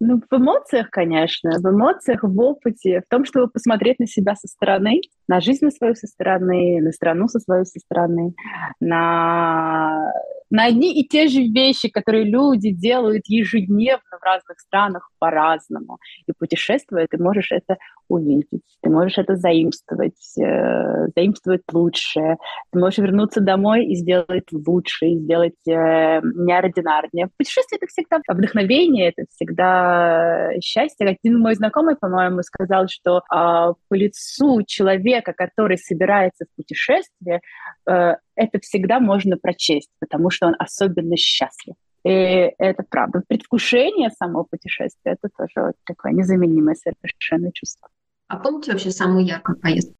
Ну, 0.00 0.20
в 0.20 0.36
эмоциях, 0.36 0.90
конечно, 0.90 1.50
в 1.58 1.64
эмоциях, 1.64 2.22
в 2.22 2.38
опыте, 2.38 3.00
в 3.00 3.08
том, 3.08 3.24
чтобы 3.24 3.48
посмотреть 3.48 3.98
на 3.98 4.06
себя 4.06 4.34
со 4.36 4.46
стороны, 4.48 5.00
на 5.28 5.40
жизнь 5.40 5.64
на 5.64 5.70
свою 5.70 5.94
со 5.94 6.06
стороны, 6.06 6.80
на 6.80 6.92
страну 6.92 7.28
со 7.28 7.40
своей 7.40 7.64
со 7.64 7.78
стороны, 7.80 8.34
на 8.80 10.12
на 10.50 10.66
одни 10.66 11.00
и 11.00 11.06
те 11.06 11.28
же 11.28 11.42
вещи, 11.42 11.88
которые 11.88 12.24
люди 12.24 12.70
делают 12.70 13.24
ежедневно 13.26 14.18
в 14.20 14.24
разных 14.24 14.60
странах 14.60 15.10
по-разному. 15.18 15.98
И 16.26 16.32
путешествуя, 16.38 17.06
ты 17.10 17.18
можешь 17.18 17.50
это 17.50 17.76
увидеть, 18.08 18.62
ты 18.82 18.90
можешь 18.90 19.18
это 19.18 19.36
заимствовать, 19.36 20.38
э, 20.38 21.08
заимствовать 21.16 21.62
лучшее. 21.72 22.36
Ты 22.70 22.78
можешь 22.78 22.98
вернуться 22.98 23.40
домой 23.40 23.86
и 23.86 23.96
сделать 23.96 24.46
лучше, 24.52 25.06
и 25.06 25.18
сделать 25.18 25.54
э, 25.66 26.20
неординарнее. 26.22 27.28
Путешествие— 27.36 27.78
это 27.82 27.88
всегда 27.88 28.20
вдохновение, 28.28 29.08
это 29.08 29.26
всегда 29.30 30.50
счастье. 30.60 31.08
Один 31.08 31.40
мой 31.40 31.54
знакомый, 31.54 31.96
по-моему, 31.96 32.42
сказал, 32.42 32.86
что 32.88 33.18
э, 33.18 33.22
по 33.30 33.94
лицу 33.94 34.62
человека, 34.64 35.15
который 35.22 35.78
собирается 35.78 36.44
в 36.44 36.56
путешествие, 36.56 37.40
э, 37.88 38.14
это 38.34 38.58
всегда 38.60 39.00
можно 39.00 39.36
прочесть, 39.36 39.90
потому 40.00 40.30
что 40.30 40.46
он 40.46 40.54
особенно 40.58 41.16
счастлив. 41.16 41.74
И 42.04 42.08
это 42.08 42.84
правда. 42.88 43.22
Предвкушение 43.26 44.10
самого 44.10 44.44
путешествия– 44.44 45.16
это 45.20 45.28
тоже 45.36 45.72
такое 45.84 46.12
незаменимое 46.12 46.76
совершенно 46.76 47.50
чувство. 47.52 47.88
А 48.28 48.36
помните 48.36 48.72
вообще 48.72 48.90
самую 48.90 49.24
яркую 49.24 49.58
поездку? 49.58 49.94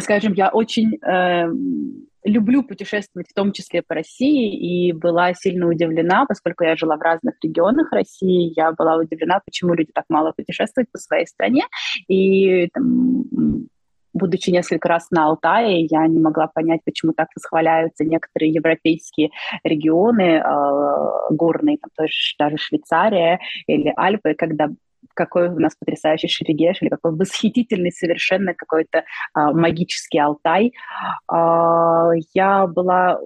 Скажем, 0.00 0.32
я 0.32 0.48
очень 0.48 0.96
э, 0.96 1.46
люблю 2.24 2.62
путешествовать, 2.64 3.28
в 3.30 3.34
том 3.34 3.52
числе 3.52 3.82
по 3.82 3.94
России, 3.94 4.88
и 4.88 4.92
была 4.92 5.34
сильно 5.34 5.68
удивлена, 5.68 6.24
поскольку 6.26 6.64
я 6.64 6.76
жила 6.76 6.96
в 6.96 7.02
разных 7.02 7.34
регионах 7.42 7.92
России, 7.92 8.52
я 8.56 8.72
была 8.72 8.96
удивлена, 8.96 9.40
почему 9.44 9.74
люди 9.74 9.92
так 9.94 10.04
мало 10.08 10.32
путешествуют 10.32 10.90
по 10.90 10.98
своей 10.98 11.26
стране. 11.26 11.64
И 12.08 12.68
там, 12.72 13.24
будучи 14.14 14.50
несколько 14.50 14.88
раз 14.88 15.10
на 15.10 15.26
Алтае, 15.26 15.86
я 15.90 16.06
не 16.06 16.20
могла 16.20 16.46
понять, 16.46 16.80
почему 16.84 17.12
так 17.12 17.28
восхваляются 17.36 18.04
некоторые 18.04 18.52
европейские 18.52 19.30
регионы, 19.64 20.42
э, 20.42 21.34
горные, 21.34 21.78
там 21.78 21.90
тоже 21.96 22.12
даже 22.38 22.56
Швейцария 22.56 23.40
или 23.66 23.92
Альпы, 23.96 24.34
когда 24.34 24.68
какой 25.12 25.48
у 25.48 25.58
нас 25.58 25.76
потрясающий 25.76 26.28
Шерегеш, 26.28 26.80
или 26.80 26.88
какой 26.88 27.12
восхитительный 27.12 27.92
совершенно 27.92 28.54
какой-то 28.54 28.98
э, 28.98 29.02
магический 29.34 30.18
Алтай. 30.18 30.72
Э, 31.30 32.10
я 32.32 32.66
была 32.66 33.20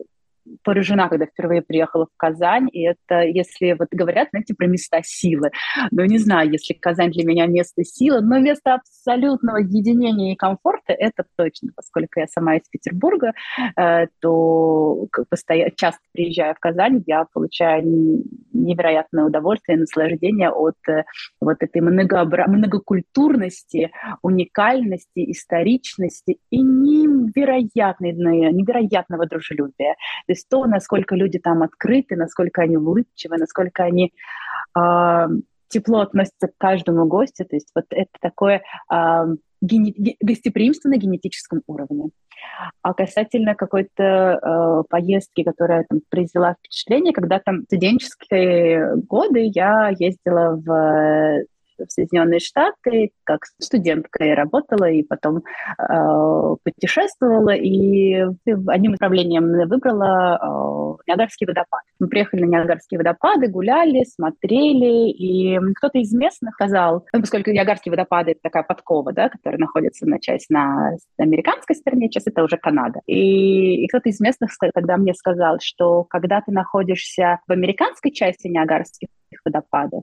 поражена, 0.62 1.08
когда 1.08 1.26
впервые 1.26 1.62
приехала 1.62 2.06
в 2.06 2.16
Казань, 2.16 2.68
и 2.72 2.82
это, 2.82 3.22
если 3.22 3.72
вот 3.78 3.88
говорят, 3.90 4.28
знаете, 4.30 4.54
про 4.54 4.66
места 4.66 5.00
силы, 5.02 5.50
ну, 5.90 6.04
не 6.04 6.18
знаю, 6.18 6.50
если 6.50 6.74
Казань 6.74 7.10
для 7.10 7.24
меня 7.24 7.46
место 7.46 7.84
силы, 7.84 8.20
но 8.20 8.38
место 8.38 8.74
абсолютного 8.74 9.58
единения 9.58 10.32
и 10.32 10.36
комфорта, 10.36 10.92
это 10.92 11.24
точно, 11.36 11.70
поскольку 11.74 12.20
я 12.20 12.26
сама 12.26 12.56
из 12.56 12.68
Петербурга, 12.70 13.32
э, 13.76 14.06
то 14.20 15.06
постоянно, 15.30 15.70
часто 15.76 16.00
приезжая 16.12 16.54
в 16.54 16.58
Казань, 16.60 17.02
я 17.06 17.26
получаю 17.32 17.82
невероятное 18.52 19.24
удовольствие 19.24 19.76
и 19.76 19.80
наслаждение 19.80 20.50
от 20.50 20.76
э, 20.88 21.04
вот 21.40 21.56
этой 21.60 21.80
многообра... 21.80 22.46
многокультурности, 22.48 23.90
уникальности, 24.22 25.30
историчности 25.30 26.38
и 26.50 26.60
невероятной, 26.60 28.12
невероятного 28.12 29.26
дружелюбия. 29.26 29.94
То 30.26 30.32
есть 30.38 30.48
то, 30.48 30.64
насколько 30.66 31.14
люди 31.14 31.38
там 31.38 31.62
открыты, 31.62 32.16
насколько 32.16 32.62
они 32.62 32.76
улыбчивы, 32.76 33.36
насколько 33.36 33.84
они 33.84 34.12
э, 34.76 35.26
тепло 35.68 36.00
относятся 36.00 36.48
к 36.48 36.56
каждому 36.58 37.06
гостю. 37.06 37.44
То 37.44 37.56
есть 37.56 37.70
вот 37.74 37.84
это 37.90 38.10
такое 38.20 38.62
э, 38.92 39.24
гене- 39.60 40.16
гостеприимство 40.20 40.88
на 40.88 40.96
генетическом 40.96 41.62
уровне. 41.66 42.10
А 42.82 42.94
касательно 42.94 43.54
какой-то 43.54 44.02
э, 44.02 44.82
поездки, 44.88 45.42
которая 45.42 45.84
там, 45.88 46.00
произвела 46.08 46.54
впечатление, 46.54 47.12
когда 47.12 47.40
там 47.40 47.64
студенческие 47.64 48.96
годы 48.96 49.50
я 49.52 49.92
ездила 49.98 50.56
в 50.56 51.44
в 51.86 51.92
Соединенные 51.92 52.40
Штаты, 52.40 53.10
как 53.24 53.40
студентка 53.58 54.24
и 54.24 54.30
работала, 54.30 54.90
и 54.90 55.02
потом 55.02 55.38
э, 55.78 56.56
путешествовала, 56.64 57.54
и 57.54 58.26
одним 58.66 58.92
направлением 58.92 59.68
выбрала 59.68 60.87
Ниагарский 61.06 61.46
водопад. 61.46 61.82
Мы 61.98 62.08
приехали 62.08 62.42
на 62.42 62.46
Ниагарские 62.46 62.98
водопады, 62.98 63.48
гуляли, 63.48 64.04
смотрели, 64.04 65.10
и 65.10 65.58
кто-то 65.76 65.98
из 65.98 66.12
местных 66.12 66.54
сказал, 66.54 67.06
ну, 67.12 67.20
поскольку 67.20 67.50
Ниагарские 67.50 67.90
водопады— 67.90 68.30
это 68.32 68.40
такая 68.42 68.62
подкова, 68.62 69.12
да, 69.12 69.28
которая 69.28 69.58
находится 69.58 70.06
на 70.06 70.18
часть 70.20 70.50
на 70.50 70.96
американской 71.18 71.76
стороне, 71.76 72.08
сейчас 72.08 72.26
это 72.26 72.42
уже 72.42 72.56
Канада. 72.56 73.00
И, 73.06 73.84
и 73.84 73.88
кто-то 73.88 74.08
из 74.08 74.20
местных 74.20 74.50
тогда 74.74 74.96
мне 74.96 75.14
сказал, 75.14 75.58
что 75.60 76.04
когда 76.04 76.40
ты 76.40 76.52
находишься 76.52 77.40
в 77.46 77.52
американской 77.52 78.10
части 78.10 78.48
Ниагарских 78.48 79.08
водопадов, 79.44 80.02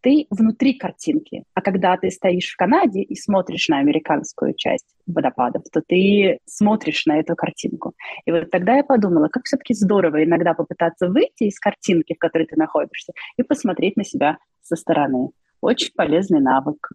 ты 0.00 0.26
внутри 0.30 0.74
картинки. 0.74 1.44
А 1.54 1.60
когда 1.60 1.96
ты 1.96 2.10
стоишь 2.10 2.52
в 2.52 2.56
Канаде 2.56 3.02
и 3.02 3.14
смотришь 3.14 3.68
на 3.68 3.78
американскую 3.78 4.54
часть 4.54 4.95
водопадов, 5.06 5.62
то 5.72 5.82
ты 5.86 6.38
смотришь 6.46 7.06
на 7.06 7.18
эту 7.18 7.34
картинку. 7.34 7.94
И 8.24 8.32
вот 8.32 8.50
тогда 8.50 8.76
я 8.76 8.84
подумала, 8.84 9.28
как 9.28 9.44
все-таки 9.44 9.74
здорово 9.74 10.24
иногда 10.24 10.54
попытаться 10.54 11.08
выйти 11.08 11.44
из 11.44 11.58
картинки, 11.58 12.14
в 12.14 12.18
которой 12.18 12.46
ты 12.46 12.56
находишься, 12.56 13.12
и 13.36 13.42
посмотреть 13.42 13.96
на 13.96 14.04
себя 14.04 14.38
со 14.62 14.76
стороны. 14.76 15.30
Очень 15.60 15.92
полезный 15.94 16.40
навык. 16.40 16.90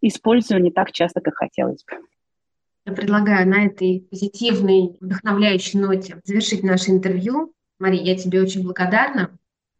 Использую 0.00 0.62
не 0.62 0.70
так 0.70 0.92
часто, 0.92 1.20
как 1.20 1.34
хотелось 1.36 1.84
бы. 1.84 1.98
Я 2.86 2.92
предлагаю 2.94 3.46
на 3.48 3.66
этой 3.66 4.06
позитивной, 4.10 4.96
вдохновляющей 5.00 5.78
ноте 5.78 6.20
завершить 6.24 6.62
наше 6.62 6.90
интервью. 6.90 7.52
Мария, 7.78 8.02
я 8.02 8.16
тебе 8.16 8.40
очень 8.40 8.62
благодарна. 8.62 9.36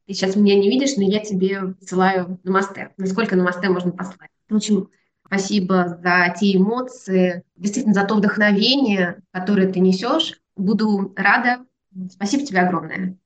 Ты 0.06 0.14
сейчас 0.14 0.36
меня 0.36 0.56
не 0.56 0.68
видишь, 0.68 0.96
но 0.96 1.04
я 1.04 1.20
тебе 1.20 1.74
посылаю 1.80 2.38
намасте. 2.42 2.92
Насколько 2.96 3.36
намасте 3.36 3.68
можно 3.68 3.92
послать? 3.92 4.30
В 4.48 4.56
общем, 4.56 4.90
спасибо 5.28 5.98
за 6.02 6.34
те 6.38 6.56
эмоции, 6.56 7.42
действительно 7.56 7.94
за 7.94 8.04
то 8.04 8.16
вдохновение, 8.16 9.20
которое 9.30 9.70
ты 9.70 9.80
несешь. 9.80 10.40
Буду 10.56 11.12
рада. 11.16 11.64
Спасибо 12.10 12.44
тебе 12.44 12.60
огромное. 12.60 13.16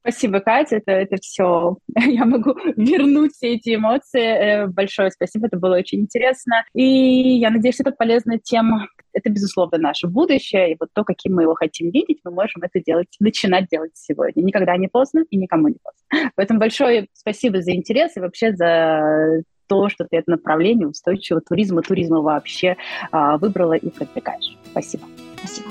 Спасибо, 0.00 0.40
Катя, 0.40 0.76
это, 0.76 0.92
это 0.92 1.16
все. 1.16 1.76
Я 1.96 2.24
могу 2.24 2.54
вернуть 2.76 3.32
все 3.34 3.54
эти 3.54 3.74
эмоции. 3.74 4.22
Э, 4.22 4.66
большое 4.66 5.10
спасибо, 5.10 5.48
это 5.48 5.58
было 5.58 5.76
очень 5.76 6.00
интересно. 6.00 6.64
И 6.72 7.38
я 7.38 7.50
надеюсь, 7.50 7.74
что 7.74 7.82
это 7.82 7.92
полезная 7.92 8.38
тема. 8.38 8.86
Это, 9.12 9.28
безусловно, 9.28 9.76
наше 9.76 10.06
будущее. 10.06 10.72
И 10.72 10.76
вот 10.78 10.88
то, 10.94 11.04
каким 11.04 11.34
мы 11.34 11.42
его 11.42 11.54
хотим 11.54 11.90
видеть, 11.90 12.20
мы 12.24 12.30
можем 12.30 12.62
это 12.62 12.80
делать, 12.80 13.08
начинать 13.20 13.66
делать 13.68 13.90
сегодня. 13.94 14.40
Никогда 14.42 14.76
не 14.76 14.88
поздно 14.88 15.24
и 15.28 15.36
никому 15.36 15.68
не 15.68 15.76
поздно. 15.82 16.30
Поэтому 16.36 16.60
большое 16.60 17.08
спасибо 17.12 17.60
за 17.60 17.72
интерес 17.72 18.16
и 18.16 18.20
вообще 18.20 18.54
за 18.54 19.42
то, 19.68 19.88
что 19.88 20.04
ты 20.04 20.16
это 20.16 20.30
направление 20.32 20.88
устойчивого 20.88 21.42
туризма, 21.42 21.82
туризма 21.82 22.20
вообще 22.20 22.76
а, 23.12 23.36
выбрала 23.38 23.74
и 23.74 23.90
продвигаешь. 23.90 24.56
Спасибо. 24.70 25.04
Спасибо. 25.38 25.68